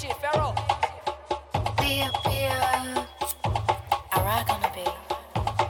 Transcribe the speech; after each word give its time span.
shit, 0.00 0.16
Pharaoh. 0.18 0.67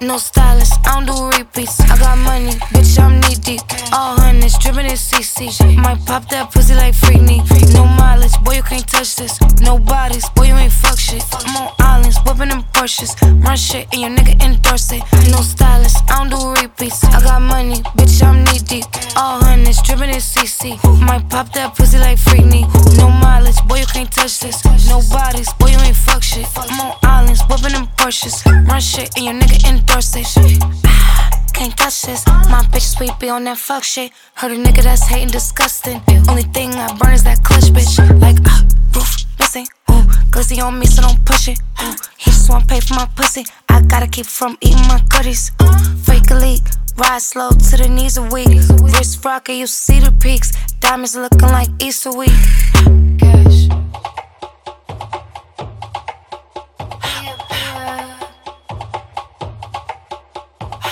No 0.08 0.16
stylist, 0.16 0.72
I 0.86 0.94
don't 0.94 1.04
do 1.04 1.38
repeats. 1.38 1.78
I 1.80 1.98
got 1.98 2.16
money, 2.16 2.52
bitch, 2.72 2.98
I'm 2.98 3.20
knee 3.20 3.34
deep. 3.34 3.60
All 3.92 4.16
hundreds, 4.16 4.56
dripping 4.56 4.86
in 4.86 4.96
CC. 4.96 5.52
Might 5.76 6.02
pop 6.06 6.26
that 6.30 6.50
pussy 6.50 6.74
like 6.74 6.94
Freakney. 6.94 7.44
No 7.74 7.84
mileage, 7.84 8.32
boy, 8.42 8.54
you 8.54 8.62
can't 8.62 8.88
touch 8.88 9.16
this. 9.16 9.38
No 9.60 9.78
bodies, 9.78 10.26
boy, 10.30 10.44
you 10.44 10.54
ain't 10.54 10.72
fuck 10.72 10.98
shit. 10.98 11.22
I'm 11.44 11.54
on 11.56 11.74
islands, 11.78 12.16
whipping 12.24 12.48
them 12.48 12.64
Porsches. 12.72 13.12
Run 13.44 13.56
shit, 13.58 13.86
and 13.92 14.00
your 14.00 14.10
nigga 14.16 14.42
endorse 14.42 14.92
it. 14.92 15.02
No 15.30 15.42
stylist, 15.42 15.98
I 16.08 16.24
don't 16.24 16.30
do 16.30 16.62
repeats. 16.62 17.04
I 17.04 17.20
got 17.20 17.42
money, 17.42 17.82
bitch, 17.98 18.22
I'm 18.22 18.44
knee 18.44 18.60
deep. 18.60 18.86
All 19.14 19.44
hundreds, 19.44 19.82
dripping 19.82 20.08
in 20.08 20.22
CC. 20.24 20.80
Might 21.04 21.28
pop 21.28 21.52
that 21.52 21.74
pussy 21.76 21.98
like 21.98 22.16
Freakney. 22.16 22.64
No 22.96 23.10
mileage, 23.10 23.60
boy, 23.68 23.80
you 23.80 23.86
can't 23.86 24.10
touch 24.10 24.40
this. 24.40 24.64
No 24.88 25.02
bodies, 25.12 25.52
boy, 25.58 25.68
you 25.68 25.78
ain't 25.80 25.96
fuck 25.96 26.22
shit. 26.22 26.48
I'm 26.56 26.80
on 26.80 26.96
islands, 27.02 27.42
whipping 27.50 27.72
them 27.76 27.88
Porsches. 27.98 28.40
Run 28.66 28.80
shit, 28.80 29.14
and 29.16 29.24
your 29.26 29.34
nigga 29.34 29.68
endorse 29.68 29.97
it. 29.98 30.62
Can't 31.54 31.76
touch 31.76 32.02
this. 32.02 32.24
My 32.26 32.62
bitch 32.70 32.94
sweet 32.96 33.18
be 33.18 33.28
on 33.30 33.42
that 33.44 33.58
fuck 33.58 33.82
shit. 33.82 34.12
Heard 34.34 34.52
a 34.52 34.56
nigga 34.56 34.84
that's 34.84 35.08
hating 35.08 35.28
disgusting. 35.28 36.00
Only 36.28 36.44
thing 36.44 36.70
I 36.74 36.96
burn 36.96 37.14
is 37.14 37.24
that 37.24 37.42
clutch, 37.42 37.64
bitch. 37.74 37.98
Like, 38.20 38.38
uh, 38.46 38.62
roof 38.94 39.24
missing. 39.40 39.66
Ooh, 39.90 40.04
glizzy 40.30 40.62
on 40.62 40.78
me, 40.78 40.86
so 40.86 41.02
don't 41.02 41.24
push 41.24 41.48
it. 41.48 41.58
Ooh, 41.82 41.96
he 42.16 42.30
just 42.30 42.48
wanna 42.48 42.64
pay 42.66 42.78
for 42.78 42.94
my 42.94 43.06
pussy. 43.16 43.44
I 43.68 43.82
gotta 43.82 44.06
keep 44.06 44.26
from 44.26 44.56
eating 44.60 44.86
my 44.86 45.02
goodies. 45.08 45.50
A 46.30 46.34
leak. 46.34 46.62
Ride 46.96 47.22
slow 47.22 47.50
to 47.50 47.76
the 47.76 47.88
knees 47.88 48.18
a 48.18 48.22
week. 48.22 48.48
Wrist 48.82 49.24
rocker, 49.24 49.52
you 49.52 49.66
see 49.66 49.98
the 49.98 50.12
peaks. 50.12 50.52
Diamonds 50.78 51.16
looking 51.16 51.48
like 51.48 51.70
Easter 51.82 52.12
week. 52.12 52.30
Cash. 53.18 53.68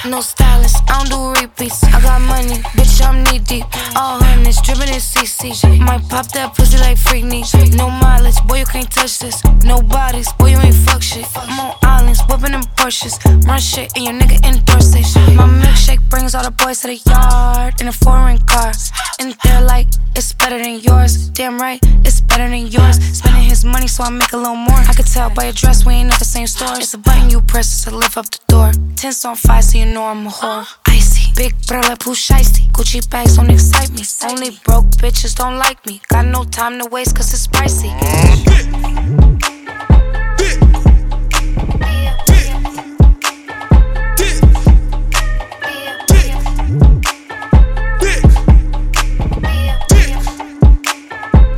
No 0.09 0.21
stylist, 0.21 0.77
I 0.89 1.03
don't 1.03 1.35
do 1.35 1.41
repeats. 1.41 1.83
I 1.83 2.01
got 2.01 2.21
money, 2.21 2.63
bitch, 2.79 3.03
I'm 3.05 3.25
knee 3.25 3.41
deep. 3.41 3.65
All 3.97 4.21
hundreds, 4.23 4.63
dripping 4.63 4.89
in 4.89 5.01
CC. 5.01 5.51
Might 5.81 6.09
pop 6.09 6.29
that 6.29 6.55
pussy 6.55 6.79
like 6.79 6.97
Freakney. 6.97 7.43
No 7.77 7.91
mileage, 7.91 8.41
boy, 8.47 8.61
you 8.61 8.67
can't 8.67 8.91
touch 8.91 9.19
this. 9.19 9.43
No 9.65 9.83
bodies, 9.83 10.33
boy, 10.35 10.51
you 10.51 10.59
ain't 10.59 10.77
fuck 10.77 11.03
shit. 11.03 11.27
I'm 11.37 11.59
on 11.59 11.75
islands, 11.83 12.21
whipping 12.29 12.53
them 12.53 12.63
Porsches. 12.77 13.19
Run 13.47 13.59
shit, 13.59 13.93
and 13.97 14.05
your 14.05 14.15
nigga 14.15 14.39
endorse 14.47 14.95
it. 14.95 15.35
My 15.35 15.49
milkshake 15.49 16.09
brings 16.09 16.35
all 16.35 16.45
the 16.45 16.53
boys 16.53 16.83
to 16.83 16.87
the 16.87 17.01
yard 17.11 17.81
in 17.81 17.89
a 17.89 17.93
foreign 17.93 18.39
car. 18.39 18.73
And 19.19 19.35
they're 19.43 19.63
like, 19.63 19.89
it's 20.15 20.33
better 20.33 20.59
than 20.59 20.79
yours. 20.81 21.29
Damn 21.31 21.59
right, 21.59 21.81
it's 22.05 22.21
better 22.21 22.49
than 22.49 22.69
yours. 22.69 22.97
Spending 23.19 23.43
his 23.43 23.65
money 23.65 23.89
so 23.89 24.05
I 24.05 24.11
make 24.11 24.33
a 24.33 24.37
little 24.37 24.57
more. 24.57 24.79
I 24.79 24.93
could 24.95 25.07
tell 25.07 25.31
by 25.31 25.45
your 25.45 25.53
dress, 25.53 25.85
we 25.85 25.95
ain't 25.95 26.13
at 26.13 26.19
the 26.19 26.25
same 26.25 26.47
store. 26.47 26.77
It's 26.77 26.95
a 26.95 26.99
button 26.99 27.31
you 27.31 27.41
press 27.41 27.85
to 27.85 27.91
lift 27.95 28.17
up 28.17 28.31
the 28.31 28.39
door. 28.49 28.73
Tense 28.95 29.25
on 29.25 29.37
fire, 29.37 29.63
so 29.63 29.79
you 29.79 29.87
know 29.87 29.96
I'm 30.03 30.27
a 30.27 30.31
whore. 30.31 30.67
Icy, 30.87 31.33
big 31.35 31.55
brother, 31.67 31.97
push 31.97 32.31
icy. 32.31 32.65
Gucci 32.73 33.09
bags 33.09 33.37
don't 33.37 33.51
excite 33.51 33.91
me. 33.93 34.03
Only 34.29 34.51
broke 34.65 34.87
bitches 35.03 35.35
don't 35.37 35.59
like 35.59 35.85
me. 35.87 36.01
Got 36.09 36.27
no 36.27 36.45
time 36.45 36.79
to 36.81 36.87
waste, 36.87 37.17
cause 37.17 37.33
it's 37.33 37.47
pricey. 37.47 37.93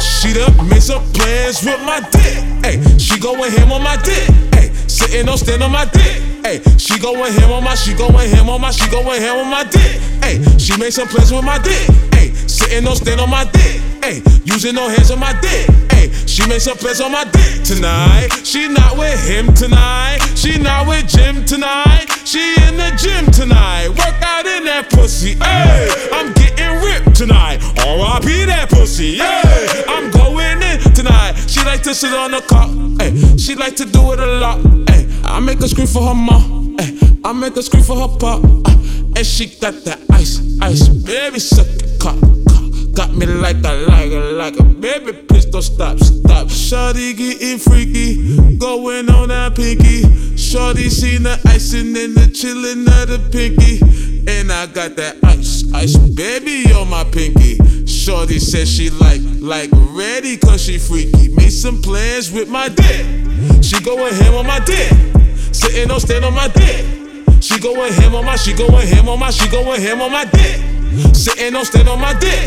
She 0.00 0.34
done 0.34 0.68
made 0.68 0.82
some 0.82 1.02
plans 1.12 1.64
with 1.64 1.80
my 1.84 2.00
dick. 2.10 2.44
Hey, 2.64 2.98
she 2.98 3.18
going 3.18 3.50
ham 3.52 3.72
on 3.72 3.82
my 3.82 3.96
dick. 3.96 4.28
Hey, 4.54 4.72
sitting 4.86 5.28
on 5.28 5.38
stand 5.38 5.62
on 5.62 5.72
my 5.72 5.84
dick. 5.86 6.27
Hey, 6.42 6.60
she 6.78 6.98
going 6.98 7.32
ham 7.32 7.52
on 7.52 7.64
my, 7.64 7.74
she 7.74 7.94
going 7.94 8.28
ham 8.30 8.48
on 8.48 8.60
my, 8.60 8.70
she 8.70 8.88
going 8.90 9.20
ham 9.20 9.38
on 9.38 9.50
my 9.50 9.64
dick. 9.64 10.00
Hey, 10.22 10.42
she 10.58 10.76
made 10.78 10.92
some 10.92 11.08
plans 11.08 11.32
with 11.32 11.44
my 11.44 11.58
dick. 11.58 11.88
Hey, 12.14 12.32
sitting 12.46 12.86
on 12.86 12.96
stand 12.96 13.20
on 13.20 13.30
my 13.30 13.44
dick. 13.44 13.80
Hey, 14.02 14.22
using 14.44 14.74
no 14.74 14.88
hands 14.88 15.10
on 15.10 15.20
my 15.20 15.32
dick. 15.40 15.68
Hey, 15.92 16.10
she 16.26 16.46
made 16.48 16.60
some 16.62 16.76
plans 16.76 17.00
on 17.00 17.12
my 17.12 17.24
dick 17.24 17.64
tonight. 17.64 18.28
She 18.44 18.68
not 18.68 18.96
with 18.96 19.20
him 19.28 19.52
tonight. 19.54 20.18
She 20.34 20.58
not 20.58 20.86
with 20.86 21.08
Jim 21.08 21.44
tonight. 21.44 22.06
She 22.24 22.54
in 22.66 22.76
the 22.76 22.90
gym 22.96 23.30
tonight. 23.32 23.88
Work 23.88 24.22
out 24.22 24.46
in 24.46 24.64
that 24.64 24.88
pussy. 24.90 25.34
Hey, 25.34 25.88
I'm 26.12 26.32
getting 26.32 26.80
ripped 26.82 27.16
tonight. 27.16 27.58
R.I.P. 27.84 28.44
that 28.46 28.68
pussy. 28.70 29.18
Yeah, 29.18 29.42
I'm 29.88 30.10
going 30.10 30.62
in 30.62 30.78
tonight. 30.94 31.34
She 31.48 31.60
like 31.64 31.82
to 31.82 31.94
sit 31.94 32.12
on 32.12 32.30
the 32.30 32.40
cock. 32.42 32.70
Hey, 33.00 33.36
she 33.36 33.54
like 33.54 33.76
to 33.76 33.84
do 33.84 34.12
it 34.12 34.20
a 34.20 34.26
lot. 34.38 34.60
Hey, 34.88 34.97
I 35.28 35.40
make 35.40 35.60
her 35.60 35.68
scream 35.68 35.86
for 35.86 36.02
her 36.02 36.14
mom. 36.14 36.76
Hey, 36.78 36.98
I 37.24 37.32
make 37.32 37.54
her 37.54 37.62
scream 37.62 37.82
for 37.82 37.96
her 37.96 38.08
pop. 38.18 38.42
Uh, 38.44 38.72
and 39.16 39.26
she 39.26 39.46
got 39.60 39.74
that 39.84 40.00
ice, 40.10 40.40
ice, 40.60 40.88
baby, 40.88 41.38
suck 41.38 41.66
it. 41.66 41.88
Got 42.98 43.14
me 43.14 43.26
like 43.26 43.58
a, 43.58 43.74
like 43.86 44.10
a, 44.10 44.32
like 44.34 44.58
a 44.58 44.64
baby, 44.64 45.12
please 45.12 45.46
don't 45.46 45.62
stop, 45.62 46.00
stop. 46.00 46.50
Shorty 46.50 47.14
getting 47.14 47.58
freaky, 47.58 48.36
going 48.58 49.08
on 49.08 49.28
that 49.28 49.54
pinky. 49.54 50.02
Shorty 50.36 50.90
seen 50.90 51.22
the 51.22 51.40
icing 51.46 51.96
and 51.96 52.16
the 52.16 52.26
chillin' 52.34 52.88
of 53.00 53.08
the 53.08 53.20
pinky. 53.30 53.78
And 54.28 54.50
I 54.50 54.66
got 54.66 54.96
that 54.96 55.14
ice, 55.22 55.72
ice, 55.72 55.96
baby, 55.96 56.72
on 56.72 56.90
my 56.90 57.04
pinky. 57.04 57.86
Shorty 57.86 58.40
said 58.40 58.66
she 58.66 58.90
like, 58.90 59.20
like 59.38 59.70
ready 59.94 60.36
cause 60.36 60.64
she 60.64 60.76
freaky. 60.76 61.28
Made 61.28 61.50
some 61.50 61.80
plans 61.80 62.32
with 62.32 62.48
my 62.48 62.68
dick. 62.68 63.06
She 63.62 63.78
going 63.80 64.12
ham 64.12 64.34
on 64.34 64.44
my 64.48 64.58
dick. 64.58 64.90
Sitting 65.54 65.88
on 65.92 66.00
stand 66.00 66.24
on 66.24 66.34
my 66.34 66.48
dick. 66.48 66.84
She 67.40 67.60
going 67.60 67.92
ham 67.92 68.16
on 68.16 68.24
my, 68.24 68.34
she 68.34 68.54
going 68.54 68.88
ham 68.88 69.08
on 69.08 69.20
my, 69.20 69.30
she 69.30 69.48
going 69.48 69.80
ham 69.80 70.02
on 70.02 70.10
my 70.10 70.24
dick. 70.24 71.14
Sitting 71.14 71.54
on 71.54 71.64
stand 71.64 71.88
on 71.88 72.00
my 72.00 72.12
dick. 72.18 72.44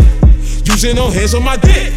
Using 0.65 0.95
no 0.95 1.09
hands 1.09 1.33
on 1.33 1.43
my 1.43 1.57
dick. 1.57 1.93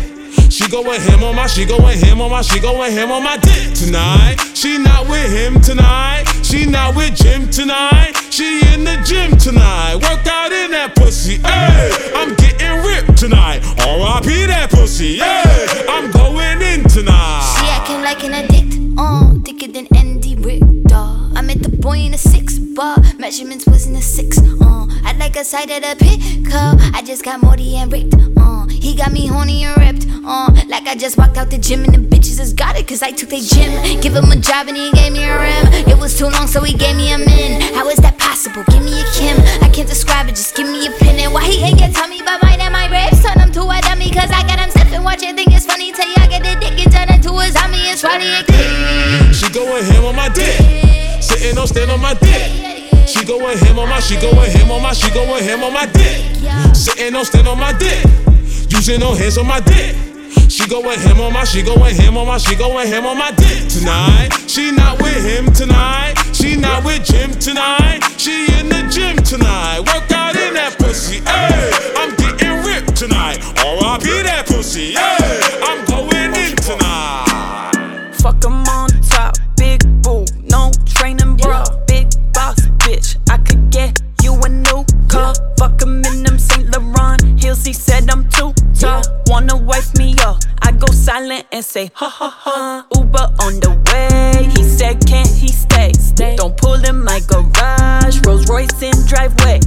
She 0.50 0.68
going 0.68 1.00
him 1.00 1.24
on 1.24 1.34
my, 1.34 1.46
she 1.46 1.64
going 1.64 1.98
him 1.98 2.20
on 2.20 2.30
my, 2.30 2.42
she 2.42 2.60
going 2.60 2.92
him 2.92 3.10
on 3.10 3.22
my 3.22 3.36
dick 3.38 3.74
tonight. 3.74 4.36
She 4.54 4.78
not 4.78 5.08
with 5.08 5.32
him 5.32 5.60
tonight. 5.60 6.24
She 6.42 6.66
not 6.66 6.94
with 6.94 7.16
Jim 7.16 7.50
tonight. 7.50 8.12
She 8.30 8.60
in 8.72 8.84
the 8.84 8.96
gym 9.04 9.36
tonight. 9.36 9.94
Work 9.94 10.26
out 10.26 10.52
in 10.52 10.70
that 10.70 10.94
pussy. 10.94 11.38
Hey, 11.38 11.90
I'm 12.14 12.34
getting 12.36 12.82
ripped 12.86 13.18
tonight. 13.18 13.62
R.I.P. 13.80 14.46
that 14.46 14.70
pussy. 14.70 15.18
Yeah, 15.18 15.43
measurements 23.24 23.64
was 23.64 23.86
in 23.86 23.96
a 23.96 24.02
six, 24.02 24.36
uh. 24.38 24.86
I 25.02 25.16
like 25.16 25.34
a 25.36 25.44
side 25.44 25.70
of 25.70 25.80
the 25.80 25.96
pickup, 25.96 26.76
I 26.92 27.00
just 27.00 27.24
got 27.24 27.40
Morty 27.40 27.74
and 27.76 27.90
ripped, 27.90 28.12
uh. 28.36 28.66
He 28.68 28.94
got 28.94 29.12
me 29.12 29.26
horny 29.26 29.64
and 29.64 29.74
ripped, 29.80 30.04
uh. 30.26 30.52
Like 30.68 30.86
I 30.86 30.94
just 30.94 31.16
walked 31.16 31.38
out 31.38 31.48
the 31.48 31.56
gym 31.56 31.84
and 31.84 31.94
the 31.94 32.04
bitches 32.04 32.36
has 32.36 32.52
got 32.52 32.76
it, 32.76 32.86
cause 32.86 33.00
I 33.00 33.12
took 33.12 33.30
their 33.30 33.40
gym. 33.40 33.72
Give 34.02 34.14
him 34.14 34.30
a 34.30 34.36
job 34.36 34.68
and 34.68 34.76
he 34.76 34.92
gave 34.92 35.14
me 35.14 35.24
a 35.24 35.40
rim. 35.40 35.88
It 35.88 35.96
was 35.98 36.18
too 36.18 36.28
long, 36.28 36.46
so 36.46 36.60
he 36.60 36.76
gave 36.76 36.96
me 36.96 37.14
a 37.14 37.16
min. 37.16 37.62
How 37.72 37.88
is 37.88 37.96
that 38.04 38.18
possible? 38.18 38.62
Give 38.68 38.84
me 38.84 38.92
a 38.92 39.04
Kim. 39.16 39.40
I 39.64 39.72
can't 39.72 39.88
describe 39.88 40.28
it, 40.28 40.36
just 40.36 40.54
give 40.54 40.68
me 40.68 40.86
a 40.86 40.90
pin. 41.00 41.16
And 41.16 41.32
why 41.32 41.48
he 41.48 41.64
ain't 41.64 41.78
get 41.78 41.96
me 42.10 42.20
about 42.20 42.42
mine 42.42 42.60
and 42.60 42.74
my 42.76 42.92
ribs? 42.92 43.24
Turn 43.24 43.40
him 43.40 43.52
to 43.56 43.62
a 43.64 43.80
dummy, 43.80 44.12
cause 44.12 44.28
I 44.28 44.44
got 44.44 44.60
him 44.60 44.68
sniffing. 44.68 45.02
Watch 45.02 45.22
it, 45.22 45.34
think 45.34 45.48
it's 45.48 45.64
funny 45.64 45.96
till 45.96 46.04
y'all 46.12 46.28
get 46.28 46.44
the 46.44 46.60
dick 46.60 46.76
and 46.76 46.92
turn 46.92 47.08
into 47.08 47.32
a 47.32 47.48
zombie. 47.48 47.88
It's 47.88 48.04
Roddy 48.04 48.28
and 48.28 48.44
King. 48.44 49.32
She 49.32 49.48
going 49.48 49.80
ham 49.88 50.04
on 50.04 50.14
my 50.14 50.28
dick. 50.28 50.60
Sitting 51.24 51.56
on 51.56 51.66
stand 51.66 51.90
on 51.90 52.02
my 52.04 52.12
dick. 52.20 52.73
She 53.06 53.24
going 53.24 53.58
him 53.58 53.78
on 53.78 53.88
my, 53.88 54.00
she 54.00 54.16
going 54.20 54.50
him 54.50 54.70
on 54.70 54.82
my, 54.82 54.92
she 54.92 55.10
going 55.10 55.42
him 55.44 55.62
on 55.62 55.72
my 55.72 55.86
dick. 55.86 56.20
Sitting 56.74 57.14
on 57.14 57.24
stand 57.24 57.48
on 57.48 57.58
my 57.58 57.72
dick. 57.72 58.04
Using 58.70 59.00
no 59.00 59.14
hands 59.14 59.38
on 59.38 59.46
my 59.46 59.60
dick. 59.60 59.96
She 60.48 60.66
going 60.68 61.00
him 61.00 61.20
on 61.20 61.32
my, 61.32 61.44
she 61.44 61.62
going 61.62 61.94
him 61.94 62.16
on 62.16 62.26
my, 62.26 62.38
she 62.38 62.54
going 62.54 62.86
him 62.86 63.06
on 63.06 63.18
my 63.18 63.30
dick 63.32 63.68
tonight. 63.68 64.28
She 64.46 64.70
not 64.70 65.00
with 65.02 65.24
him 65.24 65.52
tonight. 65.52 66.14
She 66.32 66.56
not 66.56 66.84
with 66.84 67.04
Jim 67.04 67.30
tonight. 67.38 68.00
She 68.18 68.46
in 68.58 68.68
the 68.68 68.86
gym 68.92 69.16
tonight. 69.16 69.80
Work 69.80 70.12
out 70.12 70.36
in 70.36 70.54
that 70.54 70.76
pussy. 70.78 71.20
Hey, 71.20 71.70
I'm 71.96 72.14
getting 72.16 72.62
ripped 72.64 72.96
tonight. 72.96 73.38
R.I.P. 73.64 74.06
that 74.28 74.44
pussy. 74.46 74.92
Hey, 74.92 75.40
I'm 75.62 75.84
going 75.86 76.34
in 76.44 76.54
tonight. 76.56 78.12
Fuck 78.22 78.44
'em 78.44 78.53
car. 85.34 85.54
Fuck 85.58 85.82
'em 85.82 86.04
in 86.04 86.22
them 86.22 86.38
Saint 86.38 86.70
Laurent 86.72 87.22
heels. 87.40 87.64
He 87.64 87.72
said 87.72 88.10
I'm 88.10 88.28
too 88.28 88.52
tall. 88.78 89.02
Wanna 89.26 89.56
wife 89.56 89.94
me 89.96 90.14
up? 90.24 90.38
I 90.62 90.72
go 90.72 90.86
silent 90.92 91.46
and 91.52 91.64
say 91.64 91.90
ha 91.94 92.08
ha 92.08 92.30
ha. 92.30 92.86
Uber 92.94 93.28
on 93.40 93.60
the 93.60 93.70
way. 93.90 94.48
He 94.56 94.62
said 94.62 95.04
can't 95.06 95.28
he 95.28 95.48
stay? 95.48 95.92
Stay. 95.92 96.36
Don't 96.36 96.56
pull 96.56 96.84
in 96.84 97.02
my 97.04 97.20
garage. 97.26 98.20
Rolls 98.26 98.48
Royce 98.48 98.82
in 98.82 98.94
driveway. 99.06 99.60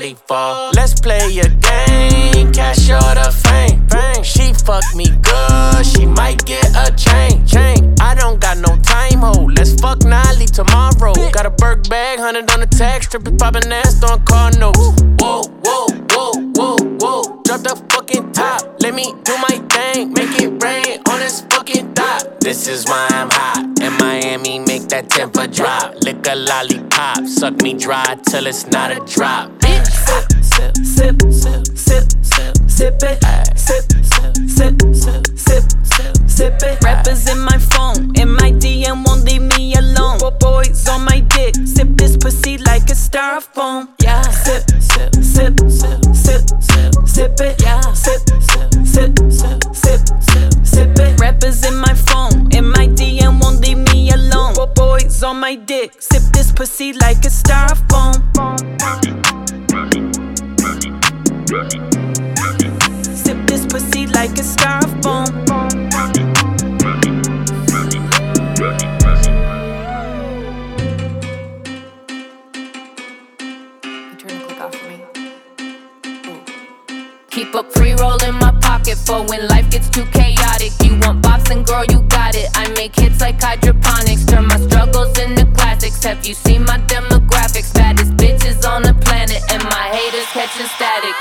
Don't. 0.00 0.74
Let's 0.74 0.98
play 0.98 1.38
a 1.38 1.48
game, 1.48 2.52
cash 2.52 2.88
or 2.88 3.14
the 3.14 3.30
fame. 3.44 3.86
She 4.22 4.52
fuck 4.54 4.84
me 4.94 5.06
good, 5.22 5.86
she 5.86 6.06
might 6.06 6.44
get 6.44 6.64
a 6.74 6.94
chain. 6.96 7.46
chain. 7.46 7.94
I 8.00 8.14
don't 8.14 8.40
got 8.40 8.58
no 8.58 8.76
time, 8.76 9.20
ho. 9.20 9.44
Let's 9.56 9.74
fuck 9.80 10.04
now, 10.04 10.22
leave 10.38 10.52
tomorrow. 10.52 11.12
Got 11.32 11.46
a 11.46 11.50
Burke 11.50 11.88
bag, 11.88 12.18
hundred 12.18 12.50
on 12.50 12.60
the 12.60 12.66
tax, 12.66 13.08
trippin' 13.08 13.36
poppin' 13.36 13.70
ass 13.72 14.02
on 14.02 14.24
car 14.24 14.50
notes. 14.52 14.78
Whoa, 15.20 15.42
whoa, 15.64 15.86
whoa, 16.10 16.32
whoa, 16.54 16.76
whoa. 17.00 17.42
Drop 17.44 17.60
the 17.62 17.84
fucking 17.90 18.32
top, 18.32 18.62
let 18.80 18.94
me 18.94 19.12
do 19.24 19.36
my 19.48 19.56
thing, 19.68 20.12
make 20.12 20.40
it 20.40 20.62
rain 20.62 21.00
on 21.10 21.18
this 21.18 21.42
fucking 21.50 21.92
dot. 21.94 22.40
This 22.40 22.68
is 22.68 22.86
why 22.86 23.06
I'm 23.10 23.28
hot. 23.30 23.66
In 23.80 23.92
Miami, 23.98 24.58
that 24.90 25.08
temper 25.08 25.46
drop. 25.46 25.94
Lick 26.02 26.26
a 26.26 26.34
lollipop, 26.34 27.24
suck 27.26 27.62
me 27.62 27.74
dry 27.74 28.16
till 28.26 28.46
it's 28.46 28.66
not 28.66 28.90
a 28.90 28.98
drop. 29.06 29.50
Bitch, 29.60 29.86
sip, 29.86 30.26
sip, 30.42 30.74
sip, 30.84 31.66
sip, 31.76 32.04
sip, 32.22 32.56
sip 32.68 33.02
it. 33.02 33.18
Sip, 33.56 33.84
sip, 34.02 34.34
sip, 34.48 34.74
sip, 34.94 35.26
sip, 35.36 35.64
sip, 35.84 36.28
sip 36.28 36.62
it. 36.62 36.82
Rappers 36.82 37.28
in 37.30 37.38
my 37.38 37.58
phone, 37.58 38.12
in 38.16 38.30
my 38.30 38.50
DM 38.52 39.06
won't 39.06 39.24
leave 39.24 39.42
me 39.42 39.74
alone. 39.74 40.18
Boys 40.40 40.88
on 40.88 41.04
my 41.04 41.20
dick, 41.20 41.54
sip 41.64 41.88
this 41.96 42.16
pussy 42.16 42.58
like 42.58 42.82
a 42.90 42.94
styrofoam. 42.94 43.88
Yeah, 44.02 44.22
sip, 44.22 44.68
sip, 44.80 45.14
sip, 45.14 45.54
sip, 45.70 46.00
sip, 46.14 46.42
sip, 46.62 46.94
sip 47.06 47.40
it. 47.40 47.62
Yeah, 47.62 47.80
sip, 47.92 48.20
sip, 48.40 48.72
sip, 48.84 49.18
sip, 49.30 49.74
sip, 49.74 50.00
sip, 50.22 50.66
sip 50.66 50.98
it. 50.98 51.20
Rappers 51.20 51.64
in 51.64 51.76
my 51.76 51.94
Boys 55.20 55.24
on 55.24 55.40
my 55.40 55.54
dick, 55.54 56.00
sip 56.00 56.22
this 56.32 56.50
pussy 56.50 56.94
like 56.94 57.18
a 57.26 57.28
styrofoam. 57.28 58.14
Sip 63.14 63.46
this 63.46 63.66
pussy 63.66 64.06
like 64.06 64.30
a 64.30 64.42
styrofoam. 64.42 65.99
Keep 77.40 77.54
a 77.54 77.62
pre 77.62 77.94
roll 77.94 78.22
in 78.24 78.34
my 78.34 78.52
pocket 78.60 78.98
for 78.98 79.24
when 79.24 79.48
life 79.48 79.70
gets 79.70 79.88
too 79.88 80.04
chaotic. 80.12 80.72
You 80.84 80.98
want 81.00 81.22
bops 81.22 81.50
and 81.50 81.64
girl, 81.64 81.86
you 81.88 82.02
got 82.02 82.34
it. 82.34 82.50
I 82.54 82.68
make 82.74 82.94
hits 82.94 83.22
like 83.22 83.40
hydroponics, 83.40 84.26
turn 84.26 84.46
my 84.46 84.58
struggles 84.60 85.18
into 85.18 85.46
classics. 85.56 86.04
Have 86.04 86.26
you 86.26 86.34
seen 86.34 86.66
my 86.66 86.76
demographics? 86.80 87.72
Baddest 87.72 88.12
bitches 88.18 88.68
on 88.68 88.82
the 88.82 88.92
planet, 88.92 89.40
and 89.50 89.64
my 89.64 89.88
haters 89.88 90.26
catching 90.36 90.66
static. 90.66 91.14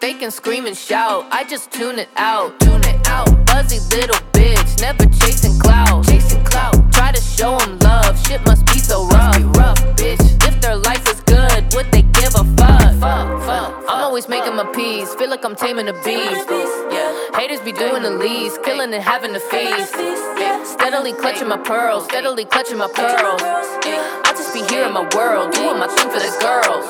They 0.00 0.14
can 0.14 0.30
scream 0.30 0.64
and 0.64 0.74
shout, 0.74 1.26
I 1.30 1.44
just 1.44 1.70
tune 1.70 1.98
it 1.98 2.08
out, 2.16 2.58
tune 2.58 2.82
it 2.84 3.06
out. 3.08 3.28
Buzzy 3.44 3.80
little 3.94 4.22
bitch, 4.32 4.80
never 4.80 5.04
chasing 5.20 5.60
chasing 5.60 6.27
clout. 6.50 6.76
Try 6.92 7.12
to 7.12 7.20
show 7.20 7.56
'em 7.56 7.78
love, 7.80 8.12
shit 8.26 8.40
must 8.46 8.64
be 8.66 8.78
so 8.78 9.06
rough, 9.06 9.38
rough, 9.56 9.80
bitch. 9.96 10.24
If 10.48 10.60
their 10.60 10.76
life 10.76 11.02
was 11.06 11.20
good, 11.34 11.60
would 11.74 11.88
they 11.92 12.02
give 12.20 12.34
a 12.42 12.44
fuck? 12.58 12.92
Fuck, 13.04 13.28
fuck. 13.46 13.70
I'm 13.88 14.00
always 14.06 14.28
making 14.28 14.54
my 14.56 14.66
peace, 14.78 15.14
feel 15.14 15.30
like 15.30 15.44
I'm 15.44 15.56
taming 15.56 15.88
a 15.88 15.96
beast. 16.06 16.46
Yeah, 16.94 17.10
haters 17.38 17.60
be 17.60 17.72
doing 17.72 18.02
the 18.02 18.14
least, 18.24 18.62
killing 18.62 18.92
and 18.92 19.02
having 19.02 19.32
to 19.34 19.40
feast. 19.40 19.94
Yeah, 20.42 20.64
steadily 20.64 21.12
clutching 21.12 21.48
my 21.48 21.60
pearls, 21.70 22.04
steadily 22.04 22.44
clutching 22.44 22.78
my 22.78 22.90
pearls. 23.00 23.40
Yeah, 23.86 24.26
I 24.28 24.30
just 24.38 24.52
be 24.54 24.62
here 24.72 24.84
in 24.88 24.92
my 24.92 25.06
world, 25.16 25.52
doing 25.52 25.78
my 25.78 25.88
thing 25.88 26.10
for 26.10 26.20
the 26.26 26.32
girls. 26.46 26.86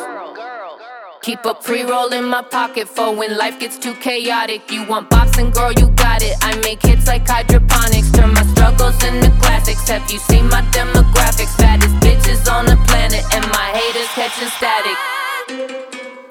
Keep 1.21 1.45
a 1.45 1.55
pre 1.55 1.83
roll 1.83 2.11
in 2.19 2.25
my 2.25 2.43
pocket 2.43 2.89
for 2.89 3.15
when 3.15 3.37
life 3.37 3.59
gets 3.59 3.77
too 3.77 3.95
chaotic. 3.95 4.71
You 4.71 4.85
want 4.87 5.11
bops 5.11 5.28
and 5.39 5.53
girl, 5.53 5.73
you 5.73 5.89
got 5.91 6.23
it. 6.23 6.37
I 6.43 6.57
make 6.61 6.83
hits 6.83 7.07
like 7.07 7.27
hydroponics, 7.27 8.11
turn 8.13 8.35
my 8.35 8.45
struggles 8.53 9.03
into 9.05 9.31
classics. 9.41 9.89
Have 9.89 10.11
you 10.11 10.19
seen 10.19 10.49
my 10.49 10.63
demographics? 10.73 11.57
Baddest 11.59 11.95
bitches 11.97 12.51
on 12.51 12.67
the 12.67 12.77
planet, 12.87 13.25
and 13.35 13.45
my 13.51 13.69
haters 13.79 14.09
catching 14.19 14.49
static. 14.59 14.99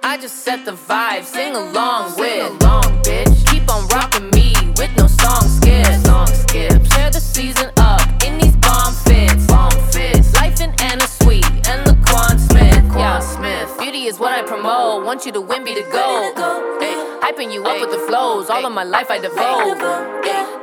I 0.04 0.18
just 0.22 0.44
set 0.44 0.66
the 0.66 0.74
vibe, 0.74 1.24
sing 1.24 1.56
along 1.56 2.18
with. 2.18 2.62
Along, 2.62 3.02
bitch. 3.04 3.48
Keep 3.48 3.70
on 3.70 3.88
rocking 3.88 4.30
me 4.32 4.54
with 4.78 4.96
no 4.98 5.08
song 5.08 5.48
skips. 5.48 6.04
Song 6.04 6.28
skips. 6.28 6.90
Tear 6.90 7.10
the 7.10 7.20
season 7.20 7.72
up 7.78 8.02
these 8.40 8.47
bomb 8.78 8.94
fits. 8.94 9.48
Bomb 9.48 9.72
fits. 9.92 10.34
Life 10.36 10.62
in 10.62 10.72
Anna 10.80 11.08
Sweet 11.08 11.46
and 11.72 11.80
Laquan 11.88 12.40
Smith. 12.40 12.84
Yeah, 12.96 13.20
Smith. 13.20 13.70
Beauty 13.80 14.04
is 14.06 14.20
what 14.20 14.34
I 14.40 14.44
promote. 14.44 15.06
Want 15.06 15.26
you 15.26 15.32
to 15.32 15.42
win, 15.42 15.64
be 15.64 15.74
the 15.74 15.88
goal. 15.92 16.24
Ay, 16.86 16.96
hyping 17.26 17.52
you 17.52 17.64
up 17.64 17.80
with 17.82 17.92
the 17.92 18.04
flows. 18.08 18.50
All 18.50 18.66
of 18.66 18.74
my 18.74 18.84
life 18.84 19.10
I 19.10 19.20
devote. 19.20 19.78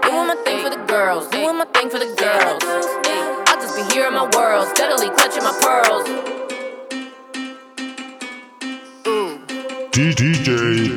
Doing 0.06 0.26
my 0.32 0.36
thing 0.44 0.62
for 0.62 0.70
the 0.70 0.82
girls. 0.86 1.28
Doing 1.28 1.56
my 1.58 1.66
thing 1.74 1.90
for 1.90 1.98
the 1.98 2.12
girls. 2.24 2.62
I'll 3.48 3.60
just 3.60 3.76
be 3.76 3.82
here 3.94 4.06
in 4.06 4.14
my 4.14 4.28
world. 4.36 4.68
Steadily 4.74 5.10
clutching 5.10 5.42
my 5.42 5.54
pearls. 5.64 6.04
Ooh. 9.08 9.43
DJ 9.94 10.90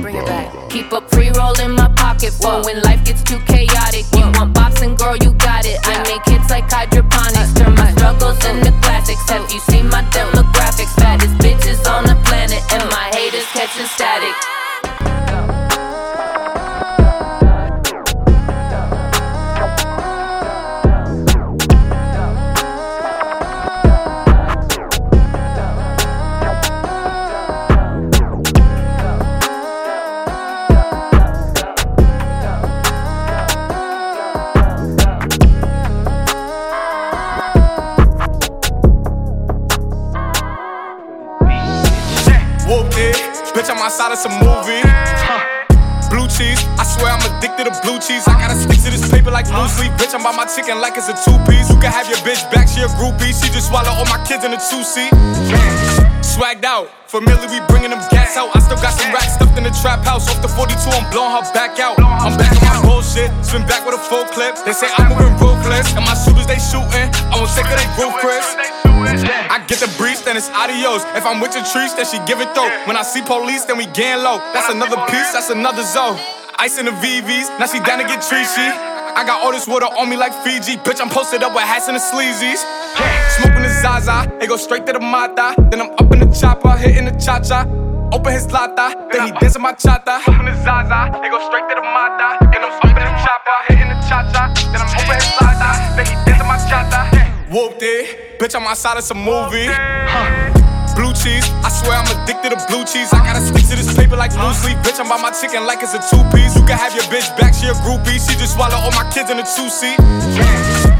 Bring 0.00 0.16
it 0.16 0.24
back. 0.24 0.50
Vertuga. 0.50 0.70
Keep 0.70 0.92
a 0.92 1.02
pre 1.02 1.28
roll 1.36 1.52
in 1.60 1.72
my 1.72 1.92
pocket 1.96 2.32
for 2.32 2.64
when 2.64 2.80
life 2.80 3.04
gets 3.04 3.22
too 3.22 3.38
chaotic. 3.40 4.06
You 4.16 4.24
want 4.32 4.56
bops 4.56 4.80
and 4.80 4.96
girl, 4.96 5.16
you 5.18 5.34
got 5.34 5.66
it. 5.66 5.78
I 5.84 6.02
make 6.08 6.24
hits 6.24 6.48
like 6.48 6.64
hydroponics, 6.70 7.52
turn 7.52 7.74
my 7.74 7.92
struggles 7.92 8.42
into 8.46 8.72
classics. 8.80 9.20
Have 9.28 9.52
you 9.52 9.60
seen 9.60 9.90
my 9.90 10.00
demographics? 10.16 10.96
Baddest 10.96 11.36
bitches 11.44 11.86
on 11.86 12.04
the 12.04 12.16
planet, 12.24 12.62
and 12.72 12.88
my 12.88 13.10
haters 13.12 13.44
catching 13.52 13.84
static. 13.84 14.55
It. 42.76 43.16
Bitch, 43.56 43.72
I'm 43.72 43.80
outside 43.80 44.12
of 44.12 44.20
some 44.20 44.36
movie. 44.36 44.84
Huh. 44.84 45.40
Blue 46.12 46.28
cheese, 46.28 46.60
I 46.76 46.84
swear 46.84 47.08
I'm 47.08 47.24
addicted 47.24 47.64
to 47.64 47.74
blue 47.80 47.96
cheese. 47.96 48.28
I 48.28 48.36
gotta 48.36 48.52
stick 48.52 48.76
to 48.84 48.92
this 48.92 49.08
paper 49.08 49.32
like 49.32 49.48
blue 49.48 49.64
sleep. 49.72 49.96
Bitch, 49.96 50.12
I'm 50.12 50.20
by 50.20 50.36
my 50.36 50.44
chicken 50.44 50.76
like 50.84 50.92
it's 51.00 51.08
a 51.08 51.16
two 51.24 51.34
piece. 51.48 51.72
You 51.72 51.80
can 51.80 51.88
have 51.88 52.04
your 52.04 52.20
bitch 52.20 52.44
back, 52.52 52.68
she 52.68 52.84
a 52.84 52.90
groupie. 53.00 53.32
She 53.32 53.48
just 53.48 53.72
swallow 53.72 53.96
all 53.96 54.04
my 54.12 54.20
kids 54.28 54.44
in 54.44 54.52
a 54.52 54.60
two 54.60 54.84
seat. 54.84 55.08
Swagged 56.20 56.68
out, 56.68 56.92
familiar, 57.08 57.48
we 57.48 57.64
bringing 57.72 57.96
them 57.96 58.04
gas 58.12 58.36
out. 58.36 58.52
I 58.52 58.60
still 58.60 58.76
got 58.76 58.92
some 58.92 59.08
racks 59.08 59.40
stuffed 59.40 59.56
in 59.56 59.64
the 59.64 59.72
trap 59.80 60.04
house. 60.04 60.28
Off 60.28 60.44
the 60.44 60.52
42, 60.52 60.76
I'm 60.92 61.08
blowing 61.08 61.32
her 61.32 61.48
back 61.56 61.80
out. 61.80 61.96
I'm 61.96 62.36
back 62.36 62.52
on 62.60 62.60
my 62.60 62.76
bullshit, 62.84 63.32
spin 63.40 63.64
back 63.64 63.88
with 63.88 63.96
a 63.96 64.02
full 64.04 64.28
clip. 64.36 64.52
They 64.68 64.76
say 64.76 64.92
I'm 65.00 65.16
moving 65.16 65.32
ruthless, 65.40 65.96
and 65.96 66.04
my 66.04 66.12
shooters 66.12 66.44
they 66.44 66.60
shooting. 66.60 67.08
I 67.32 67.40
won't 67.40 67.48
take 67.56 67.72
of 67.72 67.80
they 67.80 67.88
Chris. 68.20 68.44
I 69.26 69.64
get 69.66 69.80
the 69.80 69.90
breeze, 69.98 70.22
then 70.22 70.36
it's 70.36 70.50
adios. 70.50 71.02
If 71.14 71.26
I'm 71.26 71.40
with 71.40 71.54
your 71.54 71.64
trees, 71.64 71.94
then 71.94 72.06
she 72.06 72.18
give 72.26 72.40
it 72.40 72.54
though. 72.54 72.68
When 72.86 72.96
I 72.96 73.02
see 73.02 73.22
police, 73.22 73.64
then 73.64 73.78
we 73.78 73.86
gang 73.86 74.22
low. 74.22 74.38
That's 74.52 74.70
another 74.72 74.96
piece, 75.10 75.32
that's 75.32 75.50
another 75.50 75.82
zone. 75.82 76.18
Ice 76.58 76.78
in 76.78 76.86
the 76.86 76.92
VVs, 76.92 77.58
now 77.58 77.66
she 77.66 77.80
down 77.80 77.98
to 77.98 78.06
get 78.08 78.20
treachy. 78.20 78.68
I 79.16 79.24
got 79.24 79.40
all 79.42 79.52
this 79.52 79.66
water 79.66 79.86
on 79.86 80.10
me 80.10 80.16
like 80.16 80.32
Fiji. 80.44 80.76
Bitch, 80.76 81.00
I'm 81.00 81.08
posted 81.08 81.42
up 81.42 81.54
with 81.54 81.64
hats 81.64 81.88
and 81.88 81.96
the 81.96 82.00
sleazies. 82.00 82.60
Smoking 83.40 83.62
the 83.62 83.72
Zaza, 83.80 84.28
it 84.40 84.48
go 84.48 84.56
straight 84.56 84.84
to 84.86 84.92
the 84.92 85.00
Mata. 85.00 85.54
Then 85.70 85.80
I'm 85.80 85.90
up 85.92 86.12
in 86.12 86.20
the 86.20 86.28
chopper, 86.32 86.76
hitting 86.76 87.06
the 87.06 87.12
cha 87.18 87.40
cha. 87.40 87.64
Open 88.12 88.32
his 88.32 88.52
lata, 88.52 88.94
then 89.10 89.26
he 89.26 89.32
dancing 89.40 89.62
my 89.62 89.72
chata. 89.72 90.20
Open 90.28 90.46
the 90.46 90.54
Zaza, 90.62 91.10
it 91.24 91.30
go 91.30 91.40
straight 91.48 91.66
to 91.68 91.74
the 91.74 91.82
Mata. 91.82 92.38
Then 92.52 92.62
I'm 92.62 92.72
up 92.76 92.84
in 92.84 92.94
the 92.94 93.14
chopper, 93.24 93.56
hitting 93.68 93.88
the 93.88 93.98
cha 94.06 94.22
cha. 94.32 94.52
Then 94.70 94.80
I'm 94.80 94.88
open 94.94 95.16
his 95.16 95.32
lata, 95.40 95.96
then 95.96 96.06
he 96.06 96.14
dancing 96.24 96.46
my 96.46 96.56
chata. 96.68 97.25
Whooped 97.50 97.82
it, 97.82 98.38
bitch, 98.38 98.54
I'm 98.54 98.66
outside 98.66 98.98
of 98.98 99.04
some 99.04 99.18
movie. 99.18 99.66
Huh 99.68 100.56
blue 100.96 101.12
cheese. 101.12 101.44
I 101.60 101.68
swear 101.68 102.00
I'm 102.00 102.08
addicted 102.08 102.56
to 102.56 102.58
blue 102.66 102.82
cheese. 102.88 103.12
I 103.12 103.20
gotta 103.20 103.44
stick 103.44 103.68
to 103.68 103.76
this 103.76 103.92
paper 103.92 104.16
like 104.16 104.32
blue 104.32 104.56
sleep. 104.56 104.80
Bitch, 104.80 104.98
I'm 104.98 105.06
by 105.06 105.20
my 105.20 105.30
chicken 105.30 105.68
like 105.68 105.84
it's 105.84 105.92
a 105.92 106.00
two 106.00 106.24
piece. 106.32 106.56
You 106.56 106.64
can 106.64 106.80
have 106.80 106.96
your 106.96 107.04
bitch 107.12 107.28
back, 107.36 107.52
she 107.52 107.68
a 107.68 107.76
groupie. 107.84 108.16
She 108.16 108.34
just 108.40 108.56
swallow 108.56 108.80
all 108.80 108.90
my 108.96 109.04
kids 109.12 109.28
in 109.30 109.38
a 109.38 109.46
two 109.46 109.68
seat. 109.68 110.00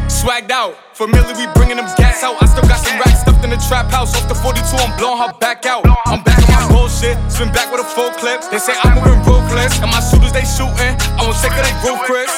Swagged 0.06 0.52
out, 0.52 0.76
familiar, 0.94 1.34
we 1.34 1.48
bringing 1.56 1.80
them 1.80 1.88
gas 1.96 2.22
out. 2.22 2.36
I 2.38 2.46
still 2.46 2.68
got 2.68 2.78
some 2.84 3.00
racks 3.00 3.24
stuffed 3.24 3.42
in 3.42 3.50
the 3.50 3.60
trap 3.66 3.90
house. 3.90 4.14
Off 4.14 4.28
the 4.28 4.36
42, 4.36 4.60
I'm 4.76 4.92
blowing 5.00 5.18
her 5.18 5.32
back 5.40 5.64
out. 5.66 5.82
I'm 6.06 6.22
back 6.22 6.38
on 6.44 6.52
my 6.52 6.68
bullshit, 6.68 7.16
spin 7.32 7.50
back 7.50 7.72
with 7.72 7.80
a 7.80 7.88
full 7.96 8.12
clip. 8.20 8.44
They 8.52 8.60
say 8.60 8.76
I'm 8.84 8.94
moving 8.94 9.18
ruthless, 9.24 9.80
and 9.80 9.90
my 9.90 10.00
shooters 10.04 10.32
they 10.36 10.44
shooting. 10.44 10.94
I 11.16 11.24
won't 11.24 11.40
take 11.40 11.56
of 11.56 11.64
they 11.64 11.74
roof, 11.82 12.00
Chris. 12.04 12.30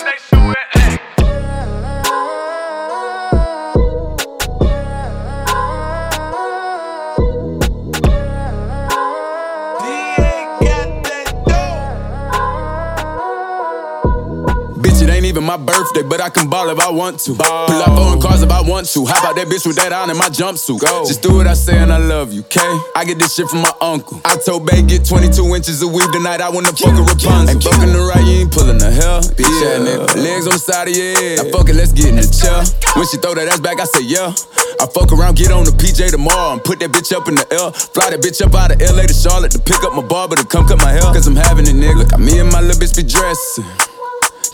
Even 15.39 15.47
my 15.47 15.57
birthday, 15.57 16.03
but 16.03 16.21
I 16.21 16.31
can 16.31 16.51
ball 16.51 16.69
if 16.69 16.81
I 16.81 16.91
want 16.91 17.21
to. 17.21 17.35
Ball. 17.35 17.67
Pull 17.69 17.83
up 17.83 17.95
on 17.95 18.21
cars 18.21 18.43
if 18.43 18.51
I 18.51 18.61
want 18.61 18.91
to. 18.91 19.07
Hop 19.07 19.25
out 19.25 19.37
that 19.37 19.47
bitch 19.47 19.67
with 19.67 19.77
that 19.77 19.93
on 19.93 20.11
in 20.11 20.19
my 20.19 20.29
jumpsuit? 20.29 20.81
Go. 20.81 21.07
Just 21.07 21.23
do 21.23 21.37
what 21.37 21.47
I 21.47 21.55
say 21.55 21.79
and 21.79 21.93
I 21.93 21.99
love 21.99 22.33
you, 22.33 22.43
okay? 22.43 22.67
I 22.97 23.05
get 23.05 23.19
this 23.19 23.35
shit 23.35 23.47
from 23.47 23.63
my 23.63 23.73
uncle. 23.81 24.21
I 24.25 24.37
told 24.37 24.67
Bay 24.67 24.83
get 24.83 25.07
22 25.07 25.55
inches 25.55 25.83
of 25.83 25.93
weed 25.93 26.11
tonight. 26.13 26.41
I 26.41 26.51
wanna 26.51 26.75
fuck 26.75 26.99
a 26.99 27.03
Rapunzel. 27.03 27.55
Ain't 27.55 27.63
fucking 27.63 27.93
the 27.93 28.03
right, 28.03 28.25
you 28.27 28.43
ain't 28.43 28.53
pulling 28.53 28.79
the 28.79 28.91
hell. 28.91 29.23
Bitch, 29.39 29.47
yeah. 29.63 29.79
nigga. 29.79 30.17
Legs 30.19 30.47
on 30.47 30.59
the 30.59 30.63
side 30.63 30.89
of 30.89 30.95
your 30.97 31.15
head. 31.15 31.39
Now 31.39 31.55
fuck 31.55 31.69
it, 31.71 31.77
let's 31.79 31.93
get 31.93 32.11
in 32.11 32.17
the 32.19 32.27
chair. 32.27 32.59
When 32.99 33.07
she 33.07 33.19
throw 33.23 33.35
that 33.39 33.47
ass 33.47 33.61
back, 33.61 33.79
I 33.79 33.87
say 33.87 34.03
yeah. 34.03 34.35
I 34.83 34.87
fuck 34.91 35.15
around, 35.15 35.39
get 35.39 35.55
on 35.55 35.65
the 35.65 35.75
PJ 35.75 36.11
tomorrow 36.11 36.59
and 36.59 36.63
put 36.63 36.81
that 36.81 36.91
bitch 36.91 37.15
up 37.15 37.29
in 37.29 37.39
the 37.39 37.47
L. 37.55 37.71
Fly 37.71 38.11
that 38.11 38.21
bitch 38.21 38.43
up 38.43 38.55
out 38.55 38.75
of 38.75 38.83
LA 38.83 39.07
to 39.07 39.15
Charlotte 39.15 39.53
to 39.53 39.63
pick 39.63 39.83
up 39.87 39.95
my 39.95 40.03
barber 40.03 40.35
to 40.35 40.47
come 40.47 40.67
cut 40.67 40.83
my 40.83 40.91
hair. 40.91 41.07
Cause 41.15 41.27
I'm 41.27 41.37
having 41.37 41.67
it, 41.67 41.79
nigga. 41.79 42.03
Look, 42.03 42.19
me 42.19 42.43
and 42.43 42.51
my 42.51 42.61
little 42.61 42.79
bitch 42.81 42.97
be 42.97 43.07
dressing. 43.07 43.67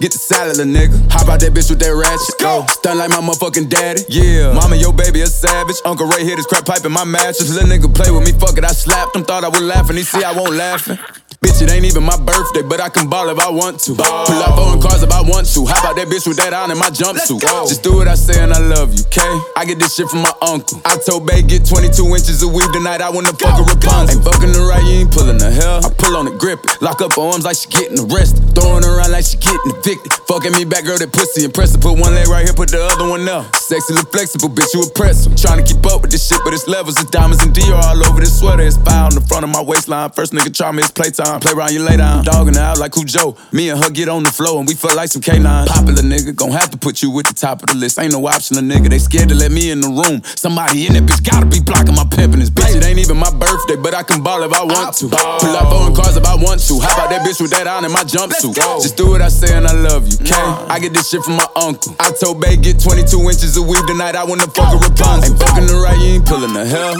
Get 0.01 0.13
the 0.13 0.19
salad, 0.19 0.57
little 0.57 0.73
nigga. 0.73 0.95
Hop 1.13 1.29
out 1.29 1.41
that 1.41 1.53
bitch 1.55 1.71
with 1.71 1.79
that 1.79 1.95
ratchet. 1.95 2.39
Go. 2.41 2.67
Stun 2.67 2.99
like 2.99 3.11
my 3.11 3.23
motherfucking 3.23 3.69
daddy. 3.69 4.03
Yeah. 4.09 4.53
Mama, 4.53 4.77
your 4.77 4.93
baby 4.93 5.21
a 5.23 5.27
savage. 5.27 5.77
Uncle 5.85 6.07
Ray 6.07 6.25
hit 6.25 6.37
his 6.37 6.47
crap 6.47 6.67
pipe 6.67 6.85
in 6.85 6.93
my 6.93 7.05
mattress. 7.05 7.53
Little 7.55 7.69
nigga 7.69 7.95
play 7.95 8.11
with 8.11 8.27
me, 8.27 8.33
fuck 8.39 8.59
it. 8.59 8.65
I 8.65 8.73
slapped 8.73 9.15
him, 9.15 9.25
thought 9.25 9.45
I 9.45 9.49
was 9.49 9.63
laughing. 9.63 9.97
He 9.97 10.03
see 10.03 10.25
I 10.25 10.33
won't 10.33 10.55
laughing. 10.55 10.99
Bitch, 11.45 11.61
it 11.61 11.71
ain't 11.71 11.85
even 11.85 12.03
my 12.03 12.17
birthday, 12.17 12.63
but 12.63 12.81
I 12.81 12.89
can 12.89 13.09
ball 13.09 13.29
if 13.29 13.39
I 13.39 13.51
want 13.51 13.79
to. 13.85 13.95
Ball. 13.95 14.25
Pull 14.25 14.41
up 14.41 14.57
on 14.57 14.81
cars 14.81 15.03
if 15.03 15.13
I 15.13 15.21
want 15.21 15.45
to. 15.53 15.67
How 15.69 15.77
about 15.77 15.97
that 16.01 16.09
bitch 16.09 16.27
with 16.27 16.41
that 16.41 16.57
on 16.57 16.73
in 16.73 16.79
my 16.79 16.89
jumpsuit? 16.89 17.45
Just 17.69 17.85
do 17.85 18.01
what 18.01 18.09
I 18.09 18.15
say 18.15 18.41
and 18.41 18.49
I 18.51 18.59
love 18.65 18.97
you, 18.97 19.05
okay? 19.13 19.35
I 19.55 19.69
get 19.69 19.79
this 19.79 19.95
shit 19.95 20.09
from 20.09 20.23
my 20.25 20.33
uncle. 20.41 20.81
I 20.87 20.97
told 20.97 21.27
Bay 21.29 21.43
get 21.43 21.69
22 21.69 22.01
inches 22.17 22.43
of 22.43 22.49
weed 22.57 22.73
tonight. 22.73 23.05
I 23.05 23.11
wanna 23.11 23.37
fuck 23.37 23.61
a 23.61 23.63
Rapunzel. 23.63 24.17
Ain't 24.17 24.25
fucking 24.25 24.53
the 24.57 24.65
right, 24.65 24.81
you 24.89 25.05
ain't 25.05 25.13
pulling 25.13 25.37
the 25.37 25.53
hell. 25.53 25.85
I 25.85 25.93
pull 25.93 26.17
on 26.17 26.33
it, 26.33 26.41
grip 26.41 26.65
it. 26.65 26.81
Lock 26.81 27.05
up 27.05 27.13
her 27.13 27.21
arms 27.21 27.45
like 27.45 27.61
she 27.61 27.69
getting 27.69 28.01
arrested. 28.01 28.41
Throwing 28.57 28.85
around 28.85 29.13
like 29.13 29.29
she 29.29 29.37
getting 29.37 29.77
evicted. 29.85 30.13
Fucking 30.27 30.53
me 30.53 30.65
back, 30.65 30.85
girl, 30.85 30.99
that 30.99 31.13
pussy 31.13 31.45
impressive. 31.45 31.81
Put 31.81 31.99
one 31.99 32.15
leg 32.15 32.29
right 32.29 32.45
here, 32.45 32.55
put 32.55 32.71
the 32.71 32.81
other 32.81 33.09
one 33.09 33.29
up. 33.29 33.55
Sexy, 33.57 33.93
look 33.95 34.11
flexible, 34.11 34.49
bitch, 34.49 34.73
you 34.73 34.83
impressive. 34.83 35.37
Trying 35.37 35.65
to 35.65 35.67
keep 35.67 35.85
up 35.87 36.03
with 36.03 36.11
this 36.11 36.27
shit, 36.27 36.41
but 36.45 36.53
it's 36.53 36.67
levels. 36.67 37.01
It's 37.01 37.11
diamonds 37.11 37.45
and 37.45 37.55
Dior 37.55 37.77
all 37.77 38.01
over 38.05 38.21
this 38.21 38.39
sweater. 38.39 38.63
It's 38.63 38.77
fire 38.79 39.05
on 39.05 39.15
the 39.15 39.21
front 39.21 39.45
of 39.45 39.51
my 39.51 39.61
waistline. 39.61 40.11
First 40.11 40.33
nigga 40.33 40.55
try 40.55 40.73
me, 40.73 40.81
it's 40.81 40.91
playtime. 40.91 41.41
Play 41.41 41.53
around, 41.53 41.73
you 41.73 41.83
lay 41.85 41.97
down. 41.97 42.25
Dogging 42.25 42.57
out 42.57 42.79
like 42.79 42.93
Cujo. 42.93 43.37
Me 43.53 43.69
and 43.71 43.83
her 43.83 43.91
get 43.91 44.09
on 44.09 44.23
the 44.25 44.33
floor 44.33 44.59
and 44.59 44.69
we 44.69 44.75
feel 44.75 44.97
like 44.97 45.09
some 45.09 45.23
K9. 45.23 45.67
Popular 45.67 46.03
nigga, 46.03 46.35
gon' 46.35 46.53
have 46.53 46.71
to 46.71 46.79
put 46.79 47.03
you 47.03 47.13
at 47.19 47.27
the 47.27 47.35
top 47.35 47.63
of 47.63 47.69
the 47.69 47.77
list. 47.77 47.99
Ain't 47.99 48.13
no 48.13 48.27
option, 48.27 48.57
a 48.59 48.61
nigga. 48.61 48.89
They 48.89 48.99
scared 48.99 49.29
to 49.29 49.35
let 49.35 49.53
me 49.53 49.71
in 49.71 49.81
the 49.81 49.89
room. 49.89 50.23
Somebody 50.37 50.87
in 50.87 50.95
that 50.95 51.05
bitch 51.05 51.23
gotta 51.23 51.47
be 51.47 51.61
blocking 51.61 51.95
my 51.95 52.05
pimpin' 52.05 52.41
this 52.41 52.51
bitch. 52.51 52.77
It 52.77 52.85
ain't 52.85 52.99
even 52.99 53.17
my 53.17 53.31
birthday, 53.31 53.77
but 53.77 53.95
I 53.95 54.03
can 54.03 54.23
ball 54.23 54.43
if 54.43 54.53
I 54.53 54.65
want 54.65 54.97
to. 54.97 55.09
Pull 55.09 55.57
up 55.57 55.73
on 55.73 55.95
cars 55.95 56.17
if 56.17 56.25
I 56.25 56.35
want 56.35 56.61
to. 56.69 56.81
How 56.81 56.95
about 56.95 57.11
that 57.11 57.27
bitch 57.27 57.41
with 57.41 57.51
that 57.53 57.67
on 57.67 57.85
in 57.85 57.93
my 57.93 58.05
jumpsuit? 58.05 58.55
Just 58.81 58.97
do 58.97 59.11
what 59.11 59.23
I 59.23 59.29
say 59.29 59.55
and 59.57 59.67
I 59.67 59.74
love 59.75 60.09
you, 60.09 60.17
okay? 60.21 60.35
I 60.69 60.79
get 60.79 60.93
this 60.93 61.11
shit 61.11 61.23
from 61.23 61.37
my 61.37 61.47
uncle. 61.57 61.95
I 62.01 62.13
told 62.13 62.41
Bay 62.41 62.57
get 62.57 62.81
22 62.81 63.19
inches 63.21 63.57
of 63.57 63.67
weed 63.67 63.83
tonight. 63.87 64.17
I 64.17 64.25
wanna 64.25 64.47
fuck 64.47 64.75
a 64.75 64.77
Rapunzel. 64.79 65.33
Ain't 65.33 65.43
fucking 65.43 65.67
the 65.67 65.77
right, 65.83 65.99
you 65.99 66.15
ain't 66.15 66.27
pulling 66.27 66.53
the 66.53 66.65
hell. 66.67 66.95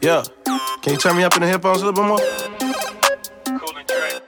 Yeah. 0.00 0.22
Can 0.82 0.92
you 0.92 0.98
turn 0.98 1.16
me 1.16 1.24
up 1.24 1.34
in 1.34 1.42
the 1.42 1.48
headphones 1.48 1.82
a 1.82 1.86
little 1.86 2.02
bit 2.02 2.08
more? 2.08 2.18
Cool 3.58 3.76
and 3.76 3.86
Dre. 3.86 4.18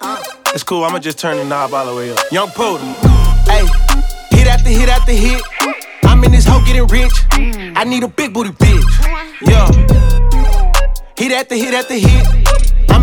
Uh. 0.00 0.22
It's 0.54 0.62
cool, 0.62 0.84
I'ma 0.84 0.98
just 1.00 1.18
turn 1.18 1.36
the 1.36 1.44
knob 1.44 1.74
all 1.74 1.86
the 1.86 1.94
way 1.94 2.12
up. 2.12 2.18
Young 2.30 2.48
Potem. 2.48 2.86
Hey, 3.44 3.66
hit 4.30 4.46
after 4.46 4.70
hit 4.70 4.88
after 4.88 5.12
hit. 5.12 5.42
I'm 6.04 6.22
in 6.24 6.30
this 6.32 6.46
hoe 6.46 6.64
getting 6.64 6.86
rich. 6.86 7.12
I 7.76 7.84
need 7.84 8.02
a 8.04 8.08
big 8.08 8.32
booty 8.32 8.50
bitch. 8.50 8.84
Yeah. 9.42 9.68
Hit 11.16 11.32
after 11.32 11.56
hit 11.56 11.74
after 11.74 11.94
hit. 11.94 12.37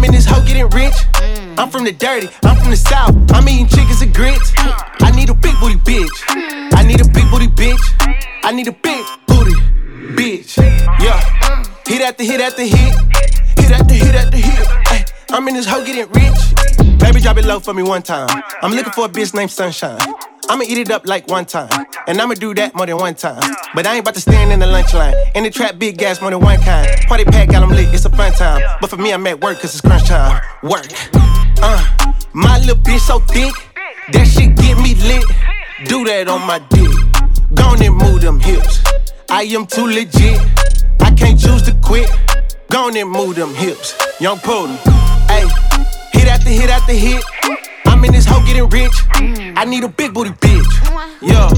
I'm 0.06 0.10
in 0.10 0.18
this 0.18 0.28
hoe 0.28 0.46
getting 0.46 0.70
rich. 0.70 0.94
I'm 1.58 1.72
from 1.72 1.84
the 1.84 1.92
dirty, 1.92 2.30
I'm 2.44 2.56
from 2.58 2.70
the 2.70 2.78
south. 2.78 3.16
I'm 3.34 3.50
eating 3.50 3.66
chickens 3.66 4.04
and 4.04 4.14
grits. 4.14 4.54
I 5.02 5.10
need 5.10 5.32
a 5.32 5.34
big 5.34 5.56
booty 5.60 5.78
bitch. 5.78 6.14
I 6.76 6.84
need 6.86 7.02
a 7.02 7.10
big 7.10 7.26
booty 7.32 7.48
bitch. 7.48 7.82
I 8.44 8.52
need 8.52 8.68
a 8.68 8.72
big 8.72 9.04
booty 9.26 9.54
bitch. 10.14 10.58
Yeah. 11.02 11.18
Hit 11.88 12.02
after 12.04 12.24
hit 12.24 12.40
after 12.40 12.62
hit. 12.62 12.94
Hit 13.58 13.72
after 13.72 13.96
hit 13.96 14.14
after 14.14 14.38
hit. 14.38 14.68
Ay, 14.94 15.06
I'm 15.32 15.48
in 15.48 15.56
this 15.56 15.66
hoe 15.66 15.84
getting 15.84 16.08
rich. 16.14 17.00
Baby, 17.00 17.20
drop 17.22 17.38
it 17.38 17.46
low 17.46 17.60
for 17.60 17.74
me 17.74 17.82
one 17.82 18.04
time. 18.04 18.30
I'm 18.62 18.74
looking 18.74 18.94
for 18.94 19.06
a 19.06 19.10
bitch 19.10 19.34
named 19.34 19.50
Sunshine. 19.50 19.98
I'ma 20.48 20.64
eat 20.64 20.78
it 20.78 20.92
up 20.92 21.08
like 21.08 21.28
one 21.28 21.46
time. 21.46 21.70
And 22.08 22.22
I'ma 22.22 22.36
do 22.36 22.54
that 22.54 22.76
more 22.76 22.86
than 22.86 22.98
one 22.98 23.16
time. 23.16 23.42
But 23.74 23.88
I 23.88 23.96
ain't 23.96 24.02
about 24.02 24.14
to 24.14 24.22
stand 24.22 24.52
in 24.52 24.60
the 24.60 24.68
lunch 24.68 24.94
line. 24.94 25.16
In 25.34 25.44
the 25.44 25.50
trap, 25.50 25.80
big 25.80 25.98
gas 25.98 26.22
more 26.22 26.30
than 26.30 26.40
one 26.40 26.60
kind. 26.62 26.88
Party 27.08 27.26
pack, 27.26 27.50
got 27.50 27.62
them 27.62 27.70
lit, 27.70 27.94
it's 27.94 28.06
a 28.06 28.10
fun 28.10 28.32
time. 28.34 28.62
But 28.80 28.90
for 28.90 28.98
me, 28.98 29.12
I'm 29.12 29.26
at 29.28 29.42
work, 29.42 29.60
cause 29.60 29.74
it's 29.74 29.82
crunch 29.82 30.06
time. 30.06 30.42
Work. 30.62 30.88
Uh, 31.62 32.14
my 32.34 32.60
little 32.60 32.76
bitch 32.76 33.00
so 33.00 33.20
thick. 33.20 33.54
That 34.12 34.26
shit 34.28 34.56
get 34.56 34.78
me 34.78 34.94
lit. 35.08 35.26
Do 35.88 36.06
that 36.06 36.28
on 36.28 36.42
my 36.46 36.60
dick. 36.70 36.92
Gone 37.56 37.82
and 37.82 37.96
move 37.96 38.22
them 38.22 38.40
hips. 38.40 38.84
I 39.30 39.44
am 39.44 39.66
too 39.66 39.88
legit. 39.88 40.40
I 41.02 41.12
can't 41.12 41.40
choose 41.40 41.64
to 41.64 41.76
quit. 41.82 42.10
Go 42.70 42.88
on 42.88 42.98
and 42.98 43.10
move 43.10 43.36
them 43.36 43.54
hips. 43.56 43.98
Young 44.20 44.38
Potent. 44.38 44.80
Ayy, 45.28 45.50
hit 46.14 46.28
after 46.28 46.50
hit 46.50 46.70
after 46.70 46.94
hit. 46.94 47.24
In 48.06 48.12
this 48.12 48.26
hoe 48.26 48.46
getting 48.46 48.70
rich. 48.70 48.94
I 49.58 49.66
need 49.66 49.84
a 49.84 49.88
big 49.88 50.14
booty 50.14 50.30
bitch. 50.30 50.74
Yeah. 51.22 51.50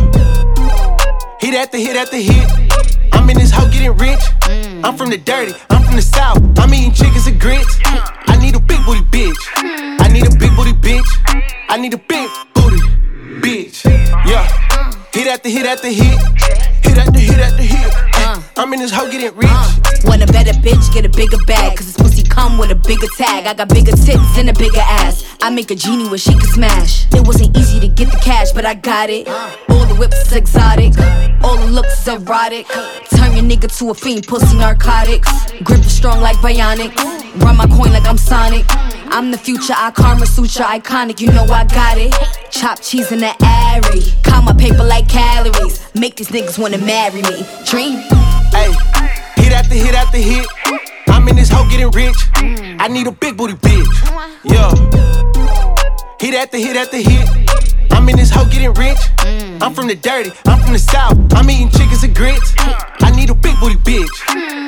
Hit 1.42 1.54
after 1.54 1.77
hit 1.77 1.98
after 1.98 2.16
hit. 2.16 2.48
I'm 3.12 3.30
in 3.30 3.38
this 3.38 3.51
hoe 3.51 3.70
getting 3.70 3.92
rich. 3.98 4.22
I'm 4.82 4.96
from 4.96 5.10
the 5.10 5.18
dirty, 5.18 5.54
I'm 5.70 5.84
from 5.84 5.98
the 5.98 6.01
south. 6.01 6.39
I'm 6.58 6.74
eating 6.74 6.94
chickens 6.94 7.27
and 7.27 7.39
grits. 7.39 7.80
I 7.84 8.38
need 8.39 8.56
a 8.56 8.60
big 8.60 8.80
booty 8.86 9.01
bitch. 9.12 9.38
I 10.00 10.08
need 10.08 10.25
a 10.25 10.38
big 10.38 10.56
booty 10.56 10.72
bitch. 10.72 11.10
I 11.68 11.77
need 11.77 11.94
a 11.94 11.98
big 11.98 12.30
booty 12.54 12.80
bitch. 13.42 13.84
Yeah. 14.25 14.48
Hit 15.17 15.25
after 15.25 15.50
hit 15.50 15.65
after 15.65 15.88
hit. 15.88 16.19
Hit 16.86 16.95
after 16.95 17.19
hit 17.19 17.39
after 17.39 17.63
hit. 17.63 17.91
Uh, 18.17 18.39
I'm 18.55 18.71
in 18.74 18.79
this 18.81 18.91
hoe 18.91 19.09
getting 19.09 19.36
rich. 19.36 19.50
Uh, 19.50 19.74
want 20.05 20.21
a 20.21 20.27
better 20.27 20.51
bitch, 20.62 20.93
get 20.93 21.05
a 21.05 21.09
bigger 21.09 21.39
bag. 21.47 21.75
Cause 21.75 21.88
this 21.88 21.97
pussy 21.97 22.21
come 22.21 22.59
with 22.59 22.69
a 22.69 22.75
bigger 22.75 23.07
tag. 23.17 23.47
I 23.47 23.55
got 23.55 23.69
bigger 23.69 23.93
tits 23.93 24.38
and 24.38 24.47
a 24.47 24.53
bigger 24.53 24.77
ass. 24.79 25.25
I 25.41 25.50
make 25.50 25.71
a 25.71 25.75
genie 25.75 26.07
where 26.07 26.19
she 26.19 26.33
can 26.33 26.47
smash. 26.50 27.12
It 27.15 27.25
wasn't 27.25 27.57
easy 27.57 27.79
to 27.79 27.88
get 27.88 28.12
the 28.12 28.17
cash, 28.17 28.51
but 28.51 28.63
I 28.63 28.75
got 28.75 29.09
it. 29.09 29.27
All 29.27 29.88
the 29.88 29.95
whips 29.95 30.17
is 30.27 30.33
exotic. 30.33 30.93
All 31.43 31.57
the 31.57 31.65
looks 31.65 32.00
is 32.00 32.07
erotic. 32.09 32.67
Turn 33.09 33.33
your 33.33 33.43
nigga 33.43 33.75
to 33.79 33.89
a 33.89 33.95
fiend, 33.95 34.27
pussy 34.27 34.55
narcotics. 34.55 35.31
Grip 35.63 35.79
is 35.79 35.95
strong 35.97 36.21
like 36.21 36.36
bionic. 36.45 36.95
Run 37.41 37.57
my 37.57 37.65
coin 37.65 37.91
like 37.91 38.05
I'm 38.05 38.19
Sonic. 38.19 38.67
I'm 39.09 39.31
the 39.31 39.37
future, 39.37 39.73
I 39.75 39.91
karma 39.91 40.25
sutra 40.25 40.65
iconic, 40.65 41.19
you 41.21 41.31
know 41.31 41.43
I 41.45 41.63
got 41.65 41.97
it. 41.97 42.13
Chop 42.51 42.81
cheese 42.81 43.11
in 43.11 43.19
the 43.19 43.33
airy. 43.43 44.01
Count 44.23 44.45
my 44.45 44.53
paper 44.53 44.83
like 44.83 45.07
calories. 45.09 45.81
Make 45.95 46.15
these 46.15 46.29
niggas 46.29 46.59
wanna 46.59 46.77
marry 46.77 47.21
me. 47.21 47.45
Dream. 47.65 47.99
Hey, 48.51 48.71
hit 49.35 49.53
after 49.53 49.75
hit 49.75 49.95
after 49.95 50.17
hit. 50.17 50.45
I'm 51.09 51.27
in 51.27 51.35
this 51.35 51.49
hoe 51.49 51.67
getting 51.69 51.91
rich. 51.91 52.17
I 52.79 52.87
need 52.87 53.07
a 53.07 53.11
big 53.11 53.37
booty 53.37 53.53
bitch. 53.53 53.87
Yo. 54.43 54.69
Hit 56.19 56.35
after 56.35 56.57
hit 56.57 56.75
after 56.75 56.97
hit. 56.97 57.27
I'm 57.91 58.07
in 58.09 58.17
this 58.17 58.29
hoe 58.29 58.45
getting 58.45 58.73
rich. 58.73 58.99
I'm 59.61 59.73
from 59.73 59.87
the 59.87 59.95
dirty, 59.95 60.31
I'm 60.45 60.59
from 60.61 60.73
the 60.73 60.79
south. 60.79 61.17
I'm 61.33 61.49
eating 61.49 61.69
chickens 61.69 62.03
and 62.03 62.15
grits. 62.15 62.53
I 62.57 63.11
need 63.15 63.29
a 63.29 63.35
big 63.35 63.59
booty 63.59 63.75
bitch. 63.75 64.09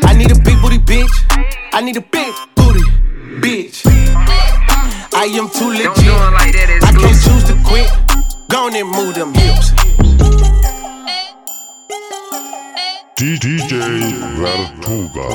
I 0.05 0.13
need 0.13 0.31
a 0.31 0.39
big 0.39 0.61
booty 0.61 0.79
bitch. 0.79 1.11
I 1.73 1.81
need 1.81 1.97
a 1.97 2.01
big 2.01 2.33
booty 2.55 2.81
bitch. 3.41 3.88
I 5.11 5.25
am 5.25 5.49
too 5.49 5.69
legit. 5.69 5.89
I 5.89 6.91
can't 6.93 7.19
choose 7.19 7.43
to 7.45 7.55
quit. 7.65 7.89
Go 8.49 8.65
on 8.65 8.75
and 8.75 8.87
move 8.87 9.15
them 9.15 9.33
hips. 9.33 9.71
DJ 13.15 13.59
Vertuga. 14.37 15.27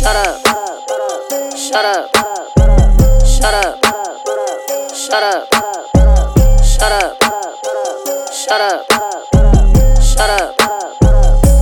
Shut 0.00 0.16
up. 0.16 0.40
Shut 1.56 1.84
up. 1.84 2.10
Shut 3.24 3.54
up. 3.54 3.78
Shut 4.94 5.22
up. 5.22 5.48
Shut 6.64 6.92
up. 6.92 7.16
Shut 8.32 8.60
up. 8.60 8.86
Shut 10.02 10.30
up. 10.30 10.60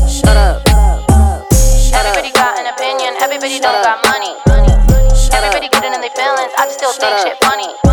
Shut 0.08 0.36
up. 0.36 0.62
Everybody 1.94 2.32
got 2.32 2.58
an 2.58 2.66
opinion, 2.72 3.14
everybody 3.20 3.60
don't 3.60 3.82
got 3.82 4.07
feelings, 6.14 6.52
I 6.56 6.64
just 6.66 6.78
still 6.78 6.92
think 6.92 7.18
shit 7.18 7.36
funny. 7.44 7.87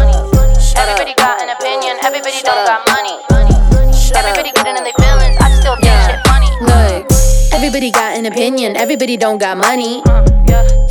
Everybody 7.75 7.91
got 7.91 8.17
an 8.17 8.25
opinion, 8.25 8.77
everybody 8.77 9.17
don't 9.17 9.37
got 9.37 9.57
money. 9.57 10.01
Uh, 10.05 10.23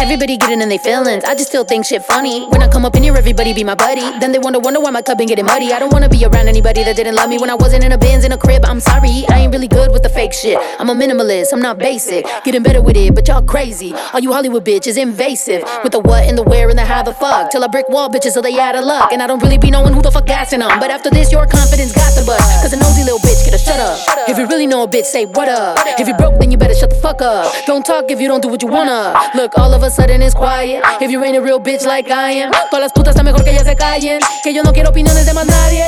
everybody 0.00 0.36
getting 0.36 0.60
in 0.60 0.68
their 0.68 0.78
feelings. 0.78 1.24
I 1.24 1.34
just 1.34 1.48
still 1.48 1.64
think 1.64 1.86
shit 1.86 2.02
funny. 2.04 2.46
When 2.48 2.62
I 2.62 2.68
come 2.68 2.84
up 2.84 2.94
in 2.94 3.02
here, 3.02 3.16
everybody 3.16 3.54
be 3.54 3.64
my 3.64 3.74
buddy. 3.74 4.02
Then 4.20 4.32
they 4.32 4.38
wonder, 4.38 4.60
wonder 4.60 4.80
why 4.80 4.90
my 4.90 5.00
cup 5.00 5.16
been 5.16 5.26
getting 5.26 5.46
muddy. 5.46 5.72
I 5.72 5.78
don't 5.78 5.90
wanna 5.90 6.10
be 6.10 6.22
around 6.26 6.46
anybody 6.46 6.84
that 6.84 6.94
didn't 6.94 7.14
love 7.14 7.30
me 7.30 7.38
when 7.38 7.48
I 7.48 7.54
wasn't 7.54 7.84
in 7.84 7.92
a 7.92 7.96
Benz 7.96 8.26
in 8.26 8.32
a 8.32 8.36
crib. 8.36 8.66
I'm 8.66 8.80
sorry, 8.80 9.24
I 9.30 9.38
ain't 9.38 9.52
really 9.52 9.68
good 9.68 9.92
with 9.92 10.02
the 10.02 10.10
fake 10.10 10.34
shit. 10.34 10.58
I'm 10.78 10.90
a 10.90 10.94
minimalist, 10.94 11.54
I'm 11.54 11.62
not 11.62 11.78
basic. 11.78 12.26
Getting 12.44 12.62
better 12.62 12.82
with 12.82 12.96
it, 12.96 13.14
but 13.14 13.26
y'all 13.28 13.40
crazy. 13.42 13.94
All 14.12 14.20
you 14.20 14.32
Hollywood 14.32 14.64
bitches 14.66 14.98
invasive. 15.00 15.62
With 15.82 15.92
the 15.92 16.00
what 16.00 16.28
and 16.28 16.36
the 16.36 16.42
where 16.42 16.68
and 16.68 16.78
the 16.78 16.84
how 16.84 17.02
the 17.02 17.14
fuck. 17.14 17.50
Till 17.50 17.64
I 17.64 17.68
brick 17.68 17.88
wall 17.88 18.10
bitches 18.10 18.32
so 18.32 18.42
they 18.42 18.58
out 18.60 18.76
of 18.76 18.84
luck. 18.84 19.10
And 19.10 19.22
I 19.22 19.26
don't 19.26 19.42
really 19.42 19.58
be 19.58 19.70
knowing 19.70 19.94
who 19.94 20.02
the 20.02 20.10
fuck 20.10 20.26
gassing 20.26 20.60
them. 20.60 20.78
But 20.80 20.90
after 20.90 21.08
this, 21.08 21.32
your 21.32 21.46
confidence 21.46 21.92
got 21.92 22.12
the 22.14 22.24
bust. 22.26 22.62
Cause 22.62 22.74
a 22.74 22.76
nosy 22.76 23.04
little 23.04 23.20
bitch, 23.20 23.42
get 23.46 23.54
a 23.54 23.58
shut 23.58 23.80
up. 23.80 23.98
If 24.28 24.36
you 24.36 24.46
really 24.46 24.66
know 24.66 24.82
a 24.82 24.88
bitch, 24.88 25.06
say 25.06 25.24
what 25.24 25.48
up. 25.48 25.78
If 25.98 26.06
you 26.08 26.14
broke, 26.14 26.38
then 26.38 26.50
you 26.50 26.58
better 26.58 26.73
shut 26.74 26.90
the 26.90 26.96
fuck 26.96 27.22
up. 27.22 27.52
Don't 27.66 27.84
talk 27.84 28.10
if 28.10 28.20
you 28.20 28.28
don't 28.28 28.42
do 28.42 28.48
what 28.48 28.62
you 28.62 28.68
wanna. 28.68 29.14
Look, 29.34 29.56
all 29.58 29.72
of 29.72 29.82
a 29.82 29.90
sudden 29.90 30.22
it's 30.22 30.34
quiet. 30.34 30.82
If 31.00 31.10
you 31.10 31.22
ain't 31.24 31.36
a 31.36 31.42
real 31.42 31.60
bitch 31.60 31.84
like 31.86 32.10
I 32.10 32.32
am, 32.32 32.50
todas 32.70 32.80
las 32.80 32.92
putas 32.92 33.14
está 33.14 33.22
mejor 33.22 33.44
que 33.44 33.50
ellas 33.50 33.64
se 33.64 33.76
callen. 33.76 34.20
Que 34.42 34.52
yo 34.52 34.62
no 34.62 34.72
quiero 34.72 34.90
opiniones 34.90 35.26
de 35.26 35.34
más 35.34 35.46
nadie. 35.46 35.86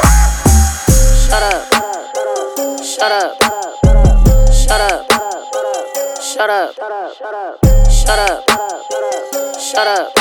Shut 1.29 1.43
up. 1.43 1.77
Shut 2.83 3.13
up. 3.13 3.37
Shut 4.53 4.81
up. 4.81 5.07
Shut 6.21 6.51
up. 6.51 6.75
Shut 7.91 8.19
up. 8.19 8.45
Shut 9.59 9.87
up. 9.87 10.13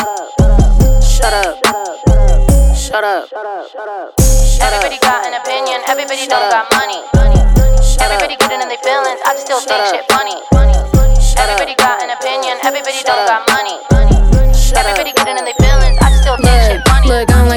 Shut 1.04 1.34
up. 1.34 1.56
Shut 2.76 3.04
up. 3.04 3.28
Shut 3.70 3.84
up. 3.84 4.14
Everybody 4.62 4.98
got 5.00 5.26
an 5.26 5.34
opinion, 5.34 5.82
everybody 5.88 6.28
don't 6.28 6.50
got 6.50 6.72
money. 6.74 7.25
Everybody 8.00 8.36
getting 8.36 8.62
in 8.62 8.68
their 8.68 8.78
feelings, 8.84 9.20
I 9.26 9.34
just 9.34 9.48
still 9.48 9.62
think 9.62 9.80
shit 9.88 10.04
funny. 10.12 10.36
Everybody 11.40 11.76
got 11.76 12.04
an 12.04 12.12
opinion, 12.12 12.58
everybody 12.64 13.00
don't 13.04 13.28
got 13.28 13.48
money. 13.48 13.55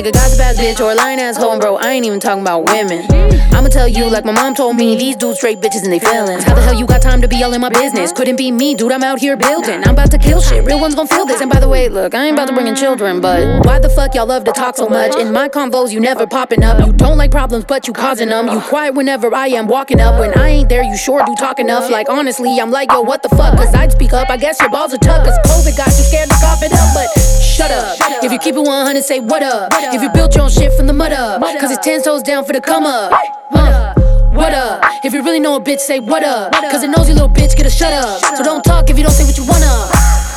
A 0.08 0.12
gossip 0.12 0.40
ass 0.40 0.56
bitch 0.56 0.80
or 0.80 0.92
a 0.92 0.94
lying 0.94 1.20
ass 1.20 1.36
hoe, 1.36 1.52
and 1.52 1.60
bro, 1.60 1.76
I 1.76 1.92
ain't 1.92 2.06
even 2.06 2.18
talking 2.18 2.42
about 2.42 2.66
women. 2.70 3.04
I'ma 3.52 3.68
tell 3.68 3.88
you, 3.88 4.08
like 4.08 4.24
my 4.24 4.32
mom 4.32 4.54
told 4.54 4.76
me, 4.76 4.96
these 4.96 5.16
dudes 5.16 5.38
straight 5.38 5.60
bitches 5.60 5.84
and 5.84 5.92
they 5.92 5.98
feelings. 5.98 6.44
How 6.44 6.54
the 6.54 6.62
hell 6.62 6.78
you 6.78 6.86
got 6.86 7.02
time 7.02 7.20
to 7.20 7.28
be 7.28 7.42
all 7.42 7.52
in 7.52 7.60
my 7.60 7.68
business? 7.68 8.12
Couldn't 8.12 8.36
be 8.36 8.50
me, 8.50 8.74
dude. 8.74 8.92
I'm 8.92 9.02
out 9.02 9.18
here 9.18 9.36
building. 9.36 9.82
I'm 9.84 9.92
about 9.92 10.10
to 10.12 10.18
kill 10.18 10.40
shit. 10.40 10.64
Real 10.64 10.80
ones 10.80 10.94
gon' 10.94 11.08
feel 11.08 11.26
this. 11.26 11.40
And 11.40 11.50
by 11.50 11.60
the 11.60 11.68
way, 11.68 11.88
look, 11.88 12.14
I 12.14 12.26
ain't 12.26 12.34
about 12.34 12.48
to 12.48 12.54
bring 12.54 12.66
in 12.66 12.76
children, 12.76 13.20
but 13.20 13.66
why 13.66 13.78
the 13.78 13.90
fuck 13.90 14.14
y'all 14.14 14.26
love 14.26 14.44
to 14.44 14.52
talk 14.52 14.76
so 14.76 14.88
much? 14.88 15.14
In 15.16 15.32
my 15.32 15.48
convos, 15.48 15.92
you 15.92 16.00
never 16.00 16.26
popping 16.26 16.64
up. 16.64 16.86
You 16.86 16.92
don't 16.92 17.18
like 17.18 17.30
problems, 17.30 17.64
but 17.64 17.86
you 17.86 17.92
causing 17.92 18.28
them. 18.28 18.48
You 18.48 18.60
quiet 18.60 18.94
whenever 18.94 19.34
I 19.34 19.48
am 19.48 19.66
walking 19.66 20.00
up. 20.00 20.18
When 20.20 20.32
I 20.38 20.48
ain't 20.48 20.68
there, 20.68 20.82
you 20.82 20.96
sure 20.96 21.22
do 21.26 21.34
talk 21.34 21.58
enough. 21.58 21.90
Like 21.90 22.08
honestly, 22.08 22.58
I'm 22.60 22.70
like, 22.70 22.90
yo, 22.92 23.02
what 23.02 23.22
the 23.22 23.28
fuck? 23.30 23.56
Cause 23.58 23.74
I'd 23.74 23.92
speak 23.92 24.12
up. 24.12 24.30
I 24.30 24.36
guess 24.36 24.60
your 24.60 24.70
balls 24.70 24.94
are 24.94 24.98
tough. 24.98 25.26
Cause 25.26 25.36
COVID 25.44 25.76
got 25.76 25.88
you 25.88 26.04
scared 26.08 26.28
to 26.30 26.36
cough 26.36 26.62
it 26.62 26.72
up. 26.72 26.94
But 26.94 27.08
shut 27.42 27.70
up. 27.70 27.98
If 28.22 28.32
you 28.32 28.38
keep 28.38 28.54
it 28.54 28.60
100, 28.60 29.02
say 29.02 29.20
what 29.20 29.42
up. 29.42 29.72
If 29.74 29.97
if 29.98 30.04
you 30.04 30.10
built 30.10 30.32
your 30.36 30.44
own 30.44 30.50
shit 30.50 30.72
from 30.74 30.86
the 30.86 30.92
mud 30.92 31.10
up, 31.10 31.40
cause 31.40 31.72
it's 31.72 31.84
ten 31.84 32.00
toes 32.00 32.22
down 32.22 32.44
for 32.44 32.52
the 32.52 32.60
come 32.60 32.86
up. 32.86 33.10
Huh. 33.50 33.94
What 34.30 34.54
up? 34.54 34.80
If 35.04 35.12
you 35.12 35.24
really 35.24 35.40
know 35.40 35.56
a 35.56 35.60
bitch, 35.60 35.80
say 35.80 35.98
what 35.98 36.22
up. 36.22 36.52
Cause 36.52 36.84
it 36.84 36.90
knows 36.90 37.08
you 37.08 37.14
little 37.14 37.28
bitch, 37.28 37.56
get 37.56 37.66
a 37.66 37.70
shut 37.70 37.92
up. 37.92 38.20
So 38.36 38.44
don't 38.44 38.62
talk 38.62 38.88
if 38.90 38.96
you 38.96 39.02
don't 39.02 39.10
say 39.10 39.24
what 39.24 39.36
you 39.36 39.44
wanna. 39.44 39.66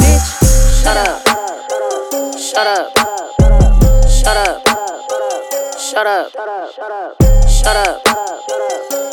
Bitch, 0.02 0.82
shut 0.82 0.98
up. 0.98 1.22
shut 2.40 2.66
up. 2.66 2.98
Shut 4.10 4.36
up. 4.36 4.68
Shut 5.78 6.08
up. 6.08 6.32
Shut 6.32 6.48
up. 6.48 7.48
Shut 7.48 7.76
up. 7.78 8.02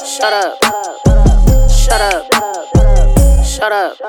Shut 0.03 0.33
up. 0.33 0.59
Shut 1.69 2.01
up. 2.01 2.25
Shut 2.31 2.41
up. 2.41 2.48
Everybody 3.59 4.07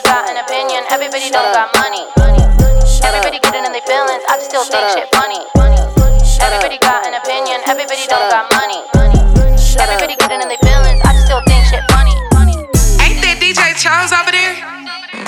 got 0.00 0.24
an 0.24 0.40
opinion, 0.40 0.80
everybody 0.88 1.28
don't 1.28 1.52
got 1.52 1.68
money. 1.76 2.00
Everybody 3.04 3.36
getting 3.44 3.68
in 3.68 3.72
their 3.72 3.84
feelings, 3.84 4.24
I 4.32 4.40
just 4.40 4.48
still 4.48 4.64
think 4.64 4.88
shit 4.96 5.12
funny. 5.12 5.36
Everybody 6.40 6.78
got 6.80 7.04
an 7.04 7.12
opinion, 7.20 7.60
everybody 7.68 8.08
don't 8.08 8.32
got 8.32 8.48
money. 8.56 8.80
Everybody 9.76 10.16
getting 10.16 10.40
in 10.40 10.48
their 10.48 10.56
feelings, 10.64 11.04
I 11.04 11.12
just 11.12 11.26
still 11.28 11.44
think 11.44 11.68
shit 11.68 11.84
funny. 11.92 12.16
Ain't 13.04 13.20
that 13.20 13.36
DJ 13.44 13.76
Chose 13.76 14.08
over 14.16 14.32
there? 14.32 14.56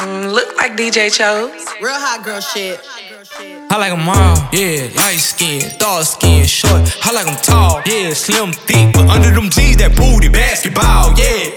Mm, 0.00 0.32
look 0.32 0.56
like 0.56 0.72
DJ 0.72 1.12
Chose. 1.12 1.52
Real 1.82 1.92
hot 1.92 2.24
girl 2.24 2.40
shit. 2.40 2.80
I 3.70 3.78
like 3.78 3.90
them 3.90 4.08
all, 4.08 4.36
yeah, 4.52 4.88
light 4.96 5.18
skin, 5.18 5.62
dark 5.78 6.04
skin, 6.04 6.44
short. 6.46 6.82
I 7.02 7.12
like 7.12 7.26
them 7.26 7.36
tall, 7.42 7.82
yeah, 7.86 8.12
slim, 8.12 8.52
thick, 8.52 8.92
but 8.92 9.08
under 9.08 9.30
them 9.30 9.50
jeans, 9.50 9.78
that 9.78 9.96
booty, 9.96 10.28
basketball, 10.28 11.10
yeah. 11.18 11.50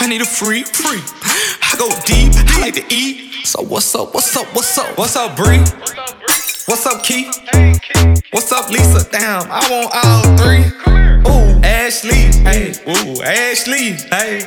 I 0.00 0.06
need 0.08 0.20
a 0.20 0.24
free, 0.24 0.64
free. 0.64 1.02
I 1.62 1.76
go 1.78 1.88
deep, 2.06 2.32
I 2.34 2.60
like 2.60 2.74
to 2.74 2.84
eat. 2.94 3.46
So 3.46 3.62
what's 3.62 3.94
up, 3.94 4.14
what's 4.14 4.36
up, 4.36 4.46
what's 4.54 4.76
up? 4.78 4.98
What's 4.98 5.16
up, 5.16 5.36
Bree? 5.36 5.58
What's 6.66 6.86
up, 6.86 7.02
Keith? 7.04 7.28
What's 8.30 8.52
up, 8.52 8.70
Lisa? 8.70 9.08
Damn, 9.10 9.46
I 9.50 9.60
want 9.70 9.90
all 9.94 10.36
three. 10.38 10.64
Ooh, 11.30 11.60
Ashley, 11.62 12.32
hey, 12.42 12.74
ooh, 12.88 13.22
Ashley, 13.22 13.92
hey. 14.10 14.44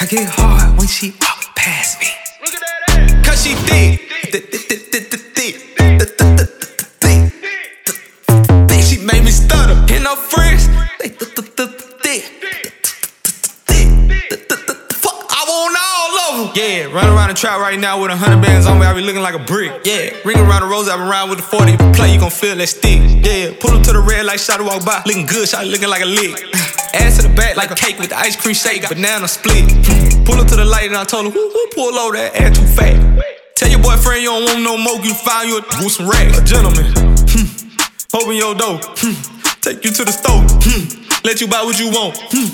I 0.00 0.06
get 0.06 0.28
hard 0.28 0.78
when 0.78 0.86
she 0.88 1.10
walk 1.20 1.54
past 1.56 2.00
me. 2.00 2.08
Cause 3.24 3.42
she 3.44 3.54
thick, 3.54 4.00
thick, 4.30 4.50
thick, 4.50 4.60
thick, 4.68 4.80
thick, 4.80 4.80
thick. 4.92 5.03
Stutter. 9.34 9.74
And 9.92 10.04
her 10.06 10.16
friends, 10.16 10.68
they 11.00 11.08
th- 11.10 11.34
th- 11.34 11.56
th- 11.56 11.70
thick. 12.02 12.22
Fuck, 15.02 15.18
I 15.28 15.44
want 15.48 15.76
all 15.76 16.12
of 16.18 16.54
them. 16.54 16.56
Yeah, 16.56 16.84
run 16.94 17.06
around 17.12 17.28
the 17.28 17.34
trap 17.34 17.60
right 17.60 17.78
now 17.78 18.00
with 18.00 18.10
a 18.10 18.16
hundred 18.16 18.42
bands 18.42 18.66
on 18.66 18.78
me. 18.78 18.86
I 18.86 18.94
be 18.94 19.00
looking 19.02 19.22
like 19.22 19.34
a 19.34 19.44
brick. 19.44 19.84
Yeah, 19.84 20.10
ring 20.24 20.38
around 20.38 20.62
the 20.62 20.68
rose, 20.68 20.88
I 20.88 20.96
been 20.96 21.06
around 21.08 21.30
with 21.30 21.38
the 21.38 21.44
40. 21.44 21.72
If 21.72 21.80
you 21.80 21.92
play, 21.92 22.12
you 22.14 22.20
gon' 22.20 22.30
feel 22.30 22.56
that 22.56 22.68
stick. 22.68 23.00
Yeah, 23.24 23.52
pull 23.60 23.76
up 23.76 23.82
to 23.84 23.92
the 23.92 24.00
red 24.00 24.24
like 24.26 24.38
shot 24.38 24.60
walk 24.62 24.84
by. 24.84 25.02
Looking 25.06 25.26
good, 25.26 25.48
shot 25.48 25.66
looking 25.66 25.88
like 25.88 26.02
a 26.02 26.06
lick. 26.06 26.38
Ass 26.94 27.16
to 27.18 27.26
the 27.28 27.34
back 27.34 27.56
like 27.56 27.70
a 27.70 27.74
cake 27.74 27.98
with 27.98 28.10
the 28.10 28.18
ice 28.18 28.36
cream 28.36 28.54
shake, 28.54 28.88
banana 28.88 29.26
split. 29.26 29.66
Pull 30.24 30.38
up 30.38 30.46
to 30.48 30.56
the 30.56 30.64
light 30.64 30.86
and 30.86 30.96
I 30.96 31.04
told 31.04 31.26
her, 31.26 31.30
who, 31.32 31.68
pull 31.74 31.98
over 31.98 32.16
that 32.16 32.34
ass 32.36 32.56
too 32.56 32.66
fat? 32.66 32.94
Tell 33.56 33.68
your 33.68 33.82
boyfriend 33.82 34.22
you 34.22 34.30
don't 34.30 34.44
want 34.44 34.62
no 34.62 34.76
more, 34.78 35.02
you 35.04 35.12
find 35.12 35.48
you 35.48 35.58
a 35.58 35.62
with 35.82 35.92
some 35.92 36.08
racks. 36.08 36.38
A 36.38 36.44
gentleman. 36.44 36.86
Hmm. 37.28 37.63
Open 38.14 38.36
your 38.36 38.54
door, 38.54 38.78
hmm. 39.02 39.18
take 39.60 39.84
you 39.84 39.90
to 39.90 40.04
the 40.04 40.12
store, 40.12 40.38
hmm. 40.62 41.02
let 41.24 41.40
you 41.40 41.48
buy 41.48 41.64
what 41.64 41.80
you 41.80 41.90
want. 41.90 42.16
Hmm. 42.30 42.46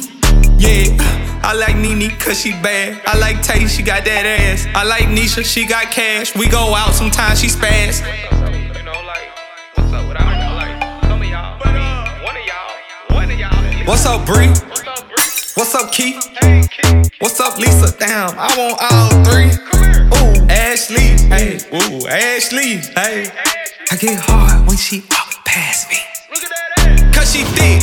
Yeah, 0.56 0.96
I 1.44 1.52
like 1.52 1.76
Nene 1.76 2.08
cause 2.16 2.40
she 2.40 2.52
bad. 2.52 2.98
I 3.04 3.18
like 3.18 3.42
Tay, 3.42 3.66
she 3.66 3.82
got 3.82 4.06
that 4.06 4.24
ass. 4.24 4.66
I 4.74 4.84
like 4.84 5.12
Nisha, 5.12 5.44
she 5.44 5.66
got 5.66 5.92
cash. 5.92 6.34
We 6.34 6.48
go 6.48 6.74
out 6.74 6.94
sometimes, 6.94 7.42
she 7.42 7.48
spaz. 7.48 8.00
What's 13.86 14.06
up, 14.06 14.24
Bree? 14.24 14.48
What's 15.60 15.74
up, 15.74 15.92
Keith? 15.92 16.24
What's 17.18 17.38
up, 17.38 17.58
Lisa? 17.58 17.94
Damn, 17.98 18.32
I 18.38 18.48
want 18.56 18.80
all 18.80 19.10
three. 19.28 19.52
Ooh, 20.16 20.48
Ashley, 20.48 21.20
hey, 21.28 21.60
ooh, 21.68 22.08
Ashley, 22.08 22.80
hey. 22.96 23.28
I 23.92 23.96
get 23.96 24.18
hard 24.20 24.66
when 24.66 24.78
she 24.78 25.02
pass 25.50 25.88
me. 25.90 25.98
Cause 27.12 27.32
she 27.34 27.42
thick. 27.58 27.82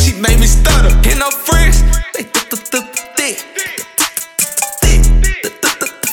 She 0.00 0.12
made 0.18 0.40
me 0.40 0.46
stutter. 0.46 0.88
And 1.08 1.18
no 1.20 1.30
friends, 1.30 1.82
thick. 2.14 2.32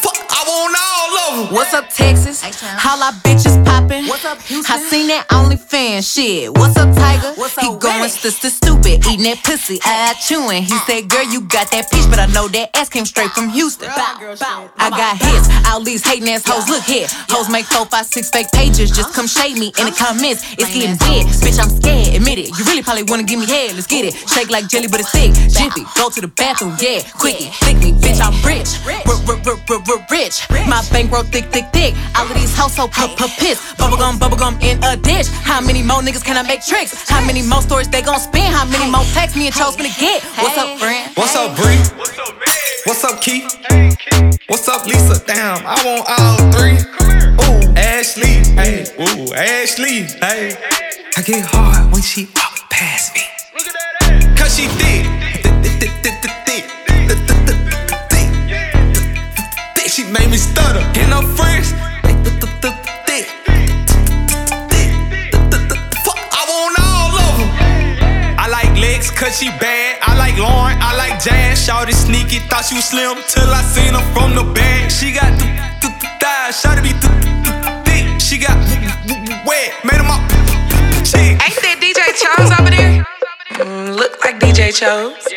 Fuck, 0.04 0.18
I 0.30 1.77
thick, 1.92 2.18
thick. 2.18 2.54
Holla 2.78 3.12
bitches 3.24 3.64
poppin'. 3.66 4.08
What's 4.08 4.26
up, 4.26 4.42
Houston? 4.42 4.76
I 4.76 4.80
seen 4.80 5.08
that 5.08 5.28
OnlyFans 5.30 6.04
shit. 6.04 6.52
What's 6.58 6.78
up, 6.78 6.94
Tiger? 6.96 7.34
What's 7.36 7.58
up, 7.58 7.64
he 7.64 7.78
going 7.80 8.10
sister 8.10 8.50
stupid, 8.50 9.06
eating 9.08 9.24
that 9.24 9.44
pussy, 9.44 9.80
eye 9.84 10.14
chewing. 10.20 10.64
He 10.64 10.78
said, 10.86 11.10
girl, 11.10 11.24
you 11.24 11.42
got 11.42 11.72
that 11.72 11.90
peach, 11.92 12.06
but 12.10 12.20
I 12.20 12.28
know 12.28 12.48
that 12.48 12.76
ass 12.76 12.90
came 12.90 13.06
straight 13.06 13.32
from 13.32 13.50
Houston. 13.50 13.90
I 13.90 14.90
got 14.90 15.18
hits, 15.18 15.48
all 15.68 15.82
these 15.82 16.06
hating 16.06 16.30
ass 16.30 16.44
hoes. 16.46 16.68
Look 16.70 16.84
here, 16.84 17.08
hoes 17.30 17.50
make 17.50 17.66
four, 17.66 17.86
five, 17.86 18.06
six 18.06 18.30
fake 18.30 18.48
pages. 18.54 18.92
Just 18.92 19.14
come 19.14 19.28
shade 19.28 19.58
me 19.58 19.68
in 19.80 19.86
the 19.88 19.94
uh-huh. 19.94 20.14
comments. 20.14 20.44
It's 20.58 20.74
getting 20.74 20.98
dead, 20.98 21.26
bitch. 21.42 21.60
I'm 21.60 21.70
scared. 21.70 22.16
Admit 22.16 22.40
it. 22.40 22.50
You 22.58 22.66
really 22.66 22.84
probably 22.84 23.04
wanna 23.04 23.24
give 23.24 23.40
me 23.40 23.48
head. 23.48 23.74
Let's 23.76 23.88
get 23.88 24.06
it. 24.06 24.14
Shake 24.30 24.50
like 24.50 24.68
jelly, 24.68 24.88
but 24.88 25.00
it's 25.00 25.12
thick. 25.12 25.34
Jiffy, 25.50 25.84
go 25.96 26.10
to 26.10 26.22
the 26.22 26.28
bathroom, 26.28 26.76
yeah. 26.80 27.02
Quickie, 27.18 27.50
thick 27.64 27.78
me, 27.78 27.94
bitch. 27.94 28.20
I'm 28.22 28.36
rich, 28.46 28.78
rich. 30.10 30.68
My 30.68 30.84
bankroll 30.92 31.24
thick, 31.24 31.46
thick, 31.52 31.66
thick. 31.74 31.77
All 32.18 32.26
of 32.26 32.34
these 32.34 32.56
hoes 32.58 32.74
so 32.74 32.88
piss. 32.88 33.60
Bubblegum, 33.78 34.18
bubblegum 34.18 34.62
in 34.64 34.84
a 34.84 34.98
dish. 34.98 35.28
How 35.28 35.62
many 35.62 35.84
more 35.84 36.02
niggas 36.02 36.24
can 36.24 36.36
I 36.36 36.42
make 36.42 36.66
tricks? 36.66 37.08
How 37.08 37.24
many 37.26 37.42
more 37.44 37.62
stories 37.62 37.88
they 37.88 38.02
gon' 38.02 38.20
spin? 38.20 38.52
How 38.52 38.66
many 38.66 38.90
more 38.90 39.04
texts 39.14 39.38
me 39.38 39.46
and 39.48 39.56
Chose 39.56 39.76
gonna 39.76 39.90
get? 40.00 40.24
What's 40.42 40.58
up, 40.58 40.80
friend? 40.80 41.12
What's 41.16 41.36
up, 41.36 41.56
Bree? 41.56 41.78
What's 42.86 43.04
up, 43.04 43.22
Keith? 43.22 43.46
What's 44.48 44.68
up, 44.68 44.88
Lisa? 44.88 45.24
Damn, 45.26 45.62
I 45.66 45.76
want 45.86 46.06
all 46.10 46.38
three. 46.52 46.78
Ooh, 47.46 47.74
Ashley, 47.78 48.42
hey, 48.56 48.86
ooh, 49.00 49.34
Ashley, 49.34 50.04
hey. 50.22 50.58
I 51.16 51.22
get 51.22 51.46
hard 51.46 51.92
when 51.92 52.02
she 52.02 52.26
walk 52.36 52.70
past 52.70 53.14
me. 53.14 53.37
She 60.08 60.14
made 60.14 60.32
me 60.32 60.38
stutter. 60.38 60.80
Get 60.94 61.10
no 61.10 61.22
friends. 61.36 61.74
cause 69.18 69.40
she 69.40 69.50
bad. 69.60 69.98
I 70.02 70.16
like 70.16 70.38
Lauren, 70.38 70.78
I 70.80 70.96
like 70.96 71.20
Jazz. 71.22 71.60
Shawty 71.60 71.94
sneaky, 71.94 72.40
thought 72.48 72.66
she 72.66 72.76
was 72.76 72.86
slim 72.86 73.18
till 73.28 73.50
I 73.50 73.62
seen 73.64 73.94
her 73.94 74.06
from 74.14 74.36
the 74.36 74.44
back. 74.54 74.92
She 74.92 75.12
got 75.12 75.34
the 75.82 75.90
thighs, 76.22 76.62
shawty 76.62 76.84
be 76.84 76.94
thick. 77.84 78.22
She 78.22 78.38
got 78.38 78.56
wet, 79.46 79.74
made 79.84 80.00
him 80.00 80.12
up. 80.14 80.22
Ain't 81.18 81.60
that 81.66 81.78
DJ 81.82 82.00
Chose 82.16 82.52
over 82.60 82.70
there? 82.70 83.04
Mm, 83.60 83.96
look 83.96 84.24
like 84.24 84.40
DJ 84.40 84.74
Chose. 84.74 85.37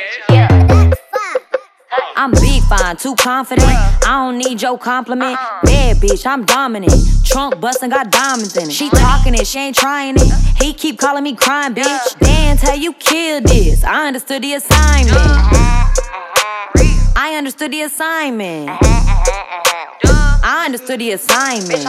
I'm 2.20 2.33
big 2.33 2.62
fine, 2.64 2.98
too 2.98 3.14
confident. 3.14 3.66
I 3.66 3.96
don't 4.04 4.37
need 4.37 4.61
your 4.61 4.76
compliment. 4.76 5.38
Bad 5.62 5.96
bitch, 5.96 6.26
I'm 6.26 6.44
dominant. 6.44 6.92
Trunk 7.24 7.59
bustin', 7.62 7.88
got 7.88 8.11
diamonds 8.11 8.54
in 8.59 8.68
it. 8.68 8.72
She 8.74 8.90
talking 8.90 9.33
it, 9.35 9.46
she 9.46 9.59
ain't 9.59 9.74
trying 9.74 10.16
it. 10.16 10.30
He 10.62 10.74
keep 10.74 10.98
calling 10.98 11.24
me 11.24 11.35
crying, 11.35 11.74
bitch. 11.74 12.18
Dance 12.18 12.61
how 12.61 12.74
you 12.74 12.92
killed 12.92 13.44
this. 13.44 13.83
I 13.85 14.09
understood 14.09 14.42
the 14.42 14.52
assignment. 14.52 15.16
I 17.16 17.37
understood 17.38 17.72
the 17.72 17.80
assignment. 17.80 18.68
I 20.44 20.64
understood 20.66 21.00
the 21.00 21.12
assignment. 21.12 21.87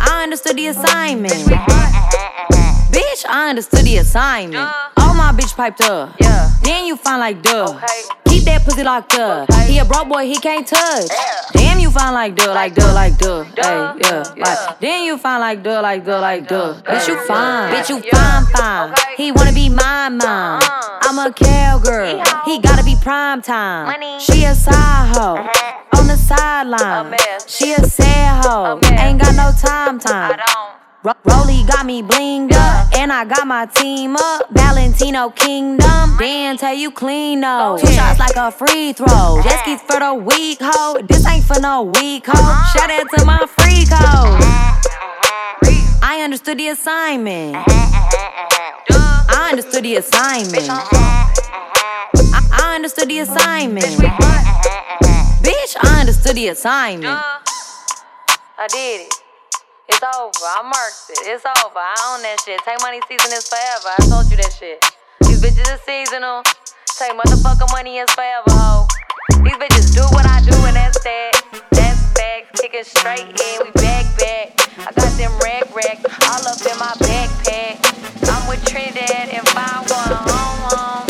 I 0.00 0.22
understood 0.24 0.56
the 0.56 0.66
assignment. 0.66 2.59
Bitch, 2.90 3.24
I 3.28 3.50
understood 3.50 3.84
the 3.84 3.98
assignment. 3.98 4.68
All 4.96 5.14
my 5.14 5.32
bitch 5.32 5.54
piped 5.54 5.80
up. 5.82 6.16
Yeah. 6.20 6.50
Then 6.62 6.86
you 6.86 6.96
find 6.96 7.20
like 7.20 7.42
duh. 7.42 7.74
Okay. 7.76 8.02
Keep 8.26 8.44
that 8.44 8.64
pussy 8.64 8.82
locked 8.82 9.14
up. 9.14 9.48
Okay. 9.50 9.72
He 9.72 9.78
a 9.78 9.84
broke 9.84 10.08
boy, 10.08 10.26
he 10.26 10.36
can't 10.36 10.66
touch. 10.66 11.10
Yeah. 11.10 11.50
Damn, 11.52 11.78
you 11.78 11.90
find 11.90 12.14
like 12.14 12.34
duh, 12.36 12.52
like 12.52 12.74
duh, 12.74 12.92
like 12.92 13.18
duh. 13.18 13.44
Hey, 13.44 13.52
yeah. 13.62 14.24
yeah. 14.36 14.44
Like, 14.44 14.80
then 14.80 15.04
you 15.04 15.18
find 15.18 15.40
like 15.40 15.62
duh, 15.62 15.80
like 15.80 16.04
duh, 16.04 16.20
like 16.20 16.48
duh. 16.48 16.80
Bitch, 16.82 17.08
you 17.08 17.16
fine. 17.26 17.74
Bitch, 17.74 17.88
you 17.88 18.00
fine, 18.10 18.46
fine. 18.46 18.92
Okay. 18.92 19.14
He 19.16 19.32
wanna 19.32 19.52
be 19.52 19.68
my 19.68 20.08
mom. 20.08 20.20
Uh-huh. 20.58 20.98
I'm 21.02 21.18
a 21.18 21.32
cowgirl. 21.32 22.22
He 22.44 22.60
gotta 22.60 22.84
be 22.84 22.96
prime 23.02 23.42
time. 23.42 23.86
Money. 23.86 24.18
She 24.20 24.44
a 24.44 24.54
side 24.54 25.16
hoe. 25.16 25.36
Uh-huh. 25.36 25.98
On 26.00 26.06
the 26.06 26.16
sideline. 26.16 27.14
She 27.46 27.72
a 27.72 27.84
sad 27.84 28.44
hoe. 28.44 28.80
Ain't 28.84 29.20
got 29.20 29.34
no 29.34 29.52
time 29.58 29.98
time. 29.98 30.32
I 30.32 30.36
don't. 30.36 30.79
Rolly 31.02 31.64
got 31.64 31.86
me 31.86 32.02
blinged 32.02 32.52
up, 32.52 32.94
and 32.94 33.10
I 33.10 33.24
got 33.24 33.46
my 33.46 33.64
team 33.64 34.16
up. 34.16 34.50
Valentino 34.50 35.30
Kingdom, 35.30 36.18
Dan 36.18 36.58
tell 36.58 36.74
you 36.74 36.90
clean 36.90 37.40
though. 37.40 37.78
Two 37.80 37.86
shots 37.86 38.18
like 38.18 38.36
a 38.36 38.50
free 38.50 38.92
throw. 38.92 39.40
Just 39.42 39.64
keep 39.64 39.80
for 39.80 39.98
the 39.98 40.12
weak 40.12 40.58
hoe. 40.60 41.00
This 41.08 41.26
ain't 41.26 41.46
for 41.46 41.58
no 41.58 41.84
weak 41.84 42.26
hoe. 42.26 42.76
Shout 42.76 42.90
out 42.90 43.06
to 43.16 43.24
my 43.24 43.46
freak 43.46 43.88
hoe. 43.90 44.36
I 46.02 46.20
understood 46.22 46.58
the 46.58 46.68
assignment. 46.68 47.56
I 47.66 49.48
understood 49.50 49.84
the 49.84 49.96
assignment. 49.96 50.68
I, 50.68 52.46
I 52.52 52.74
understood 52.74 53.08
the 53.08 53.20
assignment. 53.20 53.86
Bitch, 55.42 55.76
I 55.82 56.00
understood 56.00 56.36
the 56.36 56.48
assignment. 56.48 57.18
I 58.58 58.66
did 58.68 59.06
it. 59.06 59.19
It's 59.90 60.06
over. 60.06 60.46
I 60.46 60.62
marked 60.62 61.10
it. 61.10 61.18
It's 61.26 61.42
over. 61.42 61.82
I 61.82 62.14
own 62.14 62.22
that 62.22 62.38
shit. 62.46 62.62
Take 62.62 62.78
money 62.80 63.02
season 63.10 63.34
is 63.34 63.50
forever. 63.50 63.90
I 63.98 64.06
told 64.06 64.30
you 64.30 64.38
that 64.38 64.54
shit. 64.54 64.78
These 65.26 65.42
bitches 65.42 65.66
are 65.66 65.82
seasonal. 65.82 66.46
Take 66.94 67.18
motherfucking 67.18 67.72
money 67.74 67.98
is 67.98 68.08
forever, 68.14 68.54
ho. 68.54 68.86
These 69.42 69.58
bitches 69.58 69.90
do 69.90 70.06
what 70.14 70.30
I 70.30 70.46
do, 70.46 70.54
and 70.70 70.78
that's 70.78 70.94
that. 71.02 71.42
That's 71.74 71.98
back. 72.14 72.54
Kicking 72.54 72.86
straight 72.86 73.34
in. 73.34 73.56
We 73.66 73.70
back, 73.82 74.06
back. 74.14 74.54
I 74.78 74.94
got 74.94 75.10
them 75.18 75.34
rag 75.42 75.66
rack 75.74 75.98
all 76.30 76.42
up 76.46 76.62
in 76.62 76.78
my 76.78 76.94
backpack. 77.02 77.82
I'm 78.30 78.46
with 78.48 78.64
Trinidad 78.64 79.28
and 79.34 79.42
I'm 79.58 79.82
going 79.90 80.16
home, 80.22 80.70
home. 80.70 81.06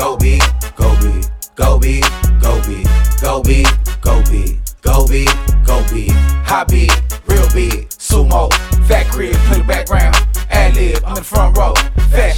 Go 0.00 0.16
big, 0.16 0.40
go 0.76 0.96
big, 0.96 1.28
go 1.54 1.78
big, 1.78 2.04
go 2.40 2.56
big, 2.64 2.88
go 3.20 3.42
big, 3.42 3.66
go 4.00 4.22
big, 4.30 4.58
Go 4.82 5.06
big, 5.06 5.28
go 5.64 5.84
big, 5.92 6.10
high 6.10 6.64
big, 6.64 6.90
real 7.26 7.46
big, 7.52 7.88
sumo, 7.90 8.50
fat 8.88 9.06
crib, 9.10 9.34
play 9.46 9.58
the 9.58 9.64
background, 9.64 10.16
ad 10.50 10.74
lib, 10.74 11.02
I'm 11.04 11.10
in 11.10 11.14
the 11.16 11.24
front 11.24 11.56
row, 11.58 11.74
fat. 12.10 12.36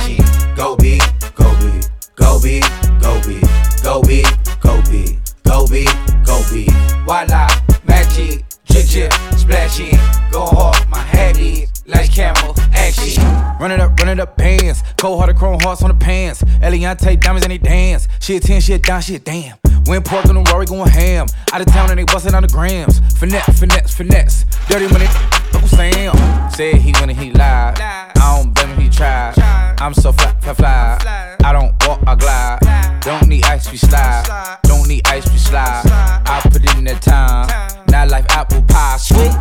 Go 0.56 0.76
big, 0.76 1.00
go 1.34 1.54
big, 1.60 1.84
go 2.16 2.40
big, 2.40 2.64
go 3.00 3.20
big, 3.22 3.44
go 3.82 4.02
big, 4.02 4.26
go 4.60 4.82
big, 4.90 5.18
go 5.44 5.66
big, 5.68 5.88
go 6.24 6.42
big. 6.50 6.72
Voila, 7.04 7.48
magic, 7.84 8.44
jig 8.64 8.86
jig, 8.86 9.12
splashing, 9.36 9.96
go 10.30 10.46
hard, 10.46 10.88
my 10.90 10.98
hat 10.98 11.38
is 11.38 11.70
like 11.86 12.12
camel 12.12 12.54
action. 12.74 13.22
Run 13.60 13.70
it 13.70 13.80
up, 13.80 13.96
run 14.00 14.08
it 14.08 14.20
up, 14.20 14.36
pants. 14.36 14.82
Cold 14.96 15.18
hearted 15.18 15.36
chrome 15.36 15.60
hearts 15.60 15.82
on 15.82 15.90
the 15.90 15.96
pants. 15.96 16.42
Eliantte 16.42 17.20
diamonds 17.20 17.44
and 17.44 17.52
he 17.52 17.58
dance. 17.58 18.08
She 18.20 18.36
a 18.36 18.40
10, 18.40 18.60
she 18.60 18.72
a 18.72 18.78
dime, 18.78 19.00
she 19.00 19.14
a 19.14 19.18
damn. 19.20 19.56
Park 19.84 20.26
on 20.26 20.34
the 20.34 20.50
Rory 20.52 20.66
going 20.66 20.88
ham. 20.88 21.26
Out 21.52 21.60
of 21.60 21.66
town 21.68 21.90
and 21.90 21.98
they 21.98 22.04
bustin' 22.04 22.34
on 22.34 22.42
the 22.42 22.48
grams. 22.48 23.00
Finesse, 23.18 23.58
finesse, 23.58 23.94
finesse. 23.94 24.44
Dirty 24.68 24.88
money, 24.92 25.06
Uncle 25.54 25.68
Sam. 25.68 26.50
Said 26.50 26.76
he 26.76 26.92
when 27.00 27.08
he 27.08 27.32
lied. 27.32 27.78
I 27.80 28.12
don't 28.16 28.54
blame 28.54 28.68
him, 28.70 28.80
he 28.80 28.88
tried. 28.88 29.34
I'm 29.80 29.94
so 29.94 30.12
fly, 30.12 30.32
fly, 30.40 30.54
fly. 30.54 31.36
I 31.44 31.52
don't 31.52 31.74
walk, 31.86 32.00
I 32.06 32.14
glide. 32.14 33.00
Don't 33.00 33.26
need 33.28 33.44
ice, 33.44 33.70
we 33.70 33.76
slide. 33.76 34.58
Don't 34.62 34.88
need 34.88 35.06
ice, 35.06 35.30
we 35.30 35.38
slide. 35.38 35.82
I 35.86 36.40
put 36.44 36.64
in 36.76 36.84
that 36.84 37.02
time. 37.02 37.48
Not 37.88 38.08
like 38.08 38.30
apple 38.30 38.62
pie, 38.62 38.96
sweet. 38.98 39.32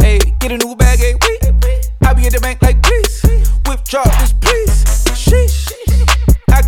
Hey, 0.00 0.18
get 0.38 0.52
a 0.52 0.58
new 0.58 0.74
bag, 0.76 1.00
eh? 1.00 1.14
hey, 1.42 1.52
wait. 1.62 1.90
I 2.02 2.14
be 2.14 2.26
at 2.26 2.32
the 2.32 2.40
bank 2.40 2.62
like, 2.62 2.82
please. 2.82 3.20
Drop 3.90 4.06
this, 4.20 4.32
please. 4.34 4.84
Sheesh 5.18 6.09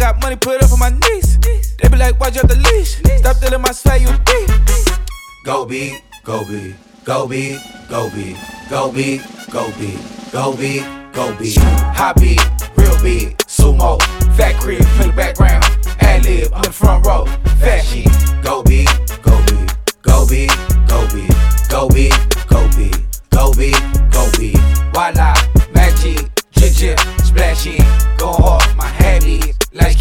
got 0.03 0.21
money 0.21 0.35
put 0.35 0.61
up 0.61 0.73
on 0.73 0.81
my 0.81 0.91
knees. 0.91 1.39
They 1.39 1.89
be 1.89 1.97
like, 1.97 2.19
watch 2.19 2.37
out 2.37 2.49
the 2.49 2.57
leash. 2.57 2.99
Stop 3.21 3.37
telling 3.39 3.63
my 3.63 3.71
swag, 3.71 4.03
you 4.03 4.09
thief. 4.27 4.99
Go 5.45 5.65
be, 5.65 5.97
go 6.25 6.45
be, 6.45 6.75
go 7.05 7.29
be, 7.29 7.57
go 7.89 8.11
be, 8.11 8.37
go 8.69 8.91
be, 8.91 9.21
go 9.53 9.71
be, 9.79 9.97
go 10.33 10.57
be, 10.57 10.81
go 11.13 11.33
be. 11.39 11.55
Hobby, 11.95 12.37
real 12.77 13.01
big, 13.01 13.39
sumo, 13.47 14.03
fat 14.37 14.61
crib, 14.61 14.83
play 14.97 15.07
the 15.07 15.13
background, 15.13 15.65
ad 16.01 16.25
lib, 16.25 16.53
on 16.53 16.63
the 16.63 16.73
front 16.73 17.07
row, 17.07 17.25
fat 17.61 17.85
sheet. 17.85 18.11
Go 18.43 18.65
be, 18.65 18.85
go 19.23 19.39
be, 19.47 19.69
go 20.03 20.27
be, 20.27 20.49
go 20.89 21.07
be, 21.15 21.29
go 21.69 21.89
be, 21.89 22.11
go 22.51 22.69
be, 22.75 22.91
go 23.31 23.53
be, 23.55 23.71
go 24.11 24.29
be. 24.37 24.51
Why 24.95 25.13
not? 25.15 25.39
Magic, 25.73 26.29
jig 26.51 26.75
jig, 26.75 26.99
splashy, 27.23 27.79
go 28.19 28.33
hard, 28.33 28.77
my 28.77 28.87
head 28.87 29.13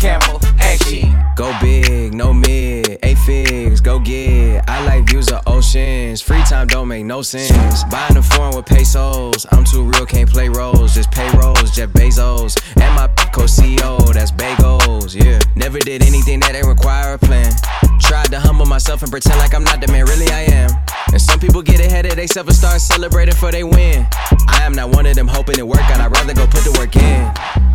camel, 0.02 0.40
action. 0.60 1.14
Go 1.36 1.56
big, 1.62 2.16
no 2.16 2.34
mid, 2.34 2.98
eight 3.04 3.20
figs, 3.20 3.80
go 3.80 4.00
get. 4.00 4.68
I 4.68 4.84
like 4.86 5.06
views 5.06 5.32
of 5.32 5.42
oceans. 5.46 6.22
Free 6.22 6.42
time 6.44 6.66
don't 6.68 6.88
make 6.88 7.06
no 7.06 7.22
sense. 7.22 7.84
Buying 7.86 8.18
a 8.18 8.24
foreign 8.24 8.56
with 8.56 8.66
pesos. 8.66 9.46
I'm 9.52 9.64
too 9.64 9.84
real, 9.84 10.08
can't 10.08 10.30
play 10.30 10.50
roles. 10.50 10.96
Just 10.96 11.12
pay 11.12 11.30
rolls, 11.38 11.70
Jeff 11.72 11.90
Bezos. 11.90 12.60
And 12.82 12.96
my 12.96 13.08
co 13.32 13.44
CEO, 13.44 14.12
that's 14.12 14.32
bagels. 14.32 15.14
Yeah. 15.14 15.40
Never 15.56 15.78
did 15.78 16.02
anything 16.02 16.40
that 16.40 16.56
ain't 16.56 16.66
require 16.66 17.14
a 17.14 17.20
plan. 17.20 17.52
Tried 18.00 18.32
to 18.32 18.40
humble 18.40 18.66
myself 18.66 19.04
and 19.04 19.12
pretend 19.12 19.38
like 19.38 19.54
I'm 19.54 19.64
not 19.64 19.82
the 19.82 19.88
man, 19.92 20.06
really 20.06 20.30
I 20.32 20.42
am. 20.52 20.72
And 21.12 21.22
some 21.22 21.40
people 21.40 21.62
get 21.62 21.80
ahead 21.80 22.08
of 22.08 22.16
themselves 22.16 22.50
and 22.50 22.58
start 22.58 22.82
celebrating 22.82 23.36
for 23.36 23.52
they 23.52 23.64
win. 23.64 24.08
I 24.48 24.64
am 24.64 24.74
not 24.74 24.90
one 24.96 25.06
of 25.06 25.16
them 25.16 25.28
hoping 25.28 25.60
it 25.60 25.68
work 25.68 25.82
out, 25.92 26.02
I'd 26.02 26.12
rather 26.12 26.34
go 26.34 26.48
put 26.48 26.64
the 26.64 26.76
work 26.80 26.96
in. 26.96 27.71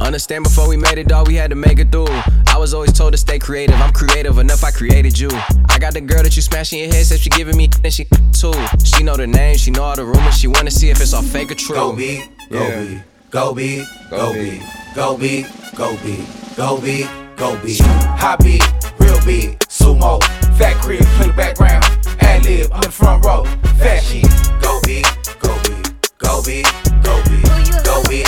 Understand 0.00 0.44
before 0.44 0.68
we 0.68 0.76
made 0.76 0.96
it, 0.98 1.08
dog, 1.08 1.26
we 1.28 1.34
had 1.34 1.50
to 1.50 1.56
make 1.56 1.78
it 1.78 1.90
through. 1.92 2.06
I 2.46 2.56
was 2.58 2.72
always 2.72 2.92
told 2.92 3.12
to 3.12 3.18
stay 3.18 3.38
creative. 3.38 3.76
I'm 3.76 3.92
creative 3.92 4.38
enough, 4.38 4.64
I 4.64 4.70
created 4.70 5.18
you. 5.18 5.28
I 5.68 5.78
got 5.78 5.92
the 5.94 6.00
girl 6.00 6.22
that 6.22 6.34
you 6.36 6.42
smashing 6.42 6.78
your 6.78 6.88
head, 6.88 7.04
said 7.04 7.20
she 7.20 7.30
giving 7.30 7.56
me, 7.56 7.68
and 7.84 7.92
she 7.92 8.04
too. 8.32 8.52
She 8.84 9.02
know 9.02 9.16
the 9.16 9.26
name, 9.26 9.56
she 9.56 9.70
know 9.70 9.82
all 9.82 9.96
the 9.96 10.04
rumors, 10.04 10.38
she 10.38 10.46
wanna 10.46 10.70
see 10.70 10.88
if 10.90 11.00
it's 11.00 11.12
all 11.12 11.22
fake 11.22 11.50
or 11.50 11.54
true. 11.54 11.74
Go 11.76 11.92
be, 11.94 12.22
go 12.50 12.68
Yeah. 12.68 12.84
be, 12.84 13.00
go 13.30 13.54
be, 13.54 13.84
go 14.10 14.32
be, 14.32 14.62
go 14.94 15.16
be, 15.18 15.46
go 15.76 15.96
be, 15.98 16.26
go 16.56 16.80
be, 16.80 17.06
go 17.36 17.56
be. 17.62 17.76
Hot 18.22 18.38
beat, 18.40 18.62
real 18.98 19.20
beat, 19.26 19.58
sumo, 19.68 20.22
fat 20.56 20.74
crib, 20.80 21.00
play 21.16 21.26
the 21.26 21.32
background, 21.34 21.84
ad 22.20 22.44
lib, 22.44 22.70
I'm 22.72 22.80
the 22.82 22.90
front 22.90 23.24
row, 23.24 23.44
fat 23.78 24.02
sheet. 24.02 24.26
Go 24.62 24.80
be, 24.84 25.02
go 25.38 25.54
be, 25.64 25.82
go 26.18 26.42
be, 26.42 26.62
go 27.02 27.22
be, 27.28 27.42
go 27.84 28.02
be, 28.08 28.24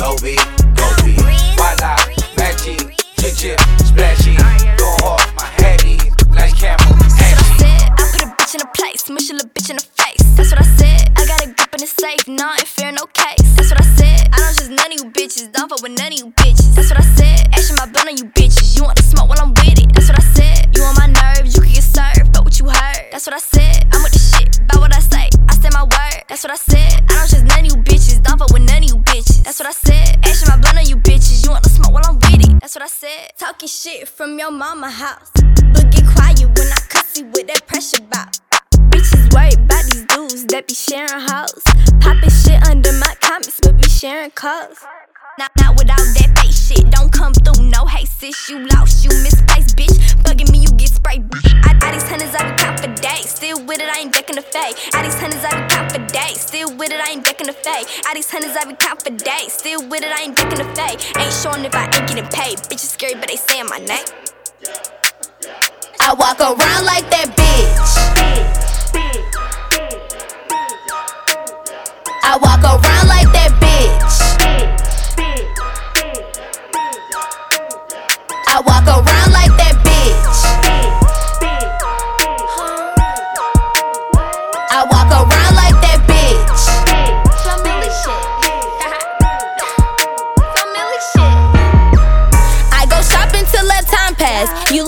go 0.00 0.16
be, 0.24 0.34
go 0.80 0.88
be. 1.04 1.12
Voila, 1.60 1.92
matchy, 2.40 2.72
chip 3.20 3.36
chip, 3.36 3.60
splashy, 3.84 4.32
go 4.80 4.88
hard, 5.04 5.28
my 5.36 5.44
hattie, 5.60 6.00
like 6.32 6.56
camel, 6.56 6.96
ashy. 7.20 7.68
I 7.68 8.08
put 8.08 8.24
a 8.24 8.32
bitch 8.32 8.54
in 8.54 8.62
a 8.62 8.70
place, 8.72 9.04
smush 9.04 9.28
a 9.28 9.34
little 9.34 9.50
bitch 9.50 9.68
in 9.68 9.76
the 9.76 9.84
face. 10.00 10.24
That's 10.36 10.50
what 10.52 10.60
I 10.64 10.68
said. 10.80 11.12
I 11.20 11.26
got 11.28 11.44
a 11.44 11.52
grip 11.52 11.74
in 11.76 11.80
the 11.80 11.86
safe, 11.86 12.26
no 12.26 12.48
fear, 12.64 12.92
no 12.92 13.04
case. 13.12 13.44
That's 13.56 13.70
what 13.70 13.80
I 13.80 13.84
said. 14.00 14.28
I 14.32 14.40
don't 14.40 14.56
just 14.56 14.70
none 14.70 14.88
of 14.88 14.96
you 14.96 15.04
bitches, 15.12 15.52
don't 15.52 15.68
fuck 15.68 15.82
with 15.82 15.92
none 15.92 16.12
of 16.12 16.18
you 16.18 16.32
bitches. 16.32 16.74
That's 16.74 16.88
what 16.88 16.98
I 16.98 17.04
said. 17.20 17.52
Action 17.52 17.76
my 17.76 17.84
blunt 17.84 18.08
on 18.08 18.16
you 18.16 18.24
bitches. 18.32 18.76
You 18.76 18.84
want 18.84 18.96
to 18.96 19.04
smoke 19.04 19.28
while 19.28 19.40
I'm 19.44 19.52
with 19.52 19.84
it. 19.84 19.92
That's 19.92 20.08
what 20.08 20.16
I 20.16 20.24
said. 20.32 20.72
You 20.74 20.82
on 20.82 20.96
my 20.96 21.12
nerves, 21.12 21.54
you 21.54 21.60
can 21.60 21.76
get 21.76 21.84
served, 21.84 22.32
but 22.32 22.44
what 22.44 22.58
you 22.58 22.64
heard. 22.72 23.04
That's 23.12 23.26
what 23.28 23.36
I 23.36 23.44
said. 23.44 23.84
I'm 23.92 24.00
with 24.00 24.16
the 24.16 24.22
shit, 24.32 24.64
about 24.64 24.80
what 24.80 24.96
I 24.96 25.00
say. 25.04 25.28
I 25.44 25.52
said 25.60 25.76
my 25.76 25.84
word. 25.84 26.24
That's 26.24 26.40
what 26.40 26.56
I 26.56 26.56
said. 26.56 27.04
I 27.04 27.20
don't 27.20 27.28
just 27.28 27.44
none 27.44 27.60
of 27.60 27.68
you 27.68 27.76
bitches, 27.84 28.22
don't 28.24 28.38
fuck 28.40 28.48
with 28.48 28.64
none 28.64 28.80
of 28.80 28.88
you 28.88 28.99
That's 29.44 29.58
what 29.58 29.68
I 29.68 29.72
said. 29.72 30.18
Action 30.24 30.48
my 30.48 30.56
blunt 30.58 30.78
on 30.78 30.86
you 30.86 30.96
bitches. 30.96 31.44
You 31.44 31.50
want 31.50 31.64
to 31.64 31.70
smoke 31.70 31.92
while 31.92 32.04
I'm 32.06 32.16
with 32.16 32.48
it. 32.48 32.60
That's 32.60 32.74
what 32.74 32.82
I 32.82 32.88
said. 32.88 33.32
Talking 33.38 33.68
shit 33.68 34.08
from 34.08 34.38
your 34.38 34.50
mama 34.50 34.90
house. 34.90 35.30
But 35.34 35.90
get 35.90 36.06
quiet 36.06 36.40
when 36.40 36.68
I 36.68 36.80
cuss 36.88 37.18
you 37.18 37.26
with 37.26 37.46
that 37.48 37.66
pressure 37.66 38.02
bout. 38.10 38.38
Bitches 38.90 39.32
worried 39.34 39.58
about 39.58 39.84
these 39.84 40.04
dudes 40.06 40.44
that 40.46 40.66
be 40.66 40.74
sharing 40.74 41.08
hoes. 41.10 41.62
Popping 42.00 42.30
shit 42.30 42.62
under 42.68 42.92
my 42.92 43.14
comments, 43.20 43.58
but 43.62 43.76
be 43.76 43.88
sharing 43.88 44.30
calls. 44.30 44.78
Not, 45.38 45.50
not 45.58 45.76
without 45.78 45.96
that 45.96 46.38
fake 46.38 46.52
shit. 46.52 46.90
Don't 46.90 47.10
come 47.10 47.32
through, 47.32 47.64
no 47.64 47.86
hate, 47.86 48.08
sis. 48.08 48.48
You 48.48 48.66
lost, 48.68 49.04
you 49.04 49.10
misplaced, 49.22 49.76
bitch. 49.76 49.96
Bugging 50.22 50.50
me, 50.52 50.58
you 50.58 50.68
get 50.76 50.90
sprayed. 50.90 51.24
I, 51.64 51.69
I 51.90 51.94
these 51.94 52.08
hundreds, 52.08 52.34
I 52.36 52.48
be 52.48 52.56
count 52.62 52.78
for 52.78 52.86
days. 53.02 53.30
Still 53.30 53.66
with 53.66 53.80
it, 53.80 53.90
I 53.90 53.98
ain't 53.98 54.14
decking 54.14 54.36
the 54.36 54.42
fade. 54.42 54.78
I 54.94 55.02
these 55.02 55.18
hundreds, 55.18 55.42
I 55.42 55.58
be 55.58 55.66
count 55.74 55.90
for 55.90 55.98
days. 56.14 56.40
Still 56.40 56.70
with 56.76 56.92
it, 56.92 57.00
I 57.00 57.10
ain't 57.10 57.24
decking 57.24 57.48
the 57.48 57.52
fade. 57.52 57.84
I 58.06 58.14
these 58.14 58.30
hundreds, 58.30 58.54
I 58.56 58.64
be 58.64 58.74
count 58.78 59.02
for 59.02 59.10
days. 59.10 59.52
Still 59.52 59.82
with 59.88 60.04
it, 60.04 60.12
I 60.14 60.22
ain't 60.22 60.36
decking 60.36 60.62
the 60.62 60.70
fade. 60.78 61.02
Ain't 61.18 61.34
showing 61.34 61.64
if 61.64 61.74
I 61.74 61.90
ain't 61.90 62.06
getting 62.06 62.30
paid. 62.30 62.58
Bitches 62.70 62.94
scary, 62.94 63.14
but 63.14 63.26
they 63.26 63.34
saying 63.34 63.66
my 63.66 63.78
name. 63.80 64.06
I 65.98 66.14
walk 66.14 66.38
around 66.38 66.86
like 66.86 67.10
that 67.10 67.34
bitch. 67.34 67.90
I 72.22 72.38
walk 72.38 72.62
around 72.62 73.08
like 73.10 73.32
that 73.34 73.50
bitch. 73.58 74.29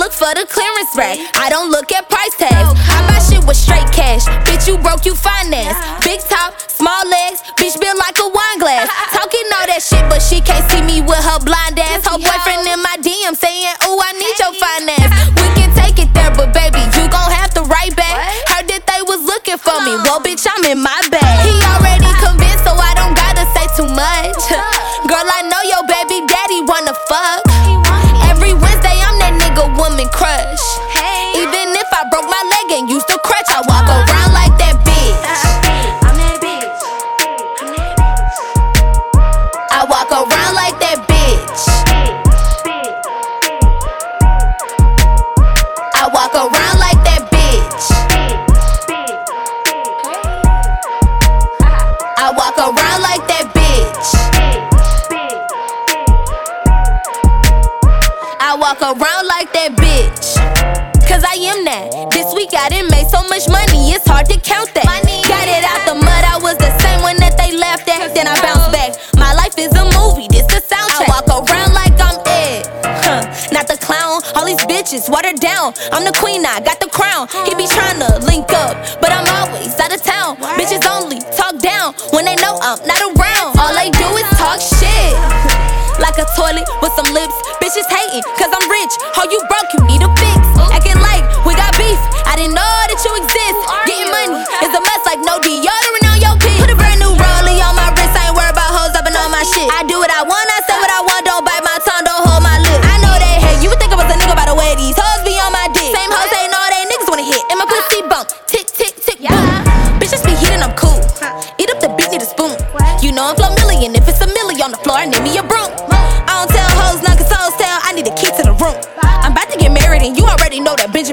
Look 0.02 0.10
for 0.10 0.34
the 0.34 0.42
clearance 0.50 0.90
rack. 0.98 1.14
I 1.38 1.46
don't 1.46 1.70
look 1.70 1.94
at 1.94 2.10
price 2.10 2.34
tags. 2.34 2.74
I 2.90 3.06
buy 3.06 3.22
shit 3.22 3.38
with 3.46 3.54
straight 3.54 3.86
cash. 3.94 4.26
Bitch, 4.42 4.66
you 4.66 4.74
broke, 4.82 5.06
you 5.06 5.14
finance. 5.14 5.78
Big 6.02 6.18
top, 6.26 6.58
small 6.66 7.06
legs. 7.06 7.38
Bitch, 7.54 7.78
built 7.78 7.94
like 8.02 8.18
a 8.18 8.26
wine 8.26 8.58
glass. 8.58 8.90
Talking 9.14 9.46
all 9.54 9.66
that 9.70 9.78
shit, 9.78 10.02
but 10.10 10.18
she 10.18 10.42
can't 10.42 10.66
see 10.74 10.82
me 10.82 11.06
with 11.06 11.22
her 11.22 11.38
blind 11.46 11.78
ass. 11.78 12.02
Her 12.02 12.18
boyfriend 12.18 12.66
in 12.66 12.82
my 12.82 12.98
DM 12.98 13.38
saying, 13.38 13.78
Ooh, 13.86 14.02
I 14.02 14.10
need 14.18 14.36
your 14.42 14.54
finance. 14.58 15.12
We 15.38 15.46
can 15.54 15.70
take 15.78 16.02
it 16.02 16.10
there, 16.10 16.34
but 16.34 16.50
baby, 16.50 16.82
you 16.98 17.06
gon' 17.06 17.30
have 17.30 17.54
to 17.54 17.62
write 17.70 17.94
back. 17.94 18.18
Heard 18.50 18.66
that 18.74 18.82
they 18.90 19.06
was 19.06 19.22
looking 19.22 19.58
for 19.58 19.78
me. 19.86 19.94
Well, 20.02 20.18
bitch, 20.18 20.42
I'm 20.50 20.66
in 20.66 20.82
my 20.82 20.98
bag. 21.14 21.31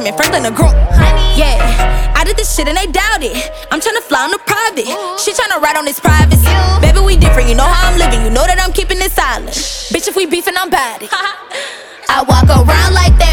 Benjamin 0.09 0.17
Franklin 0.17 0.53
a 0.53 0.55
groom. 0.55 0.73
Yeah, 1.37 2.13
I 2.15 2.23
did 2.23 2.35
this 2.37 2.55
shit 2.55 2.67
and 2.67 2.77
they 2.77 2.87
doubt 2.87 3.21
it. 3.21 3.51
I'm 3.71 3.79
tryna 3.79 4.01
fly 4.01 4.23
on 4.25 4.31
the 4.31 4.39
private. 4.39 4.89
She 5.19 5.31
tryna 5.33 5.61
ride 5.61 5.77
on 5.77 5.85
this 5.85 5.99
privacy. 5.99 6.49
Baby, 6.81 6.99
we 7.05 7.17
different, 7.17 7.47
you 7.49 7.55
know 7.55 7.67
how 7.67 7.91
I'm 7.91 7.99
living. 7.99 8.23
You 8.23 8.29
know 8.29 8.45
that 8.45 8.57
I'm 8.59 8.73
keeping 8.73 8.97
it 8.97 9.11
silent. 9.11 9.53
Bitch, 9.93 10.07
if 10.07 10.15
we 10.15 10.25
beefing, 10.25 10.55
I'm 10.57 10.69
bad. 10.69 11.07
I 12.09 12.25
walk 12.25 12.49
around 12.49 12.93
like 12.97 13.13
that 13.21 13.28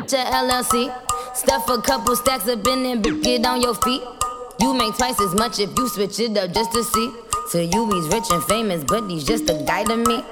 bitch 0.00 0.12
a 0.12 0.24
LLC. 0.30 0.92
Stuff 1.34 1.68
a 1.68 1.80
couple 1.80 2.16
stacks 2.16 2.48
up 2.48 2.66
in 2.66 3.02
bitch, 3.02 3.22
get 3.22 3.46
on 3.46 3.60
your 3.60 3.74
feet. 3.74 4.02
You 4.60 4.74
make 4.74 4.96
twice 4.96 5.20
as 5.20 5.34
much 5.34 5.58
if 5.58 5.70
you 5.76 5.88
switch 5.88 6.20
it 6.20 6.36
up 6.36 6.52
just 6.52 6.72
to 6.72 6.82
see. 6.82 7.12
So 7.48 7.60
you 7.60 7.90
he's 7.90 8.08
rich 8.08 8.24
and 8.30 8.42
famous, 8.44 8.84
but 8.84 9.08
he's 9.08 9.24
just 9.24 9.48
a 9.50 9.62
guy 9.66 9.84
to 9.84 9.96
me. 9.96 10.22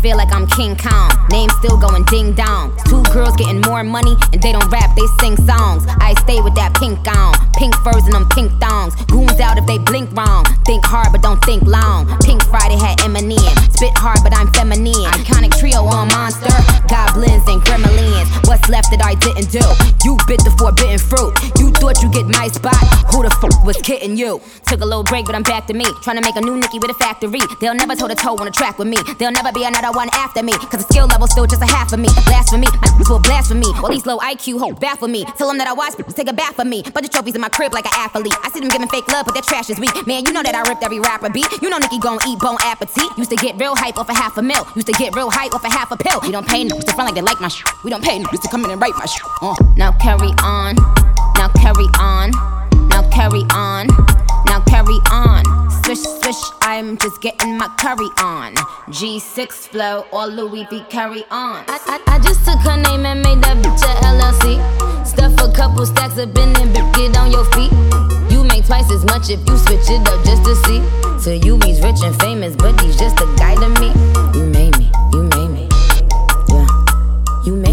Feel 0.00 0.16
like 0.16 0.32
I'm 0.32 0.46
King 0.46 0.76
Kong. 0.76 1.10
Name 1.28 1.50
still 1.60 1.76
going 1.76 2.04
ding 2.04 2.32
dong. 2.32 2.72
Two 2.88 3.02
girls 3.12 3.36
getting 3.36 3.60
more 3.60 3.84
money 3.84 4.16
and 4.32 4.40
they 4.40 4.50
don't 4.50 4.66
rap, 4.72 4.96
they 4.96 5.06
sing 5.20 5.36
songs. 5.44 5.84
I 6.00 6.14
stay 6.24 6.40
with 6.40 6.54
that 6.56 6.72
pink 6.80 7.04
on, 7.04 7.36
pink 7.60 7.76
furs 7.84 8.08
and 8.08 8.14
them 8.16 8.26
pink 8.32 8.50
thongs. 8.60 8.96
Goons 9.12 9.38
out 9.40 9.58
if 9.58 9.66
they 9.66 9.76
blink 9.76 10.08
wrong. 10.16 10.48
Think 10.64 10.84
hard 10.84 11.12
but 11.12 11.20
don't 11.20 11.44
think 11.44 11.64
long. 11.64 12.08
Pink 12.24 12.42
Friday 12.48 12.80
had 12.80 12.96
Eminem. 13.04 13.52
Spit 13.76 13.92
hard 14.00 14.24
but 14.24 14.32
I'm 14.32 14.48
feminine. 14.56 15.04
Iconic 15.20 15.52
trio 15.60 15.84
on 15.84 16.08
monster. 16.08 16.48
Goblins 16.88 17.44
and 17.44 17.60
gremlins. 17.60 18.24
What's 18.48 18.68
left 18.72 18.88
that 18.96 19.04
I 19.04 19.20
didn't 19.20 19.52
do? 19.52 19.60
You 20.00 20.16
bit 20.24 20.40
the 20.40 20.52
forbidden 20.56 20.96
fruit. 20.96 21.36
You 21.60 21.76
thought 21.76 22.00
you 22.00 22.08
get 22.08 22.24
my 22.24 22.48
spot. 22.48 22.80
Who 23.12 23.20
the 23.20 23.30
fuck 23.36 23.52
was 23.68 23.76
kidding 23.84 24.16
you? 24.16 24.40
Took 24.64 24.80
a 24.80 24.88
little 24.88 25.04
break 25.04 25.26
but 25.26 25.34
I'm 25.34 25.44
back 25.44 25.66
to 25.68 25.74
me. 25.74 25.84
Trying 26.00 26.16
to 26.16 26.24
make 26.24 26.36
a 26.36 26.40
new 26.40 26.56
Nicki 26.56 26.80
with 26.80 26.90
a 26.90 26.96
factory. 26.96 27.44
They'll 27.60 27.76
never 27.76 27.94
toe 27.94 28.08
to 28.08 28.16
toe 28.16 28.40
on 28.40 28.48
a 28.48 28.50
track 28.50 28.78
with 28.78 28.88
me. 28.88 28.96
They'll 29.18 29.36
never 29.36 29.52
be 29.52 29.64
another 29.64 29.89
one 29.92 30.08
after 30.12 30.42
me. 30.42 30.52
Cause 30.52 30.84
the 30.84 30.88
skill 30.92 31.06
level's 31.06 31.32
still 31.32 31.46
just 31.46 31.62
a 31.62 31.66
half 31.66 31.92
of 31.92 32.00
me. 32.00 32.08
Blasphemy, 32.26 32.66
my 32.66 33.04
will 33.08 33.18
blasphemy. 33.18 33.66
All 33.82 33.90
these 33.90 34.06
low 34.06 34.18
IQ 34.18 34.58
hope 34.58 34.80
baffle 34.80 35.08
me. 35.08 35.24
Tell 35.36 35.48
them 35.48 35.58
that 35.58 35.68
I 35.68 35.72
watch 35.72 35.96
people 35.96 36.12
take 36.12 36.28
a 36.28 36.32
bath 36.32 36.56
for 36.56 36.64
me. 36.64 36.82
Bunch 36.82 37.06
of 37.06 37.12
trophies 37.12 37.34
in 37.34 37.40
my 37.40 37.48
crib 37.48 37.72
like 37.72 37.86
an 37.86 37.94
athlete. 37.94 38.34
I 38.42 38.50
see 38.50 38.60
them 38.60 38.68
giving 38.68 38.88
fake 38.88 39.08
love, 39.08 39.26
but 39.26 39.32
their 39.34 39.42
trash 39.42 39.70
is 39.70 39.78
weak. 39.78 39.94
Man, 40.06 40.24
you 40.24 40.32
know 40.32 40.42
that 40.42 40.54
I 40.54 40.62
ripped 40.68 40.82
every 40.82 41.00
rapper 41.00 41.30
beat. 41.30 41.46
You 41.62 41.70
know 41.70 41.78
Nicki 41.78 41.98
gon' 41.98 42.18
eat 42.26 42.38
bone 42.38 42.58
appetit. 42.62 43.10
Used 43.16 43.30
to 43.30 43.36
get 43.36 43.56
real 43.56 43.74
hype 43.76 43.98
off 43.98 44.08
a 44.08 44.14
half 44.14 44.36
a 44.38 44.42
mil. 44.42 44.66
Used 44.74 44.86
to 44.86 44.94
get 44.94 45.14
real 45.14 45.30
hype 45.30 45.54
off 45.54 45.64
a 45.64 45.70
half 45.70 45.90
a 45.90 45.96
pill. 45.96 46.20
We 46.22 46.30
don't 46.32 46.46
pay 46.46 46.64
niggas 46.64 46.84
to 46.84 46.92
front 46.92 47.08
like 47.08 47.14
they 47.14 47.22
like 47.22 47.40
my 47.40 47.48
shit. 47.48 47.66
We 47.84 47.90
don't 47.90 48.04
pay 48.04 48.18
niggas 48.18 48.42
to 48.42 48.48
come 48.48 48.64
in 48.64 48.70
and 48.70 48.80
write 48.80 48.94
my 48.96 49.06
shit. 49.06 49.22
Uh. 49.42 49.54
Now 49.76 49.92
carry 49.92 50.30
on. 50.42 50.76
Now 51.36 51.48
carry 51.56 51.88
on. 51.98 52.30
Now 52.88 53.08
carry 53.10 53.44
on. 53.52 53.86
Now 54.46 54.60
carry 54.66 54.98
on. 55.10 55.59
Swish, 55.90 56.06
swish, 56.22 56.42
I'm 56.62 56.96
just 56.98 57.20
getting 57.20 57.58
my 57.58 57.66
curry 57.76 58.06
on. 58.22 58.54
G6 58.94 59.50
flow, 59.50 60.06
all 60.12 60.28
Louis 60.28 60.64
V 60.70 60.84
carry 60.88 61.24
on. 61.32 61.64
I, 61.66 61.80
I, 62.06 62.14
I 62.14 62.18
just 62.20 62.44
took 62.44 62.60
her 62.60 62.76
name 62.76 63.04
and 63.04 63.20
made 63.22 63.42
that 63.42 63.56
bitch 63.56 63.82
a 63.82 63.92
LLC. 64.06 65.04
Stuff 65.04 65.32
a 65.42 65.52
couple 65.52 65.84
stacks 65.84 66.16
up 66.16 66.28
in 66.38 66.54
bitch, 66.54 66.94
get 66.94 67.16
on 67.16 67.32
your 67.32 67.44
feet. 67.56 67.72
You 68.30 68.44
make 68.44 68.66
twice 68.66 68.88
as 68.92 69.04
much 69.04 69.30
if 69.30 69.40
you 69.48 69.58
switch 69.58 69.90
it 69.90 70.06
up 70.06 70.24
just 70.24 70.44
to 70.44 70.54
see. 70.62 70.80
So 71.18 71.32
you 71.32 71.58
he's 71.66 71.82
rich 71.82 71.98
and 72.04 72.14
famous, 72.20 72.54
but 72.54 72.80
he's 72.82 72.96
just 72.96 73.18
a 73.18 73.26
guy 73.34 73.56
to 73.56 73.68
me. 73.80 73.90
You 74.38 74.46
made 74.46 74.78
me, 74.78 74.92
you 75.12 75.24
made 75.24 75.50
me. 75.50 75.68
Yeah. 76.50 76.66
You 77.44 77.56
made 77.56 77.69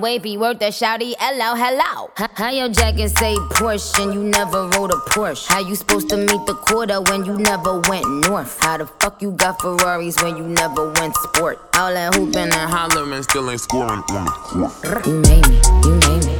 I'm 0.00 0.04
wavy, 0.04 0.38
worth 0.38 0.60
the 0.60 0.70
shouty, 0.72 1.12
hello, 1.18 1.54
hello. 1.54 2.10
H- 2.18 2.30
How 2.32 2.48
your 2.48 2.70
jacket 2.70 3.10
say 3.18 3.34
Porsche 3.50 4.02
and 4.02 4.14
you 4.14 4.24
never 4.24 4.66
rode 4.68 4.92
a 4.92 4.96
Porsche? 4.96 5.46
How 5.46 5.58
you 5.60 5.74
supposed 5.74 6.08
to 6.08 6.16
meet 6.16 6.46
the 6.46 6.54
quarter 6.54 7.02
when 7.02 7.26
you 7.26 7.36
never 7.36 7.80
went 7.80 8.08
north? 8.26 8.58
How 8.62 8.78
the 8.78 8.86
fuck 8.86 9.20
you 9.20 9.32
got 9.32 9.60
Ferraris 9.60 10.16
when 10.22 10.38
you 10.38 10.44
never 10.44 10.90
went 10.92 11.14
sport? 11.16 11.60
All 11.74 11.92
that 11.92 12.14
hooping 12.14 12.34
and 12.38 12.52
hollering 12.54 13.22
still 13.24 13.50
ain't 13.50 13.60
scoring 13.60 14.02
on 14.08 14.24
the 14.24 14.30
court. 14.30 15.06
You 15.06 15.20
made 15.20 15.46
me, 15.50 15.60
you 15.84 15.94
made 16.08 16.24
me. 16.24 16.39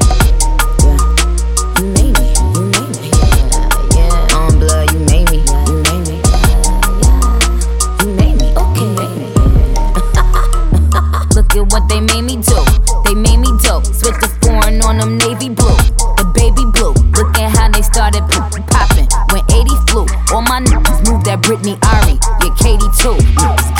Them 15.10 15.28
navy 15.28 15.48
blue. 15.48 15.76
The 16.18 16.26
baby 16.34 16.64
blue. 16.72 16.94
Look 17.16 17.36
at 17.38 17.56
how 17.56 17.68
they 17.68 17.82
started 17.82 18.22
popping. 18.70 19.08
When 19.32 19.42
80 19.50 19.70
flew, 19.88 20.06
all 20.32 20.42
my 20.42 20.60
niggas 20.60 21.08
moved 21.08 21.26
that 21.26 21.42
Britney 21.42 21.78
Ari. 21.82 22.18
Yeah, 22.42 22.54
Katie 22.58 22.90
too. 22.98 23.16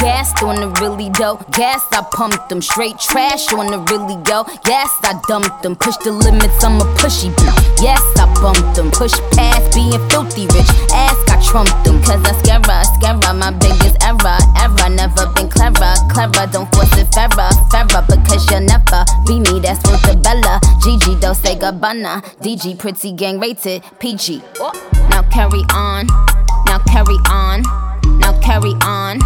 Gassed 0.01 0.43
on 0.43 0.57
the 0.57 0.69
really 0.81 1.11
dope. 1.11 1.51
Gas, 1.53 1.85
I 1.93 2.03
pumped 2.13 2.49
them. 2.49 2.63
Straight 2.63 2.99
trash 2.99 3.53
on 3.53 3.67
the 3.71 3.79
really 3.93 4.17
go. 4.25 4.47
Yes, 4.67 4.91
I 5.03 5.21
dumped 5.29 5.63
them. 5.63 5.77
Push 5.77 5.97
the 5.99 6.13
limits, 6.13 6.65
I'm 6.65 6.81
a 6.81 6.85
pushy 6.97 7.31
bitch. 7.35 7.83
Yes, 7.83 8.03
I 8.17 8.27
bumped 8.41 8.77
them. 8.77 8.91
Push 8.91 9.15
past 9.33 9.75
being 9.75 10.01
filthy 10.09 10.47
rich. 10.47 10.71
Ask, 10.93 11.30
trumped 11.45 11.73
them. 11.85 12.03
Cause 12.03 12.23
I 12.25 12.33
scare 12.41 12.61
scare. 12.61 13.35
My 13.35 13.51
biggest 13.51 13.97
error, 14.03 14.39
error. 14.59 14.91
Never 14.91 15.27
been 15.35 15.49
clever, 15.49 15.95
clever. 16.11 16.47
Don't 16.53 16.69
force 16.75 16.93
it 16.99 17.13
fairer, 17.15 17.51
fairer. 17.71 18.05
Because 18.07 18.45
you'll 18.51 18.61
never 18.61 19.05
be 19.27 19.41
me. 19.41 19.61
That's 19.61 19.83
what 19.89 20.03
the 20.03 20.17
Bella. 20.23 20.61
Gigi, 20.83 21.19
Dolce 21.21 21.57
Gabbana. 21.57 22.23
DG, 22.43 22.79
pretty 22.79 23.13
gang 23.13 23.39
rated. 23.39 23.83
PG. 23.99 24.43
Now 25.11 25.23
carry 25.31 25.63
on. 25.73 26.07
Now 26.67 26.79
carry 26.87 27.19
on. 27.31 27.63
Now 28.19 28.39
carry 28.41 28.75
on. 28.83 29.19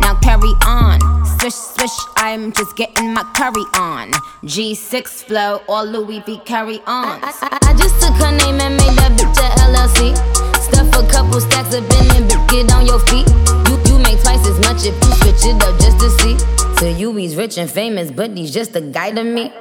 Now 0.00 0.18
carry 0.20 0.52
on. 0.66 1.00
Swish, 1.38 1.54
swish, 1.54 1.96
I'm 2.16 2.52
just 2.52 2.76
getting 2.76 3.14
my 3.14 3.22
curry 3.34 3.64
on. 3.74 4.10
G6 4.44 5.08
flow, 5.24 5.62
all 5.68 5.84
Louis 5.84 6.20
V 6.20 6.38
carry 6.44 6.78
on. 6.86 7.20
I, 7.22 7.32
I, 7.42 7.58
I 7.70 7.74
just 7.74 8.00
took 8.00 8.14
her 8.14 8.32
name 8.32 8.60
and 8.60 8.76
made 8.76 8.96
that 8.98 9.12
bitch 9.12 9.38
a 9.38 9.48
LLC. 9.60 10.53
A 10.94 11.02
couple 11.10 11.40
stacks 11.40 11.74
up 11.74 11.82
in 11.82 12.06
bitch, 12.28 12.48
get 12.48 12.72
on 12.72 12.86
your 12.86 13.00
feet. 13.00 13.26
You, 13.68 13.74
you 13.86 13.98
make 13.98 14.20
twice 14.22 14.46
as 14.46 14.58
much 14.60 14.86
if 14.86 14.94
you 14.94 15.10
switch 15.18 15.44
it 15.50 15.62
up 15.62 15.78
just 15.80 15.98
to 15.98 16.10
see. 16.20 16.38
So 16.78 16.86
you 16.86 17.14
he's 17.16 17.34
rich 17.34 17.58
and 17.58 17.68
famous, 17.68 18.12
but 18.12 18.36
he's 18.36 18.52
just 18.52 18.76
a 18.76 18.80
guy 18.80 19.10
to 19.10 19.24
me. 19.24 19.52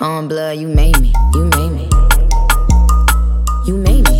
On 0.00 0.28
blood, 0.28 0.58
you 0.58 0.68
made 0.68 1.00
me, 1.00 1.12
you 1.34 1.44
made 1.44 1.70
me. 1.70 1.88
You 3.66 3.78
made 3.78 4.04
me, 4.10 4.13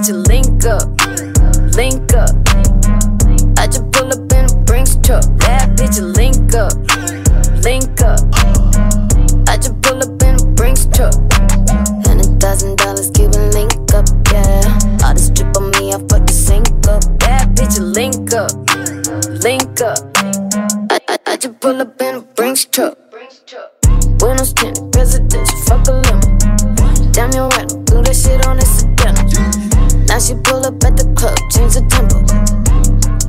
Bad 0.00 0.08
bitch, 0.08 0.28
link 0.28 0.64
up, 0.64 0.88
link 1.76 2.14
up. 2.14 2.32
I 3.58 3.66
just 3.66 3.92
pull 3.92 4.08
up 4.08 4.32
in 4.32 4.46
a 4.46 4.64
Brinks 4.64 4.96
truck. 5.02 5.24
Bad 5.36 5.76
bitch, 5.76 6.00
link 6.16 6.54
up, 6.54 6.72
link 7.62 8.00
up. 8.00 8.20
I 9.46 9.58
just 9.58 9.78
pull 9.82 10.00
up 10.00 10.22
in 10.22 10.40
a 10.40 10.44
Brinks 10.54 10.86
truck. 10.86 11.12
Hundred 12.06 12.40
thousand 12.40 12.78
dollars, 12.78 13.10
give 13.10 13.34
a 13.34 13.50
link 13.50 13.74
up, 13.92 14.08
yeah. 14.32 15.04
All 15.04 15.12
this 15.12 15.28
drip 15.28 15.54
on 15.58 15.70
me, 15.72 15.92
I 15.92 15.98
fuck 16.08 16.26
the 16.26 16.32
sink 16.32 16.68
up. 16.88 17.04
Bad 17.18 17.54
bitch, 17.54 17.76
link 17.78 18.32
up, 18.32 18.52
link 19.44 19.80
up. 19.82 19.98
I, 20.90 20.98
I, 21.08 21.18
I 21.26 21.36
just 21.36 21.60
pull 21.60 21.78
up 21.78 22.00
in 22.00 22.14
a 22.14 22.20
Brinks 22.22 22.64
truck. 22.64 22.96
Buenos 24.18 24.54
tinted, 24.54 24.92
presidential, 24.92 25.58
fuck 25.66 25.86
a 25.88 25.92
limo. 25.92 26.38
Damn, 27.12 27.32
you're 27.32 27.48
right, 27.48 27.68
do 27.84 28.00
that 28.00 28.16
shit 28.16 28.46
on 28.46 28.56
incidental. 28.56 28.69
She 30.20 30.34
pull 30.34 30.66
up 30.66 30.84
at 30.84 30.96
the 30.98 31.10
club, 31.16 31.38
change 31.50 31.74
the 31.74 31.84
tempo. 31.88 32.20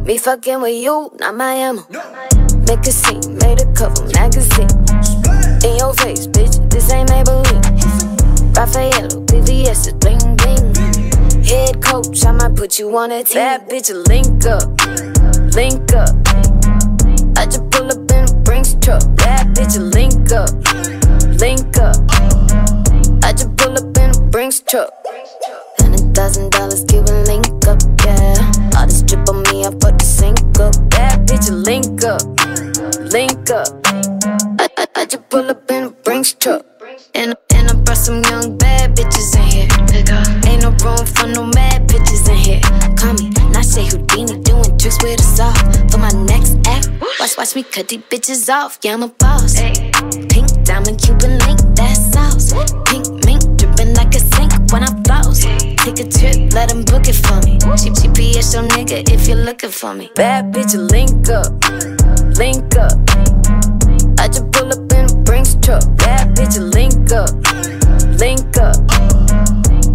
Me 0.04 0.18
fucking 0.18 0.60
with 0.60 0.76
you, 0.76 1.10
not 1.20 1.36
my 1.36 1.54
ammo. 1.54 1.88
Make 2.68 2.86
a 2.86 2.92
scene, 2.92 3.38
made 3.40 3.62
a 3.62 3.68
cover 3.74 4.04
magazine. 4.12 4.68
In 5.64 5.78
your 5.80 5.94
face, 5.94 6.28
bitch, 6.28 6.60
this 6.70 6.92
ain't 6.92 7.10
Maybelline. 7.10 7.64
Raffaello, 8.56 9.24
is 9.32 9.94
bling 9.94 10.36
bling. 10.36 10.76
Head 11.46 11.82
coach, 11.82 12.26
I 12.26 12.34
might 12.34 12.56
put 12.56 12.78
you 12.78 12.96
on 12.98 13.12
a 13.12 13.24
team. 13.24 13.36
Bad 13.36 13.70
bitch, 13.70 13.90
link 14.08 14.46
up, 14.46 14.68
link 15.56 15.94
up. 15.94 16.12
I 17.38 17.46
just 17.46 17.70
pull 17.72 17.88
up 17.88 18.12
in 18.12 18.26
a 18.28 18.34
Brinks 18.44 18.76
truck. 18.82 19.02
Bad 19.16 19.56
bitch, 19.56 19.80
link 19.80 20.32
up, 20.32 20.52
link 21.40 21.78
up. 21.78 21.96
I 23.24 23.32
just 23.32 23.56
pull 23.56 23.78
up 23.78 23.98
in 23.98 24.10
a 24.10 24.30
Brinks 24.30 24.60
truck 24.60 24.92
thousand 26.14 26.52
dollars, 26.52 26.84
Cuban 26.86 27.26
link 27.26 27.48
up, 27.68 27.82
yeah. 28.06 28.52
All 28.78 28.86
this 28.86 29.02
drip 29.02 29.28
on 29.30 29.44
me, 29.44 29.66
I 29.66 29.70
put 29.72 30.00
the 30.00 30.06
sink 30.06 30.40
up. 30.60 30.74
Bad 30.90 31.28
bitch, 31.28 31.50
link 31.52 32.04
up, 32.04 32.22
link 33.12 33.50
up. 33.50 33.68
I, 34.60 34.68
I, 34.78 34.88
I 34.96 35.06
just 35.06 35.28
pull 35.30 35.50
up 35.50 35.70
in 35.72 35.84
a 35.86 35.90
Brinks 35.90 36.34
truck. 36.34 36.66
And, 37.16 37.36
and 37.54 37.70
I 37.70 37.74
brought 37.76 37.98
some 37.98 38.24
young 38.24 38.58
bad 38.58 38.96
bitches 38.96 39.36
in 39.36 39.44
here. 39.48 39.68
Ain't 40.50 40.64
no 40.64 40.72
room 40.84 41.06
for 41.06 41.28
no 41.28 41.46
mad 41.46 41.88
bitches 41.88 42.30
in 42.30 42.38
here. 42.38 42.62
Call 42.98 43.14
me, 43.14 43.30
not 43.52 43.66
say 43.66 43.86
Houdini, 43.86 44.42
doing 44.42 44.78
tricks 44.78 44.98
with 45.04 45.20
a 45.20 45.24
saw. 45.24 45.54
For 45.90 45.98
my 45.98 46.12
next 46.26 46.58
act, 46.68 46.90
watch, 47.20 47.38
watch 47.38 47.56
me 47.56 47.64
cut 47.64 47.88
these 47.88 48.02
bitches 48.02 48.50
off. 48.50 48.80
Yeah, 48.82 48.94
I'm 48.94 49.04
a 49.04 49.08
boss. 49.08 49.56
Pink 49.56 50.48
diamond, 50.64 51.02
Cuban 51.02 51.38
link, 51.40 51.60
that 51.76 51.96
sauce. 51.96 52.54
Pink 52.86 53.08
mink, 53.26 53.42
dripping 53.58 53.94
like 53.96 54.14
a 54.16 54.20
sink 54.20 54.52
when 54.72 54.84
I 54.84 55.04
floss. 55.04 55.71
Take 55.82 56.00
a 56.00 56.08
trip, 56.08 56.54
let 56.54 56.72
him 56.72 56.84
book 56.84 57.08
it 57.08 57.16
for 57.16 57.42
me. 57.42 57.58
She 57.76 57.90
GPS 57.90 58.54
your 58.54 58.62
nigga 58.70 59.10
if 59.12 59.28
you're 59.28 59.36
looking 59.36 59.72
for 59.72 59.96
me. 59.96 60.12
Bad 60.14 60.54
bitch, 60.54 60.78
link 60.78 61.28
up, 61.28 61.50
link 62.38 62.78
up. 62.78 62.94
I 64.20 64.28
just 64.28 64.52
pull 64.52 64.70
up 64.70 64.92
in 64.94 65.10
a 65.10 65.24
Brinks 65.24 65.56
truck. 65.56 65.82
Bad 65.98 66.36
bitch, 66.38 66.62
link 66.62 67.12
up, 67.12 67.34
link 68.22 68.56
up. 68.58 68.78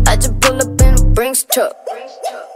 I 0.09 0.17
just 0.17 0.41
pull 0.41 0.59
up 0.59 0.81
in 0.83 0.95
a 0.99 1.05
Brinks 1.15 1.45
truck. 1.45 1.73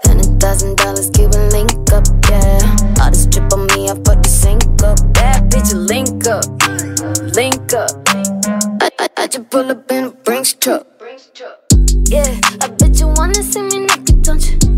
Hundred 0.07 0.41
thousand 0.41 0.77
dollars, 0.79 1.09
Cuban 1.11 1.51
link 1.51 1.71
up, 1.93 2.05
yeah. 2.29 2.77
All 3.01 3.11
this 3.11 3.27
drip 3.27 3.53
on 3.53 3.69
me, 3.69 3.91
I 3.91 3.95
fuck 3.95 4.25
the 4.25 4.29
sink 4.29 4.65
up. 4.83 4.99
Bad 5.15 5.53
bitch, 5.53 5.71
link 5.73 6.27
up, 6.27 6.47
link 7.37 7.73
up. 7.75 7.91
I, 8.83 8.91
I, 8.99 9.09
I 9.23 9.27
just 9.29 9.49
pull 9.51 9.71
up 9.71 9.89
in 9.93 10.07
a 10.07 10.11
Brinks 10.11 10.55
truck. 10.55 10.89
Yeah, 12.11 12.41
I 12.61 12.67
wanna 13.31 13.43
see 13.45 13.63
me 13.63 13.87
naked, 13.87 14.23
don't 14.23 14.51
you? 14.51 14.70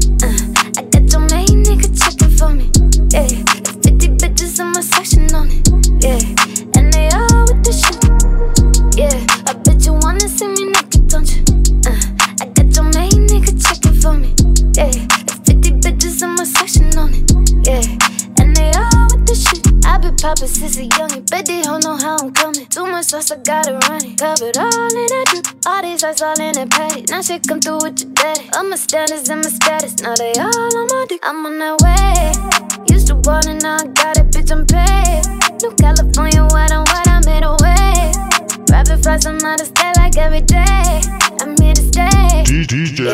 Eyes 26.04 26.22
all 26.22 26.40
in 26.40 26.52
that 26.54 26.70
patty. 26.70 27.04
Now 27.08 27.22
she 27.22 27.38
come 27.38 27.60
through 27.60 27.82
with 27.82 28.00
your 28.00 28.10
daddy. 28.12 28.48
All 28.56 28.64
my 28.64 28.76
standards 28.76 29.28
and 29.28 29.42
my 29.42 29.50
status, 29.50 29.98
now 30.00 30.14
they 30.14 30.32
all 30.34 30.78
on 30.78 30.86
my 30.88 31.06
dick. 31.08 31.20
I'm 31.22 31.46
on 31.46 31.58
that 31.58 31.78
way. 31.82 32.92
Used 32.92 33.08
to 33.08 33.16
want 33.22 33.46
it, 33.46 33.62
now 33.62 33.76
I 33.76 33.86
got 33.86 34.18
it, 34.18 34.26
bitch, 34.32 34.50
I'm 34.50 34.66
paid. 34.66 35.22
New 35.62 35.70
California, 35.76 36.42
white 36.50 36.72
on 36.72 36.84
white, 36.90 37.06
I 37.06 37.20
made 37.26 37.44
a 37.44 37.54
way. 37.62 38.10
Rapid 38.70 39.02
flies, 39.02 39.26
I'm 39.26 39.38
out 39.44 39.60
of 39.60 39.66
state 39.68 39.96
like 39.96 40.16
every 40.16 40.40
day. 40.40 41.02
I'm 41.40 41.54
here 41.60 41.74
to 41.74 41.82
stay. 41.82 42.44
DJ 42.50 43.06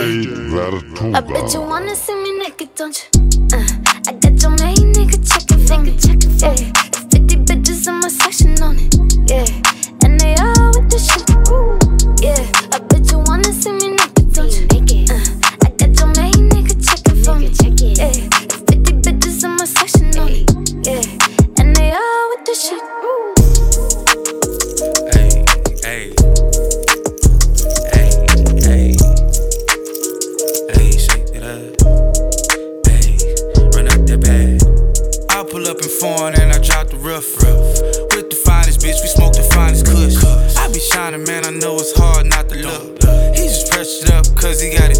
I 1.14 1.20
bet 1.20 1.52
you 1.52 1.60
wanna 1.60 1.94
see 1.96 2.14
me 2.14 2.38
naked, 2.38 2.74
don't 2.74 2.96
you? 2.96 3.20
Uh, 3.52 3.66
I 4.06 4.12
got 4.12 4.40
your 4.40 4.54
main 4.62 4.92
nigga 4.94 5.18
checking 5.28 5.60
for 5.66 5.78
me. 5.78 5.92
Yeah, 6.40 6.54
50 7.10 7.36
bitches 7.44 7.88
in 7.88 8.00
my 8.00 8.08
section 8.08 8.62
on 8.62 8.76
it. 8.78 8.94
Yeah, 9.28 9.44
and 10.04 10.20
they 10.20 10.34
all 10.36 10.72
with 10.72 10.88
the 10.90 10.98
shit. 10.98 11.28
Yeah, 11.28 11.56
I 11.58 11.66
bet 11.68 11.82
you 11.82 11.87
wanna 13.38 13.52
see 13.52 13.72
me 13.72 13.90
naked, 13.90 14.32
don't 14.32 14.50
you? 14.50 14.66
Uh, 15.10 15.20
I 15.62 15.70
got 15.78 15.90
your 15.98 16.08
main 16.18 16.50
nigga 16.50 16.74
checking 16.84 17.22
for 17.22 17.34
me. 17.36 17.46
Yeah, 17.94 18.12
50 18.66 18.92
bitches 19.04 19.44
in 19.44 19.52
my 19.56 19.64
section 19.64 20.18
on 20.18 20.28
it. 20.28 20.50
Yeah, 20.84 21.04
and 21.58 21.76
they 21.76 21.92
all 21.92 22.30
with 22.30 22.44
the 22.48 22.54
shit. 22.58 22.82
Hey, 25.14 25.30
hey. 25.86 26.02
Hey, 27.94 28.10
hey. 28.66 28.96
Hey, 30.74 30.90
shake 30.98 31.30
it 31.38 31.44
up. 31.44 31.78
Hey, 32.90 33.06
run 33.74 33.86
up 33.86 34.02
that 34.06 34.18
bag. 34.20 34.58
I 35.30 35.44
pull 35.44 35.68
up 35.68 35.78
in 35.80 35.88
foreign 36.00 36.34
and 36.40 36.52
I 36.52 36.58
drop 36.58 36.88
the 36.88 36.96
rough, 36.96 37.36
rough. 37.42 38.16
With 38.16 38.30
the 38.30 38.36
finest 38.44 38.80
bitch, 38.80 39.00
we 39.00 39.08
smoke 39.08 39.34
the 39.34 39.48
finest 39.54 39.86
kush. 39.86 40.16
I 40.56 40.72
be 40.72 40.80
shining, 40.80 41.22
man, 41.24 41.46
I 41.46 41.50
know 41.50 41.76
it's 41.76 41.96
hard 41.96 42.26
not 42.26 42.48
to 42.48 42.56
look. 42.56 43.17
He 43.78 43.84
it 43.84 44.10
up 44.10 44.26
cause 44.34 44.60
he 44.60 44.70
got 44.76 44.88
his 44.88 44.98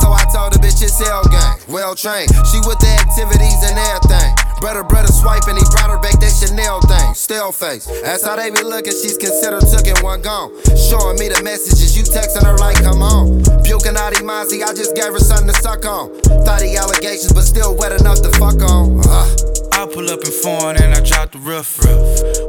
so 0.00 0.10
I 0.10 0.24
told 0.32 0.52
the 0.52 0.58
bitch 0.58 0.80
it's 0.82 0.98
hell 0.98 1.22
gang. 1.28 1.60
Well 1.68 1.94
trained, 1.94 2.32
she 2.48 2.58
with 2.64 2.80
the 2.80 2.92
activities 2.96 3.60
and 3.68 3.76
everything. 3.76 4.32
Brother, 4.60 4.84
brother 4.84 5.08
swiping, 5.08 5.56
he 5.56 5.64
brought 5.72 5.88
her 5.88 6.00
back 6.00 6.20
that 6.20 6.32
Chanel 6.32 6.80
thing. 6.84 7.14
Still 7.14 7.52
face, 7.52 7.86
that's 8.02 8.24
how 8.24 8.36
they 8.36 8.50
be 8.50 8.62
looking. 8.62 8.92
She's 8.92 9.16
considered 9.16 9.64
took 9.68 9.86
in 9.86 9.96
one 10.04 10.20
gone. 10.20 10.52
Showing 10.76 11.16
me 11.16 11.28
the 11.28 11.40
messages, 11.44 11.96
you 11.96 12.04
texting 12.04 12.44
her 12.44 12.56
like, 12.58 12.76
come 12.82 13.00
on. 13.00 13.40
Puking 13.64 13.96
out 13.96 14.12
Imazi, 14.16 14.60
I 14.64 14.74
just 14.74 14.96
gave 14.96 15.12
her 15.12 15.20
something 15.20 15.48
to 15.48 15.56
suck 15.60 15.84
on. 15.86 16.12
Thought 16.44 16.60
he 16.60 16.76
allegations, 16.76 17.32
but 17.32 17.44
still 17.48 17.76
wet 17.76 17.92
enough 17.92 18.20
to 18.22 18.30
fuck 18.36 18.60
on. 18.60 19.00
Uh. 19.04 19.50
I 19.80 19.86
pull 19.86 20.10
up 20.10 20.20
in 20.20 20.30
foreign 20.30 20.76
and 20.76 20.92
I 20.92 21.00
drop 21.00 21.32
the 21.32 21.38
rough, 21.38 21.78
rough. 21.80 22.39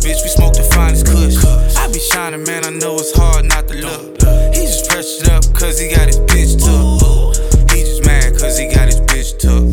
Bitch, 0.00 0.22
we 0.22 0.28
smoke 0.28 0.54
the 0.54 0.64
finest 0.72 1.06
kush. 1.06 1.36
I 1.76 1.86
be 1.92 1.98
shining, 1.98 2.42
man, 2.44 2.64
I 2.64 2.70
know 2.70 2.96
it's 2.96 3.12
hard 3.14 3.44
not 3.44 3.68
to 3.68 3.74
look. 3.74 4.16
He 4.54 4.64
just 4.64 4.88
pressed 4.88 5.22
it 5.22 5.28
up 5.28 5.44
cause 5.52 5.78
he 5.78 5.90
got 5.94 6.06
his 6.06 6.18
bitch 6.20 6.56
took. 6.56 7.36
He 7.70 7.84
just 7.84 8.06
mad 8.06 8.32
cause 8.38 8.56
he 8.58 8.72
got 8.72 8.86
his 8.88 9.00
bitch 9.02 9.36
took, 9.38 9.68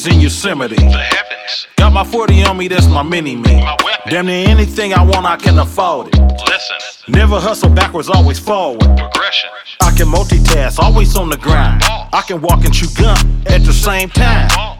trees 0.00 0.14
in 0.14 0.20
Yosemite. 0.20 0.76
The 0.76 0.82
heavens. 0.82 1.66
Got 1.76 1.92
my 1.92 2.04
40 2.04 2.42
on 2.44 2.56
me, 2.56 2.68
that's 2.68 2.86
my 2.88 3.02
mini 3.02 3.36
me. 3.36 3.64
Damn 4.08 4.26
near 4.26 4.48
anything 4.48 4.92
I 4.92 5.02
want, 5.02 5.26
I 5.26 5.36
can 5.36 5.58
afford 5.58 6.08
it. 6.08 6.18
Listen. 6.18 6.76
Never 7.08 7.40
hustle 7.40 7.70
backwards, 7.70 8.08
always 8.08 8.38
forward. 8.38 8.80
Progression. 8.96 9.50
I 9.80 9.90
can 9.96 10.06
multitask, 10.06 10.78
always 10.78 11.16
on 11.16 11.30
the 11.30 11.36
grind. 11.36 11.82
I 11.84 12.22
can 12.26 12.40
walk 12.40 12.64
and 12.64 12.72
chew 12.72 12.88
gum 12.96 13.42
at 13.46 13.64
the 13.64 13.72
same 13.72 14.08
time. 14.10 14.79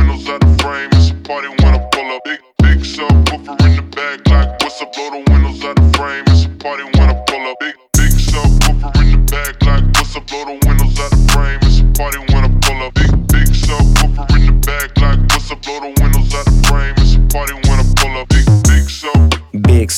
Blow 4.93 5.09
the 5.09 5.31
windows 5.31 5.63
out 5.63 5.75
the 5.77 5.97
frame. 5.97 6.23
It's 6.27 6.45
a 6.45 6.49
party 6.49 6.90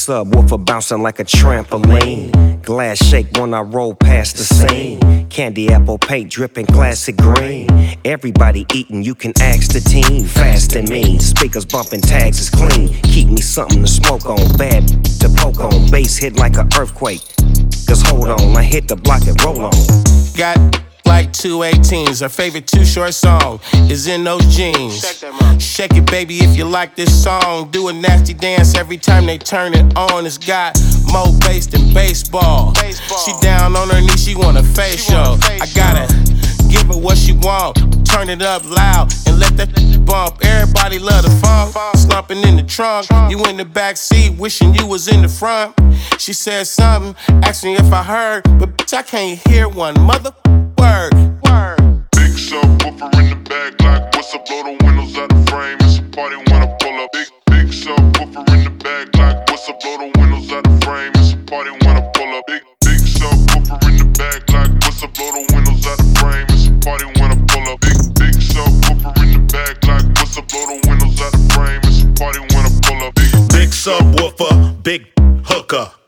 subwoofer 0.07 0.63
bouncing 0.65 1.01
like 1.01 1.19
a 1.19 1.23
trampoline. 1.23 2.61
Glass 2.61 2.97
shake 3.05 3.27
when 3.37 3.53
I 3.53 3.61
roll 3.61 3.95
past 3.95 4.35
the 4.35 4.43
scene. 4.43 5.29
Candy 5.29 5.69
apple 5.69 5.97
paint 5.97 6.29
dripping 6.29 6.65
classic 6.65 7.15
green. 7.15 7.69
Everybody 8.03 8.65
eating, 8.73 9.03
you 9.03 9.15
can 9.15 9.31
ask 9.39 9.71
the 9.71 9.79
team. 9.79 10.25
Fast 10.25 10.75
and 10.75 10.89
mean, 10.89 11.19
speakers 11.21 11.65
bumping 11.65 12.01
tags 12.01 12.39
is 12.39 12.49
clean. 12.49 12.89
Keep 13.03 13.29
me 13.29 13.41
something 13.41 13.81
to 13.81 13.87
smoke 13.87 14.25
on, 14.25 14.57
bad 14.57 14.85
to 15.21 15.29
poke 15.37 15.61
on. 15.61 15.89
Bass 15.89 16.17
hit 16.17 16.35
like 16.35 16.57
an 16.57 16.67
earthquake. 16.77 17.21
Cause 17.87 18.01
hold 18.01 18.27
on, 18.27 18.57
I 18.57 18.63
hit 18.63 18.89
the 18.89 18.97
block 18.97 19.25
and 19.27 19.41
roll 19.41 19.61
on. 19.61 19.71
Got 20.35 20.83
like 21.05 21.31
two 21.33 21.59
18s. 21.59 22.21
Her 22.21 22.29
favorite 22.29 22.67
Too 22.67 22.85
Short 22.85 23.13
song 23.13 23.59
is 23.89 24.07
in 24.07 24.23
those 24.23 24.45
jeans. 24.55 25.01
Shake 25.59 25.95
it, 25.95 26.05
baby, 26.05 26.39
if 26.39 26.57
you 26.57 26.65
like 26.65 26.95
this 26.95 27.23
song. 27.23 27.69
Do 27.71 27.87
a 27.87 27.93
nasty 27.93 28.33
dance 28.33 28.75
every 28.75 28.97
time 28.97 29.25
they 29.25 29.37
turn 29.37 29.73
it 29.73 29.95
on. 29.95 30.25
It's 30.25 30.37
got 30.37 30.79
more 31.11 31.31
bass 31.39 31.67
than 31.67 31.93
baseball. 31.93 32.73
She 32.75 33.33
down 33.41 33.75
on 33.75 33.89
her 33.89 34.01
knees, 34.01 34.23
she 34.23 34.35
want 34.35 34.57
a 34.57 34.63
face 34.63 35.03
show. 35.03 35.37
I 35.43 35.67
gotta 35.75 36.07
give 36.69 36.87
her 36.87 36.99
what 36.99 37.17
she 37.17 37.33
want. 37.33 37.77
Turn 38.05 38.29
it 38.29 38.41
up 38.41 38.63
loud 38.69 39.13
and 39.27 39.39
let 39.39 39.57
that 39.57 39.69
bump. 40.05 40.43
Everybody 40.43 40.99
love 40.99 41.23
the 41.23 41.31
funk. 41.41 41.75
Slumping 41.95 42.41
in 42.43 42.55
the 42.55 42.63
trunk. 42.63 43.07
You 43.29 43.43
in 43.45 43.57
the 43.57 43.65
back 43.65 43.97
seat, 43.97 44.37
wishing 44.37 44.73
you 44.75 44.85
was 44.85 45.07
in 45.07 45.21
the 45.21 45.29
front. 45.29 45.75
She 46.19 46.33
said 46.33 46.67
something, 46.67 47.15
asked 47.43 47.63
me 47.63 47.75
if 47.75 47.91
I 47.91 48.03
heard, 48.03 48.43
but 48.59 48.77
bitch, 48.77 48.93
I 48.93 49.01
can't 49.01 49.39
hear 49.47 49.67
one 49.67 49.99
mother 49.99 50.33
word. 50.83 51.13
Word. 51.47 51.79
Big 52.19 52.33
subwoofer 52.35 53.09
in 53.19 53.29
the 53.31 53.39
back, 53.47 53.71
like 53.81 54.03
what's 54.15 54.33
up? 54.35 54.45
Blow 54.45 54.63
the 54.63 54.73
windows 54.83 55.15
out 55.17 55.29
the 55.29 55.39
frame. 55.49 55.77
It's 55.81 55.99
a 55.99 56.03
party 56.11 56.35
when 56.35 56.59
I 56.61 56.67
pull 56.79 56.97
up. 57.03 57.09
Big 57.13 57.29
big 57.51 57.67
subwoofer 57.71 58.43
in 58.53 58.63
the 58.67 58.73
back, 58.83 59.07
like 59.15 59.37
what's 59.49 59.69
up? 59.69 59.79
Blow 59.79 59.97
the 59.97 60.07
windows 60.19 60.51
out 60.51 60.63
the 60.63 60.75
frame. 60.85 61.11
It's 61.15 61.33
a 61.33 61.37
party 61.47 61.71
when 61.71 61.95
I 61.95 62.03
pull 62.15 62.31
up. 62.35 62.43
Big 62.47 62.63
big 62.83 62.99
subwoofer 62.99 63.79
in 63.89 63.97
the 63.97 64.07
back, 64.19 64.41
like 64.51 64.71
what's 64.83 65.03
up? 65.03 65.13
Blow 65.15 65.31
the 65.31 65.41
windows 65.55 65.87
out 65.87 65.97
the 65.97 66.07
frame. 66.19 66.47
It's 66.51 66.67
a 66.67 66.73
party 66.83 67.07
when 67.19 67.29
I 67.31 67.37
pull 67.47 67.65
up. 67.71 67.79
Big 67.79 67.99
big 68.19 68.35
subwoofer 68.51 69.11
in 69.23 69.29
the 69.33 69.41
back, 69.53 69.75
like 69.87 70.05
what's 70.19 70.37
up? 70.37 70.45
Blow 70.51 70.63
the 70.67 70.77
windows 70.87 71.17
out 71.23 71.31
the 71.31 71.43
frame. 71.55 71.81
It's 71.87 72.03
a 72.03 72.07
party 72.19 72.41
when 72.51 72.63
I 72.67 72.71
pull 72.83 72.99
up. 73.07 73.15
Big 73.15 73.31
Big 73.55 73.69
subwoofer, 73.71 74.83
big 74.83 75.01
hooker. 75.47 76.02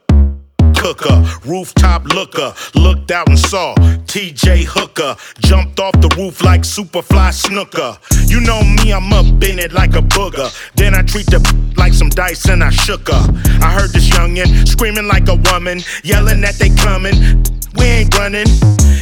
Cooker, 0.86 1.26
rooftop 1.48 2.06
looker, 2.14 2.54
looked 2.76 3.10
out 3.10 3.28
and 3.28 3.40
saw 3.40 3.74
TJ 4.06 4.66
Hooker, 4.66 5.16
jumped 5.40 5.80
off 5.80 5.94
the 5.94 6.14
roof 6.16 6.44
like 6.44 6.62
Superfly 6.62 7.32
Snuka. 7.34 7.98
You 8.30 8.40
know 8.40 8.62
me, 8.62 8.94
I'm 8.94 9.12
up 9.12 9.26
in 9.44 9.58
it 9.58 9.74
like 9.74 9.96
a 9.96 10.04
booger. 10.04 10.48
Then 10.76 10.94
I 10.94 11.02
treat 11.02 11.26
the 11.26 11.42
like 11.76 11.94
some 11.94 12.10
dice 12.10 12.48
and 12.50 12.64
I 12.64 12.70
shook 12.70 13.08
her. 13.08 13.26
I 13.64 13.74
heard 13.74 13.94
this 13.94 14.08
youngin' 14.10 14.68
screaming 14.68 15.08
like 15.08 15.28
a 15.28 15.38
woman, 15.52 15.82
yelling 16.04 16.42
that 16.42 16.60
they 16.60 16.70
coming. 16.70 17.44
We 17.78 17.86
ain't 17.86 18.16
running, 18.16 18.46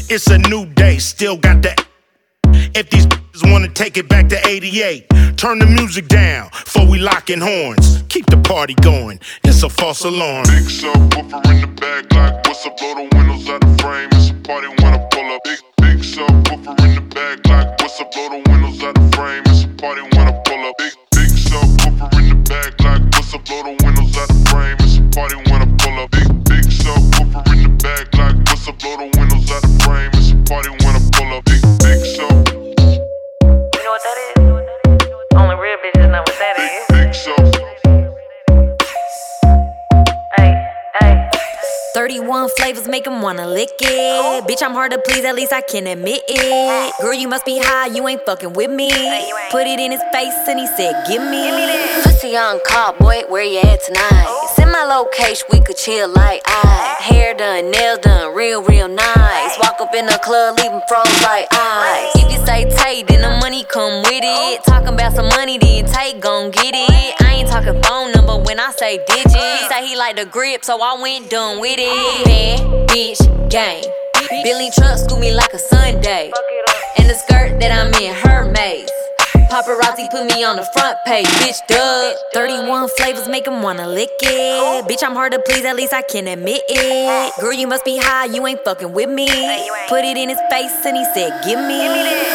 it's 0.09 0.27
a 0.27 0.37
new 0.37 0.65
day, 0.67 0.99
still 0.99 1.35
got 1.35 1.63
that. 1.63 1.92
If 2.75 2.89
these 2.89 3.05
bitches 3.05 3.51
wanna 3.51 3.69
take 3.69 3.97
it 3.97 4.07
back 4.07 4.29
to 4.29 4.47
88, 4.47 5.07
turn 5.37 5.59
the 5.59 5.65
music 5.65 6.07
down 6.07 6.49
before 6.49 6.87
we 6.87 6.99
locking 6.99 7.41
horns. 7.41 8.03
Keep 8.09 8.27
the 8.27 8.37
party 8.37 8.75
going, 8.75 9.19
it's 9.43 9.63
a 9.63 9.69
false 9.69 10.03
alarm. 10.03 10.43
Big 10.45 10.63
subwoofer 10.63 11.41
in 11.51 11.61
the 11.61 11.67
back, 11.67 12.11
like 12.13 12.47
what's 12.47 12.65
up? 12.65 12.77
Blow 12.77 12.95
the 12.95 13.15
windows 13.15 13.49
out 13.49 13.61
the 13.61 13.83
frame. 13.83 14.09
It's 14.13 14.29
a 14.29 14.33
party 14.47 14.67
when 14.67 14.93
I 14.93 14.99
pull 15.11 15.31
up. 15.33 15.41
Big 15.43 15.59
big 15.81 15.99
subwoofer 15.99 16.79
in 16.85 16.95
the 16.95 17.01
back, 17.15 17.45
like 17.47 17.81
what's 17.81 17.99
up? 17.99 18.11
Blow 18.11 18.29
the 18.29 18.49
windows 18.49 18.83
out 18.83 18.95
the 18.95 19.15
frame. 19.15 19.43
It's 19.47 19.63
a 19.63 19.67
party 19.81 20.01
when 20.01 20.27
I 20.27 20.33
pull 20.45 20.63
up. 20.69 20.75
Big 20.77 20.93
big 21.11 21.29
subwoofer 21.29 22.09
in 22.19 22.29
the 22.29 22.35
back, 22.49 22.79
like 22.81 23.01
what's 23.13 23.33
up? 23.33 23.45
Blow 23.45 23.63
the 23.63 23.73
windows 23.83 24.17
out 24.17 24.27
the 24.27 24.39
frame. 24.49 24.77
It's 24.79 24.97
a 24.97 25.03
party 25.09 25.35
when 25.49 25.61
I 25.61 25.67
pull 25.81 25.99
up. 25.99 26.11
Big 26.11 26.29
big 26.45 26.65
subwoofer 26.69 27.41
in 27.53 27.63
the 27.63 27.69
back, 27.81 28.13
like 28.13 28.37
what's 28.47 28.67
up? 28.67 28.77
Blow 28.79 28.97
the 28.97 29.09
windows 29.17 29.51
out 29.51 29.61
the 29.61 29.73
frame. 29.83 30.11
It's 30.13 30.31
a 30.31 30.37
party 30.45 30.69
31 41.93 42.49
flavors 42.57 42.87
make 42.87 43.05
him 43.05 43.21
wanna 43.21 43.47
lick 43.47 43.69
it. 43.79 44.47
Bitch, 44.47 44.63
I'm 44.63 44.73
hard 44.73 44.91
to 44.93 44.97
please, 45.05 45.23
at 45.25 45.35
least 45.35 45.53
I 45.53 45.61
can 45.61 45.85
admit 45.85 46.23
it. 46.27 46.93
Girl, 46.99 47.13
you 47.13 47.27
must 47.27 47.45
be 47.45 47.59
high, 47.61 47.85
you 47.87 48.07
ain't 48.07 48.25
fucking 48.25 48.53
with 48.53 48.71
me. 48.71 48.89
Put 49.51 49.67
it 49.67 49.79
in 49.79 49.91
his 49.91 50.01
face 50.11 50.33
and 50.47 50.59
he 50.59 50.65
said, 50.75 51.05
Give 51.07 51.21
me. 51.21 51.51
Pussy 52.01 52.35
on 52.35 52.59
call, 52.65 52.93
boy, 52.93 53.21
where 53.29 53.43
you 53.43 53.59
at 53.59 53.83
tonight? 53.83 54.49
Send 54.55 54.71
my 54.71 54.83
location, 54.85 55.47
we 55.51 55.61
could 55.61 55.77
chill 55.77 56.09
like 56.09 56.41
I. 56.45 56.95
Hair 56.99 57.35
done, 57.35 57.69
nails 57.69 57.99
done, 57.99 58.33
real, 58.33 58.63
real 58.63 58.87
nice. 58.87 59.59
Walk 59.59 59.79
up 59.79 59.93
in 59.93 60.07
the 60.07 60.17
club, 60.23 60.57
leave 60.57 60.71
'em 60.71 60.81
froze 60.87 61.21
like 61.21 61.47
ice. 61.51 62.09
If 62.15 62.31
you 62.31 62.43
say 62.45 62.65
Tay, 62.69 63.03
then 63.03 63.21
the 63.21 63.37
money 63.39 63.65
come 63.65 64.01
with 64.01 64.23
it. 64.23 64.63
Talking 64.63 64.95
about 64.95 65.13
some 65.13 65.27
money, 65.37 65.59
then 65.59 65.85
Tay 65.85 66.13
gon' 66.19 66.49
get 66.49 66.73
it. 66.73 67.21
I 67.21 67.33
ain't 67.35 67.49
talking 67.49 67.79
phone 67.83 68.11
number 68.13 68.37
when 68.37 68.59
I 68.59 68.71
say 68.71 68.97
digits. 69.05 69.33
He 69.35 69.67
say 69.69 69.85
he 69.87 69.95
like 69.95 70.15
the 70.15 70.25
grip, 70.25 70.63
so 70.65 70.81
I 70.81 70.99
went 70.99 71.29
done 71.29 71.59
with 71.59 71.77
it. 71.77 71.82
Bad 71.83 72.87
bitch 72.87 73.49
game. 73.49 73.83
Billy 74.43 74.69
Trump 74.71 74.97
school 74.97 75.19
me 75.19 75.33
like 75.33 75.53
a 75.53 75.59
Sunday. 75.59 76.31
And 76.97 77.09
the 77.09 77.13
skirt 77.13 77.59
that 77.59 77.71
I'm 77.73 77.93
in, 78.01 78.15
her 78.15 78.49
maze. 78.49 79.02
Paparazzi 79.53 80.09
put 80.09 80.25
me 80.33 80.43
on 80.43 80.55
the 80.55 80.65
front 80.73 80.97
page, 81.05 81.27
bitch, 81.27 81.61
duh. 81.67 82.13
31 82.33 82.89
flavors 82.97 83.27
make 83.27 83.45
him 83.45 83.61
wanna 83.61 83.87
lick 83.87 84.09
it. 84.23 84.87
Bitch, 84.87 85.03
I'm 85.03 85.13
hard 85.13 85.31
to 85.33 85.39
please, 85.45 85.63
at 85.63 85.75
least 85.75 85.93
I 85.93 86.01
can 86.01 86.25
admit 86.27 86.63
it. 86.67 87.33
Girl, 87.39 87.53
you 87.53 87.67
must 87.67 87.85
be 87.85 87.99
high, 88.01 88.25
you 88.25 88.47
ain't 88.47 88.65
fucking 88.65 88.91
with 88.93 89.11
me. 89.11 89.27
Put 89.89 90.05
it 90.05 90.17
in 90.17 90.29
his 90.29 90.39
face 90.49 90.73
and 90.87 90.97
he 90.97 91.05
said, 91.13 91.43
Give 91.45 91.59
me. 91.59 91.85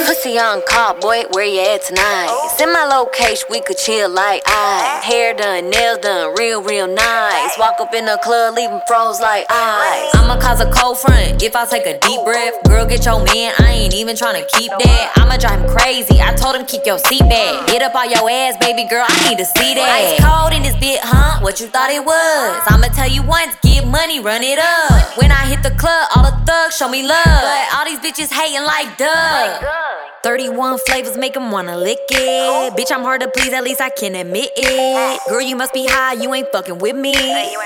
Pussy 0.07 0.39
on 0.39 0.63
call, 0.69 0.95
boy, 1.01 1.25
where 1.33 1.45
you 1.45 1.59
at 1.59 1.83
tonight? 1.83 2.31
Send 2.57 2.73
my 2.73 2.85
location, 2.85 3.49
we 3.51 3.63
could 3.63 3.79
chill 3.79 4.09
like 4.09 4.45
I. 4.47 5.01
Hair 5.03 5.35
done, 5.35 5.71
nails 5.71 5.99
done, 5.99 6.37
real, 6.39 6.63
real 6.63 6.87
nice. 6.87 7.59
Walk 7.59 7.81
up 7.81 7.95
in 7.95 8.07
the 8.07 8.21
club, 8.23 8.55
leave 8.55 8.71
'em 8.71 8.81
froze 8.87 9.19
like 9.19 9.45
ice. 9.51 10.15
I'ma 10.15 10.39
cause 10.39 10.61
a 10.61 10.71
cold 10.71 10.99
front 11.01 11.43
if 11.43 11.57
I 11.57 11.67
take 11.67 11.87
a 11.87 11.99
deep 11.99 12.23
breath. 12.23 12.55
Girl, 12.69 12.87
get 12.87 13.05
your 13.05 13.25
man, 13.25 13.55
I 13.59 13.73
ain't 13.73 13.95
even 13.95 14.15
tryna 14.15 14.47
keep 14.55 14.71
that. 14.71 15.13
I'ma 15.17 15.37
drive 15.37 15.59
him 15.59 15.69
crazy, 15.77 16.21
I 16.23 16.33
told 16.37 16.55
him 16.55 16.65
keep 16.65 16.87
your 16.87 16.99
seat 17.09 17.25
back. 17.25 17.67
Get 17.69 17.83
up 17.83 17.95
on 17.95 18.11
your 18.11 18.29
ass, 18.29 18.57
baby 18.61 18.85
girl, 18.85 19.05
I 19.09 19.29
need 19.29 19.39
to 19.39 19.45
see 19.45 19.75
that. 19.75 19.89
Ice 19.89 20.21
cold 20.21 20.53
in 20.53 20.63
this 20.63 20.77
bit, 20.77 21.01
huh? 21.03 21.41
What 21.41 21.61
you 21.61 21.67
thought 21.67 21.91
it 21.91 22.05
was? 22.05 22.61
I'ma 22.69 22.89
tell 22.93 23.09
you 23.09 23.23
once, 23.23 23.57
get 23.63 23.87
money, 23.87 24.21
run 24.21 24.43
it 24.43 24.59
up. 24.59 25.17
When 25.17 25.33
I 25.33 25.49
hit 25.49 25.63
the 25.63 25.73
club, 25.81 26.09
all 26.15 26.23
the 26.23 26.37
thugs 26.45 26.77
show 26.77 26.89
me 26.89 27.03
love. 27.07 27.25
But 27.25 27.65
all 27.75 27.85
these 27.89 28.01
bitches 28.01 28.31
hating 28.31 28.65
like 28.65 28.97
duh. 28.99 29.99
31 30.23 30.79
flavors 30.87 31.17
make 31.17 31.33
them 31.33 31.51
wanna 31.51 31.79
lick 31.79 31.99
it. 32.11 32.75
Bitch, 32.77 32.93
I'm 32.93 33.03
hard 33.03 33.21
to 33.23 33.29
please, 33.29 33.53
at 33.53 33.63
least 33.65 33.81
I 33.81 33.89
can 33.89 34.15
admit 34.15 34.51
it. 34.57 35.21
Girl, 35.29 35.41
you 35.41 35.57
must 35.57 35.73
be 35.73 35.87
high, 35.89 36.15
you 36.15 36.35
ain't 36.35 36.49
fucking 36.53 36.79
with 36.79 36.97
me. 36.97 37.15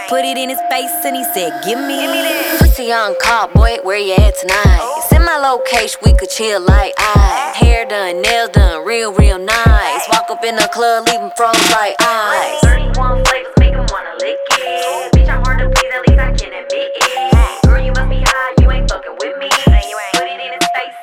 Put 0.08 0.24
it 0.24 0.36
in 0.36 0.48
his 0.50 0.60
face 0.70 0.92
and 1.04 1.16
he 1.16 1.24
said, 1.34 1.64
Give 1.64 1.78
me. 1.78 2.06
Pussy 2.58 2.92
on 2.92 3.16
call, 3.20 3.48
boy, 3.48 3.78
where 3.82 3.98
you 3.98 4.14
at 4.14 4.36
tonight? 4.38 5.06
Send 5.08 5.24
my 5.24 5.38
location, 5.38 5.98
we 6.04 6.12
could 6.14 6.30
chill 6.30 6.60
like 6.60 6.92
I. 6.98 7.52
Hair 7.56 7.86
done, 7.86 8.22
nails 8.22 8.50
done, 8.50 8.84
real, 8.86 9.12
real 9.14 9.31
nice. 9.38 10.08
Walk 10.08 10.30
up 10.30 10.44
in 10.44 10.56
the 10.56 10.68
club, 10.72 11.06
leave 11.06 11.20
him 11.20 11.30
froze 11.36 11.70
like 11.70 11.96
ice. 12.00 12.60
31 12.60 13.24
flavors 13.24 13.52
make 13.58 13.74
him 13.74 13.86
wanna 13.90 14.14
lick 14.18 14.36
it. 14.50 15.12
Bitch, 15.12 15.28
I'm 15.28 15.42
hard 15.44 15.58
to 15.60 15.68
please, 15.70 15.92
at 15.92 16.00
least 16.08 16.20
I 16.20 16.32
can 16.32 16.52
admit 16.52 16.92
it. 16.94 17.66
Girl, 17.66 17.80
you 17.80 17.92
must 17.92 18.10
be 18.10 18.22
high, 18.24 18.54
you 18.60 18.70
ain't 18.70 18.88
fucking 18.90 19.16
with 19.18 19.36
me. 19.38 19.48
Put 20.12 20.24
it 20.24 20.40
in 20.40 20.52
his 20.52 20.68
face 20.74 21.01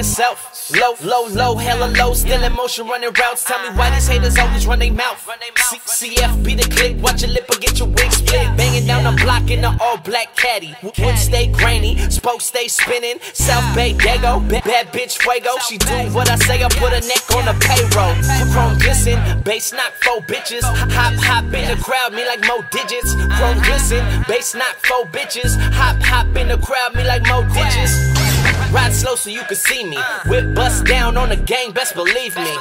motherfucking 0.00 0.04
self. 0.04 0.70
Low, 0.76 0.94
low, 1.02 1.26
low, 1.28 1.56
hella 1.56 1.90
low, 1.96 2.14
still 2.14 2.42
in 2.42 2.52
motion, 2.54 2.86
running 2.86 3.12
routes. 3.12 3.44
Tell 3.44 3.60
me 3.62 3.76
why 3.76 3.90
these 3.90 4.06
haters 4.06 4.38
always 4.38 4.66
run 4.66 4.78
their 4.78 4.92
mouth. 4.92 5.28
C- 5.56 6.16
be 6.42 6.54
the 6.54 6.68
click, 6.70 6.96
watch 7.02 7.22
your 7.22 7.30
lip 7.30 7.46
or 7.50 7.58
get 7.58 7.78
your 7.78 7.88
wig 7.88 8.12
split. 8.12 8.56
Banging 8.56 8.86
down 8.86 9.04
the 9.04 9.22
block 9.22 9.50
in 9.50 9.62
the 9.62 9.76
all 9.80 9.98
black 9.98 10.34
caddy. 10.36 10.74
Wood 10.82 11.18
stay 11.18 11.48
grainy, 11.48 11.98
spokes 12.10 12.46
stay 12.46 12.68
spinning. 12.68 13.18
South 13.32 13.74
Bay 13.74 13.94
Dago, 13.94 14.46
bad, 14.48 14.64
bad 14.64 14.86
bitch 14.92 15.18
Fuego. 15.18 15.50
She 15.68 15.78
do 15.78 15.94
what 16.14 16.30
I 16.30 16.36
say, 16.36 16.62
I 16.62 16.68
put 16.68 16.92
her 16.92 17.04
neck 17.06 17.24
on 17.34 17.44
the 17.46 17.56
payroll. 17.60 18.14
Chrome 18.52 18.78
glisten, 18.78 19.18
bass 19.42 19.72
knock 19.72 19.92
four 20.02 20.20
bitches. 20.22 20.62
Hop, 20.62 21.14
hop 21.18 21.44
in 21.44 21.66
the 21.68 21.82
crowd, 21.82 22.12
me 22.12 22.24
like 22.26 22.40
mo 22.46 22.62
digits. 22.70 23.14
Chrome 23.36 23.60
glisten, 23.62 24.04
bass 24.28 24.54
knock 24.54 24.76
four 24.86 25.04
bitches. 25.06 25.56
Hop, 25.74 26.00
hop 26.02 26.36
in 26.36 26.48
the 26.48 26.58
crowd, 26.58 26.94
me 26.94 27.04
like 27.04 27.26
mo 27.26 27.42
digits. 27.52 28.39
Ride 28.72 28.92
slow 28.92 29.16
so 29.16 29.30
you 29.30 29.42
can 29.42 29.56
see 29.56 29.84
me. 29.84 29.98
Whip 30.26 30.54
bust 30.54 30.84
down 30.84 31.16
on 31.16 31.28
the 31.28 31.36
gang, 31.36 31.72
best 31.72 31.94
believe 31.94 32.36
me. 32.36 32.54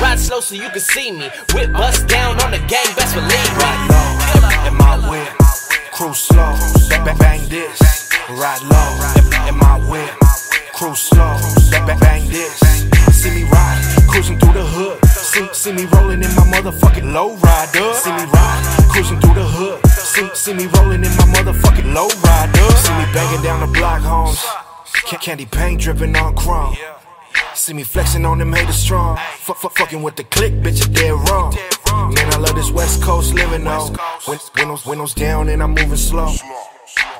Ride 0.00 0.18
slow 0.18 0.40
so 0.40 0.54
you 0.54 0.70
can 0.70 0.80
see 0.80 1.12
me. 1.12 1.28
Whip 1.52 1.70
bust 1.72 2.06
down 2.06 2.40
on 2.40 2.50
the 2.50 2.58
gang, 2.58 2.88
best 2.96 3.14
believe 3.14 3.28
me. 3.28 3.60
Ride 3.60 3.88
low 3.92 4.68
in 4.68 4.74
my 4.74 4.96
whip. 5.10 5.28
Cruise 5.92 6.18
slow, 6.18 6.56
bang, 7.18 7.46
this. 7.50 8.08
Ride 8.30 8.62
low 8.62 9.48
in 9.48 9.56
my 9.58 9.78
whip. 9.90 10.10
Cruise 10.72 11.00
slow, 11.00 11.36
bang, 11.70 11.98
bang 11.98 12.28
this. 12.30 12.58
See 13.12 13.30
me 13.30 13.44
ride, 13.44 13.82
cruising 14.08 14.38
through 14.38 14.54
the 14.54 14.64
hood. 14.64 15.04
See, 15.06 15.46
see 15.52 15.72
me 15.72 15.84
rolling 15.92 16.22
in 16.22 16.34
my 16.34 16.44
motherfucking 16.48 17.12
low 17.12 17.36
rider. 17.36 17.92
See 17.94 18.12
me 18.12 18.24
ride, 18.32 18.88
cruising 18.90 19.20
through 19.20 19.34
the 19.34 19.44
hood. 19.44 19.86
See, 19.88 20.28
see 20.34 20.54
me 20.54 20.66
rolling 20.66 21.04
in 21.04 21.14
my 21.16 21.26
motherfucking 21.36 21.92
low 21.92 22.08
rider. 22.08 22.76
See 22.76 22.94
me 22.94 23.04
banging 23.12 23.42
down 23.42 23.60
the 23.60 23.66
block, 23.66 24.00
homes. 24.00 24.42
Ca- 24.92 25.18
Candy 25.18 25.46
paint 25.46 25.80
dripping 25.80 26.14
on 26.16 26.34
chrome. 26.36 26.76
See 27.54 27.72
me 27.74 27.82
flexing 27.82 28.24
on 28.24 28.38
them 28.38 28.52
haters 28.52 28.76
strong. 28.76 29.18
Fuck, 29.36 29.58
fuck, 29.58 29.76
fucking 29.76 30.02
with 30.02 30.16
the 30.16 30.24
click, 30.24 30.52
bitch, 30.54 30.86
you 30.86 30.92
dead 30.92 31.12
wrong. 31.28 31.54
Man, 32.14 32.32
I 32.32 32.36
love 32.38 32.54
this 32.54 32.70
West 32.70 33.02
Coast 33.02 33.34
living 33.34 33.64
though. 33.64 33.94
Win- 34.28 34.38
Windows, 34.56 34.86
windows 34.86 35.14
down 35.14 35.48
and 35.48 35.62
I'm 35.62 35.70
moving 35.74 35.96
slow. 35.96 36.32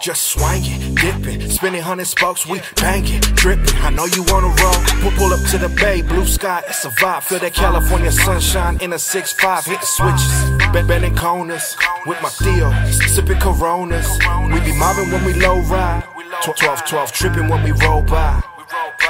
Just 0.01 0.25
swinging, 0.25 0.95
dipping, 0.97 1.49
spinning 1.49 1.81
hundred 1.81 2.07
spokes, 2.07 2.45
we 2.45 2.61
banging, 2.77 3.21
dripping. 3.21 3.77
I 3.83 3.91
know 3.91 4.05
you 4.07 4.25
wanna 4.25 4.49
roll. 4.49 4.75
Pull, 5.01 5.13
pull 5.13 5.33
up 5.33 5.41
to 5.51 5.59
the 5.59 5.69
bay, 5.81 6.03
blue 6.03 6.27
sky, 6.27 6.63
it's 6.67 6.85
a 6.85 6.91
vibe. 6.91 7.23
Feel 7.23 7.39
that 7.39 7.55
California 7.55 8.11
sunshine 8.11 8.79
in 8.83 8.93
a 8.93 8.97
6-5, 8.99 9.65
hit 9.65 9.81
the 9.81 9.87
switches. 9.87 10.73
Bend, 10.73 10.89
bending 10.89 11.15
corners 11.15 11.77
with 12.07 12.21
my 12.21 12.29
Theo, 12.31 12.73
sipping 12.91 13.39
Coronas. 13.39 14.09
We 14.53 14.61
be 14.61 14.77
mobbing 14.77 15.11
when 15.13 15.25
we 15.25 15.35
low 15.35 15.61
ride. 15.63 16.03
12, 16.43 16.57
12, 16.57 16.85
12 16.87 17.13
tripping 17.13 17.49
when 17.49 17.63
we 17.63 17.71
roll 17.71 18.03
by. 18.03 18.43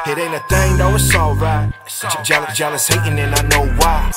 It 0.07 0.19
ain't 0.19 0.35
a 0.35 0.41
thing, 0.51 0.77
though, 0.77 0.95
it's 0.95 1.15
alright. 1.15 1.73
Jealous, 2.23 2.55
jealous, 2.55 2.87
hating, 2.87 3.19
and 3.19 3.35
I 3.35 3.43
know 3.49 3.65
why. 3.81 4.13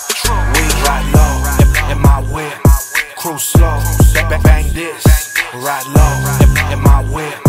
We 0.51 0.59
ride 0.83 1.07
low 1.15 1.91
in, 1.91 2.01
my 2.01 2.19
whip, 2.27 2.51
cruise 3.15 3.43
slow, 3.43 3.79
bang, 4.43 4.67
this. 4.73 5.33
Ride 5.53 5.87
low 5.95 6.73
in 6.73 6.83
my 6.83 7.07
whip, 7.07 7.39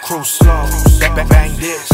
cruise 0.00 0.28
slow, 0.28 0.64
bang, 0.98 1.28
bang 1.28 1.56
this. 1.58 1.88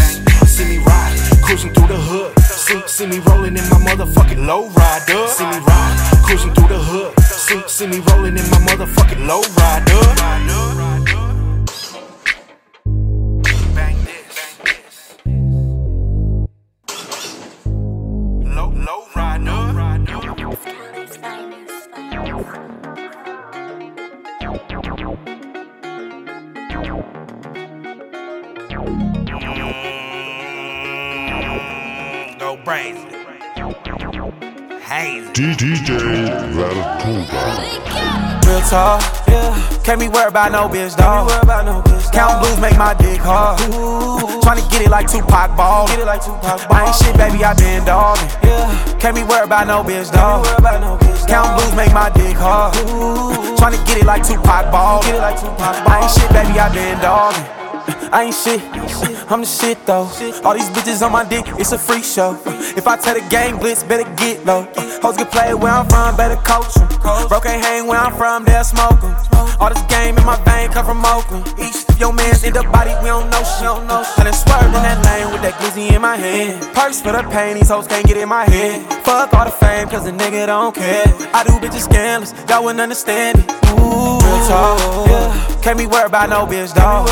See 0.46 0.64
me 0.64 0.78
ride, 0.78 1.18
cruising 1.42 1.74
through 1.74 1.88
the 1.88 1.98
hood. 1.98 2.38
See, 2.38 2.80
see 2.86 3.06
me 3.06 3.18
rolling 3.18 3.56
in 3.56 3.68
my 3.70 3.78
motherfucking 3.90 4.46
low 4.46 4.68
rider. 4.68 5.26
See 5.26 5.46
me 5.46 5.58
ride, 5.66 6.22
cruising 6.24 6.54
through 6.54 6.68
the 6.68 6.78
hood. 6.78 7.18
See, 7.24 7.60
see 7.66 7.86
me 7.88 7.98
rolling 7.98 8.38
in 8.38 8.48
my 8.50 8.58
motherfucking 8.58 9.26
low 9.26 9.42
rider. 9.58 10.95
Low, 18.86 18.98
low 18.98 19.38
Go 32.38 32.56
mm, 32.56 32.64
crazy. 32.64 33.08
Hazy. 34.84 35.32
DJ 35.32 35.88
Vertuga. 36.54 37.42
Real 38.46 38.60
talk, 38.60 39.02
yeah. 39.26 39.75
Can't 39.86 40.00
be 40.00 40.08
worried 40.08 40.30
about 40.30 40.50
no 40.50 40.68
bitch, 40.68 40.96
dog. 40.96 41.30
Count 42.10 42.42
blues 42.42 42.58
make 42.58 42.76
my 42.76 42.92
dick 42.94 43.20
hard. 43.20 43.60
Tryna 44.42 44.68
get 44.68 44.82
it 44.82 44.90
like 44.90 45.06
Tupac 45.08 45.56
ball. 45.56 45.86
Get 45.86 46.00
it 46.00 46.06
like 46.06 46.24
Tupac 46.24 46.42
ball. 46.42 46.76
I 46.76 46.86
ain't 46.86 46.96
shit, 46.96 47.16
baby, 47.16 47.44
I 47.44 47.54
been 47.54 47.84
dogging. 47.84 48.28
Yeah. 48.42 48.98
Can't 48.98 49.14
be 49.14 49.22
worried 49.22 49.44
about 49.44 49.68
no 49.68 49.84
bitch, 49.84 50.10
dog. 50.10 50.44
Count 51.28 51.56
blues 51.56 51.72
make 51.76 51.94
my 51.94 52.10
dick 52.10 52.34
hard. 52.36 52.74
Tryna 52.74 53.86
get 53.86 53.98
it 53.98 54.06
like 54.06 54.26
Tupac 54.26 54.72
ball. 54.72 55.02
Get 55.02 55.14
it 55.14 55.20
like 55.20 55.38
Tupac 55.38 55.56
ball. 55.56 55.86
I 55.86 56.02
ain't 56.02 56.10
shit, 56.10 56.32
baby, 56.34 56.58
I 56.58 56.68
been 56.74 56.98
dogging. 56.98 57.65
I 58.12 58.24
ain't 58.24 58.34
shit, 58.34 58.60
I'm 59.30 59.40
the 59.40 59.46
shit 59.46 59.84
though. 59.86 60.08
All 60.44 60.54
these 60.54 60.70
bitches 60.70 61.04
on 61.04 61.12
my 61.12 61.24
dick, 61.24 61.44
it's 61.58 61.72
a 61.72 61.78
freak 61.78 62.04
show. 62.04 62.38
If 62.76 62.86
I 62.86 62.96
tell 62.96 63.14
the 63.14 63.26
gang 63.28 63.58
blitz, 63.58 63.82
better 63.82 64.08
get 64.16 64.44
low. 64.44 64.66
Hoes 65.02 65.16
can 65.16 65.26
play 65.26 65.54
where 65.54 65.72
I'm 65.72 65.88
from, 65.88 66.16
better 66.16 66.36
coach 66.36 66.76
'em. 66.76 66.88
Bro 67.28 67.40
can't 67.40 67.64
hang 67.64 67.86
where 67.86 67.98
I'm 67.98 68.14
from, 68.16 68.44
they'll 68.44 68.64
smoke. 68.64 68.98
All 69.60 69.70
this 69.70 69.82
game 69.88 70.16
in 70.16 70.24
my 70.24 70.36
vein 70.44 70.70
come 70.70 70.86
from 70.86 71.04
Oakland. 71.04 71.85
Of 71.96 72.00
your 72.00 72.12
mans 72.12 72.44
in 72.44 72.52
the 72.52 72.62
body, 72.62 72.92
we 73.00 73.08
don't 73.08 73.30
know 73.30 73.40
shit. 73.40 73.64
I 73.64 74.20
done 74.20 74.36
swerved 74.36 74.68
in 74.68 74.84
that 74.84 75.00
lane 75.00 75.32
with 75.32 75.40
that 75.40 75.56
glizzy 75.56 75.96
in 75.96 76.02
my 76.02 76.14
hand. 76.14 76.60
Purse 76.76 77.00
for 77.00 77.12
the 77.12 77.24
pain, 77.32 77.56
these 77.56 77.70
hoes 77.70 77.86
can't 77.86 78.04
get 78.04 78.18
in 78.18 78.28
my 78.28 78.44
head. 78.44 78.84
Fuck 79.02 79.32
all 79.32 79.46
the 79.46 79.50
fame, 79.50 79.88
cause 79.88 80.04
the 80.04 80.12
nigga 80.12 80.44
don't 80.44 80.76
care. 80.76 81.08
I 81.32 81.40
do 81.48 81.56
bitches 81.56 81.88
scandalous, 81.88 82.36
y'all 82.50 82.64
wouldn't 82.64 82.82
understand 82.82 83.38
it. 83.38 83.48
Ooh, 83.80 84.20
real 84.20 84.40
talk, 84.44 85.08
yeah. 85.08 85.32
Can't 85.64 85.78
be 85.78 85.86
worried 85.86 86.12
about 86.12 86.28
no 86.28 86.44
bitch, 86.44 86.76
dog. 86.76 87.08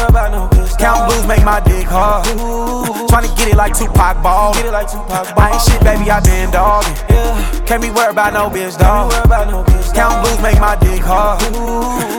Count 0.76 1.08
blues 1.08 1.26
make 1.26 1.42
my 1.48 1.64
dick 1.64 1.88
hard. 1.88 2.26
Tryna 3.08 3.32
get 3.40 3.48
it 3.48 3.56
like 3.56 3.72
Tupac 3.72 4.22
ball. 4.22 4.52
Get 4.52 4.66
it 4.66 4.72
like 4.72 4.92
Tupac 4.92 5.32
ball. 5.32 5.40
I 5.40 5.52
ain't 5.56 5.62
shit, 5.64 5.80
baby, 5.80 6.10
I 6.10 6.20
been 6.20 6.50
dogging. 6.52 6.92
Yeah. 7.08 7.43
Can't 7.66 7.82
be 7.82 7.90
worried 7.90 8.10
about 8.10 8.32
no 8.34 8.50
bitch, 8.50 8.78
dog. 8.78 9.12
Count 9.94 10.24
blues 10.24 10.40
make 10.42 10.58
my 10.60 10.76
dick 10.76 11.00
hard. 11.00 11.40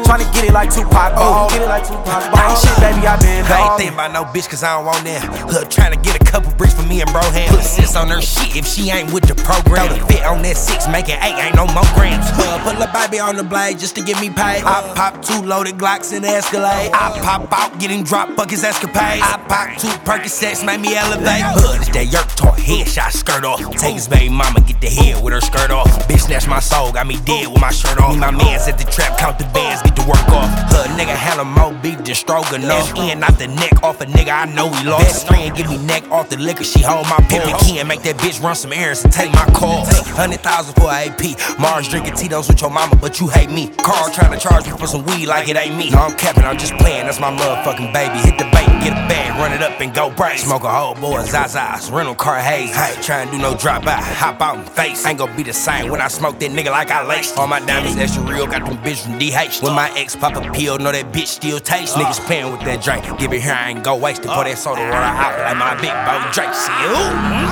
Tryna 0.06 0.32
get 0.34 0.46
get 0.46 0.52
it 0.52 0.54
like 0.54 0.74
Tupac 0.74 1.16
ball. 1.16 1.50
Get 1.50 1.62
it 1.62 1.68
like 1.68 1.84
Tupac 1.84 2.06
ball. 2.06 2.38
I 2.38 2.52
ain't 2.52 2.60
shit, 2.60 2.78
baby, 2.78 3.08
I 3.08 3.18
been 3.18 3.30
I 3.30 3.40
ain't 3.40 3.48
dog. 3.48 3.78
thinking 3.78 3.94
about 3.94 4.12
no 4.14 4.24
bitch 4.26 4.50
cause 4.50 4.64
I 4.64 4.76
don't 4.76 4.86
want 4.86 5.04
that. 5.06 5.24
Hood 5.50 5.72
trying 5.72 5.94
to 5.94 6.00
get 6.00 6.16
a 6.16 6.24
couple 6.24 6.54
bricks 6.54 6.74
for 6.74 6.86
me 6.86 7.02
and 7.02 7.12
bro 7.12 7.22
hand. 7.34 7.50
Put 7.56 7.64
sis 7.64 7.96
on 7.96 8.10
her 8.10 8.22
shit 8.22 8.56
if 8.56 8.66
she 8.66 8.90
ain't 8.90 9.12
with 9.12 9.26
the 9.26 9.36
program. 9.36 9.88
Throw 9.88 9.98
the 9.98 10.06
fit 10.06 10.24
on 10.26 10.42
that 10.44 10.58
six, 10.58 10.88
make 10.88 11.10
it 11.10 11.18
eight, 11.24 11.38
ain't 11.42 11.56
no 11.56 11.66
more 11.74 11.88
grams. 11.96 12.26
Uh, 12.38 12.62
put 12.64 12.78
a 12.78 12.90
baby 12.94 13.20
on 13.20 13.36
the 13.36 13.44
blade 13.44 13.80
just 13.80 13.96
to 13.96 14.02
get 14.04 14.20
me 14.22 14.30
paid. 14.30 14.64
I 14.64 14.82
pop 14.96 15.22
two 15.22 15.42
loaded 15.42 15.76
Glocks 15.76 16.14
in 16.14 16.22
the 16.22 16.30
Escalade. 16.30 16.92
I 16.94 17.18
pop 17.24 17.50
out, 17.52 17.80
getting 17.80 18.04
drop 18.04 18.36
buckets 18.36 18.64
escapades. 18.64 19.24
I 19.24 19.42
pop 19.48 19.78
two 19.78 19.94
Percocets, 20.06 20.66
make 20.66 20.82
me 20.82 20.96
elevate. 20.96 21.44
Hood 21.58 21.82
is 21.82 21.90
that 21.90 22.12
yerk 22.12 22.28
talk, 22.36 22.58
headshot 22.58 23.12
skirt 23.12 23.44
off. 23.44 23.60
Take 23.78 23.96
his 23.96 24.08
baby 24.08 24.30
mama, 24.30 24.62
get 24.62 24.80
the 24.82 24.90
head 24.90 25.24
with 25.24 25.34
her 25.34 25.35
skirt 25.42 25.72
off. 25.72 25.88
Bitch 26.08 26.22
snatch 26.22 26.48
my 26.48 26.60
soul, 26.60 26.92
got 26.92 27.08
me 27.08 27.18
dead 27.26 27.48
with 27.48 27.62
my 27.62 27.72
shirt 27.72 28.00
off. 28.00 28.14
Me, 28.14 28.20
my 28.20 28.32
mans 28.32 28.68
at 28.68 28.78
the 28.78 28.86
trap, 28.86 29.18
count 29.18 29.40
the 29.40 29.46
bands, 29.46 29.82
get 29.82 29.96
the 29.96 30.04
work 30.04 30.28
off. 30.30 30.50
Hood 30.72 30.92
nigga 30.98 31.16
handle 31.16 31.46
more 31.46 31.74
beef 31.82 32.04
than 32.04 32.16
stroganoff. 32.16 32.96
In 32.98 33.24
out 33.24 33.38
the 33.38 33.48
neck 33.48 33.84
off 33.84 34.02
a 34.02 34.06
nigga, 34.06 34.32
I 34.32 34.46
know 34.46 34.70
he 34.70 34.88
lost. 34.88 35.06
Best 35.06 35.28
friend 35.28 35.56
give 35.56 35.70
me 35.70 35.78
neck 35.78 36.10
off 36.12 36.30
the 36.30 36.38
liquor, 36.38 36.64
she 36.64 36.82
hold 36.82 37.08
my 37.08 37.18
pimp 37.30 37.46
and 37.46 37.58
key 37.60 37.80
and 37.80 37.88
make 37.88 38.02
that 38.04 38.18
bitch 38.18 38.42
run 38.42 38.56
some 38.56 38.74
errands 38.74 39.04
and 39.04 39.14
take 39.14 39.32
my 39.34 39.46
call. 39.54 39.86
Hundred 40.16 40.42
thousand 40.42 40.74
for 40.76 40.90
a 40.90 41.08
AP. 41.08 41.60
Mars 41.60 41.88
drinking 41.88 42.16
Tito's 42.16 42.48
with 42.48 42.62
your 42.62 42.70
mama, 42.70 42.96
but 42.96 43.20
you 43.20 43.28
hate 43.28 43.50
me. 43.50 43.70
Carl 43.84 44.12
trying 44.12 44.32
to 44.32 44.40
charge 44.40 44.66
me 44.66 44.78
for 44.78 44.88
some 44.88 45.06
weed 45.06 45.28
like 45.28 45.50
it 45.50 45.58
ain't 45.58 45.76
me. 45.78 45.90
No, 45.90 46.00
I'm 46.00 46.16
capping, 46.18 46.44
I'm 46.44 46.58
just 46.58 46.74
playing, 46.76 47.06
that's 47.06 47.20
my 47.20 47.36
motherfucking 47.36 47.94
baby. 47.94 48.18
Hit 48.20 48.38
the 48.38 48.46
bait, 48.46 48.68
get 48.84 48.94
a 48.94 49.08
bag, 49.08 49.38
run 49.40 49.54
it 49.54 49.62
up 49.62 49.80
and 49.82 49.94
go 49.94 50.10
break. 50.10 50.38
Smoke 50.40 50.64
a 50.64 50.72
whole 50.72 50.96
boy, 50.96 51.22
Zazas, 51.24 51.92
rental 51.92 52.16
car 52.16 52.40
haze. 52.40 52.76
Hey, 52.76 52.96
try 53.02 53.22
and 53.22 53.32
do 53.32 53.38
no 53.38 53.56
drop 53.56 53.84
by, 53.84 53.94
hop 53.94 54.42
out 54.42 54.58
and 54.58 54.70
face. 54.70 55.06
Ain't 55.06 55.20
gonna 55.26 55.38
be 55.38 55.44
the 55.44 55.54
same 55.54 55.92
when 55.92 56.02
I 56.02 56.08
smoke 56.08 56.40
that 56.40 56.52
nigga 56.52 56.72
like 56.72 56.92
I 56.92 57.06
laced. 57.06 57.38
All 57.38 57.48
my 57.48 57.60
diamonds 57.60 57.98
extra 57.98 58.24
real, 58.24 58.46
got 58.48 58.66
them 58.66 58.78
bitches 58.78 59.04
from 59.04 59.18
DH. 59.18 59.64
When 59.64 59.74
my 59.74 59.90
ex 59.98 60.16
pop 60.16 60.36
a 60.36 60.52
pill, 60.52 60.78
know 60.78 60.92
that 60.92 61.12
bitch 61.12 61.28
still 61.28 61.60
taste. 61.60 61.96
Uh. 61.96 62.02
Niggas 62.02 62.26
playing 62.26 62.52
with 62.52 62.62
that 62.62 62.84
drink, 62.84 63.04
give 63.18 63.34
it 63.34 63.42
here, 63.42 63.54
I 63.54 63.72
ain't 63.72 63.84
go 63.84 63.96
waste 63.96 64.24
it. 64.24 64.28
Pour 64.28 64.44
that 64.44 64.58
soda 64.58 64.82
water 64.82 64.96
out 64.96 65.34
like 65.40 65.58
my 65.58 65.74
big 65.82 65.94
bro 66.06 66.22
Drake. 66.32 66.54
See 66.54 66.74
you. 66.86 66.94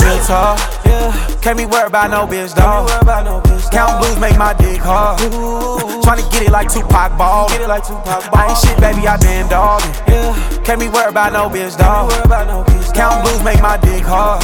Real 0.05 0.19
talk, 0.25 0.59
yeah. 0.85 1.11
Can't 1.41 1.57
be 1.57 1.65
worried 1.65 1.87
about 1.87 2.11
no 2.11 2.27
bitch, 2.27 2.55
dog. 2.55 2.89
Count 3.71 4.01
blues 4.01 4.19
make 4.19 4.37
my 4.37 4.53
dick 4.53 4.79
hard. 4.79 5.19
Tryna 6.03 6.31
get 6.31 6.43
it 6.43 6.51
like 6.51 6.71
Tupac 6.71 7.17
ball. 7.17 7.49
Get 7.49 7.61
it 7.61 7.67
like 7.67 7.83
Tupac 7.83 8.31
ball. 8.31 8.37
I 8.37 8.49
ain't 8.49 8.57
shit, 8.57 8.79
baby, 8.79 9.07
I 9.07 9.17
been 9.17 9.47
dogging. 9.49 9.93
Yeah. 10.07 10.52
Can't 10.63 10.79
be 10.79 10.87
worried 10.87 11.11
about 11.11 11.33
no 11.33 11.49
bitch, 11.49 11.77
dog. 11.77 12.07
Count 12.95 13.23
blues 13.23 13.43
make 13.43 13.61
my 13.61 13.75
dick 13.77 14.03
hard. 14.03 14.41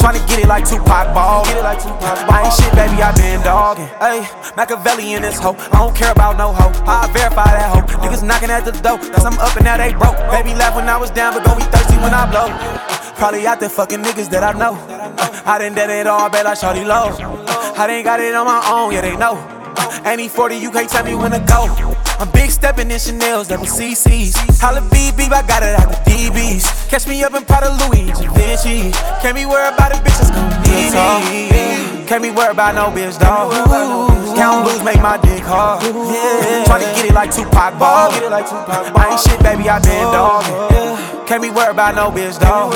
Tryna 0.00 0.26
get 0.26 0.40
it 0.40 0.48
like 0.48 0.64
Tupac 0.64 1.12
ball. 1.12 1.44
Get 1.44 1.58
it 1.58 1.62
like 1.62 1.78
Tupac 1.78 2.00
ball. 2.00 2.32
I 2.32 2.48
ain't 2.48 2.54
shit, 2.56 2.72
baby, 2.72 3.02
I 3.02 3.12
been 3.12 3.42
dogging. 3.42 3.86
Hey, 4.00 4.24
Machiavelli 4.56 5.12
in 5.12 5.20
this 5.20 5.38
hoe. 5.38 5.56
I 5.72 5.84
don't 5.84 5.94
care 5.94 6.12
about 6.12 6.38
no 6.38 6.52
hoe. 6.52 6.72
I 6.88 7.06
verify 7.12 7.44
that 7.44 7.68
hoe. 7.68 7.84
Niggas 8.00 8.22
knocking 8.22 8.50
at 8.50 8.64
the 8.64 8.72
door. 8.72 8.96
Cause 8.96 9.26
I'm 9.26 9.38
up 9.38 9.54
and 9.56 9.64
now 9.64 9.76
they 9.76 9.92
broke. 9.92 10.16
Baby 10.32 10.54
laugh 10.56 10.74
when 10.74 10.88
I 10.88 10.96
was 10.96 11.10
down, 11.10 11.34
but 11.34 11.44
gon' 11.44 11.58
be 11.58 11.64
thirsty 11.64 11.96
when 12.00 12.14
I 12.14 12.24
blow. 12.30 12.48
Probably 13.16 13.46
out 13.46 13.60
there 13.60 13.68
fucking 13.68 14.02
niggas 14.02 14.30
that 14.30 14.42
I 14.42 14.56
know. 14.56 14.72
Uh, 14.88 15.42
I 15.44 15.58
done 15.58 15.74
done 15.74 15.90
it 15.90 16.06
all, 16.06 16.30
bet 16.30 16.46
like 16.46 16.56
Shorty 16.56 16.84
Low. 16.84 17.12
I 17.76 17.86
done 17.86 18.04
got 18.04 18.20
it 18.20 18.34
on 18.34 18.46
my 18.46 18.64
own, 18.72 18.92
yeah, 18.92 19.02
they 19.02 19.16
know. 19.16 19.36
Ain't 20.06 20.30
40, 20.30 20.56
you 20.56 20.70
can't 20.70 20.88
tell 20.88 21.04
me 21.04 21.14
when 21.14 21.32
to 21.32 21.40
go. 21.40 22.05
I'm 22.18 22.30
big 22.30 22.50
stepping 22.50 22.90
in 22.90 22.98
Chanel's, 22.98 23.48
double 23.48 23.66
CC's. 23.66 24.34
Holla 24.58 24.80
BB, 24.88 25.28
I 25.28 25.46
got 25.46 25.62
it 25.62 25.78
out 25.78 25.92
the 25.92 25.98
DBs. 26.10 26.88
Catch 26.88 27.06
me 27.06 27.22
up 27.24 27.34
in 27.34 27.44
Prada 27.44 27.68
Louis, 27.84 28.08
Vinci. 28.32 28.90
Can't 29.20 29.36
be 29.36 29.44
worried 29.44 29.74
about 29.74 29.92
a 29.92 29.96
bitch 30.00 30.16
that's 30.16 30.30
gon' 30.30 30.48
need 30.64 31.52
me. 31.52 32.06
Can't 32.06 32.22
be 32.22 32.30
worried 32.30 32.52
about 32.52 32.74
no 32.74 32.88
bitch, 32.88 33.20
dog. 33.20 33.52
Count 34.36 34.64
blues 34.64 34.82
make 34.82 35.02
my 35.02 35.18
dick 35.18 35.42
hard. 35.42 35.82
Yeah. 35.82 36.64
Tryna 36.64 36.94
get 36.96 37.04
it 37.04 37.14
like 37.14 37.34
Tupac 37.34 37.78
ball. 37.78 38.08
I 38.12 39.08
ain't 39.10 39.20
shit, 39.20 39.42
baby, 39.42 39.68
I 39.68 39.78
been 39.80 40.08
dogging. 40.08 41.26
Can't 41.26 41.42
be 41.42 41.50
worried 41.50 41.76
about 41.76 41.96
no 41.96 42.10
bitch, 42.10 42.40
dog. 42.40 42.72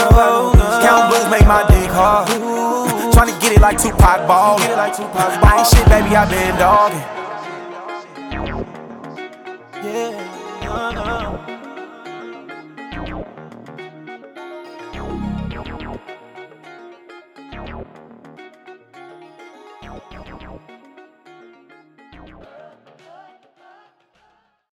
Count 0.82 1.09
blues 1.09 1.30
make 1.30 1.47
my 1.47 1.64
dick 1.68 1.88
hard. 1.88 2.28
Tryna 3.14 3.41
get 3.41 3.53
it 3.53 3.61
like 3.61 3.80
Tupac 3.80 4.26
ball. 4.26 4.61
I 4.61 5.57
ain't 5.59 5.66
shit, 5.66 5.86
baby, 5.88 6.14
I 6.14 6.28
been 6.28 6.59
dogging. 6.59 7.20
Yeah. 9.83 10.09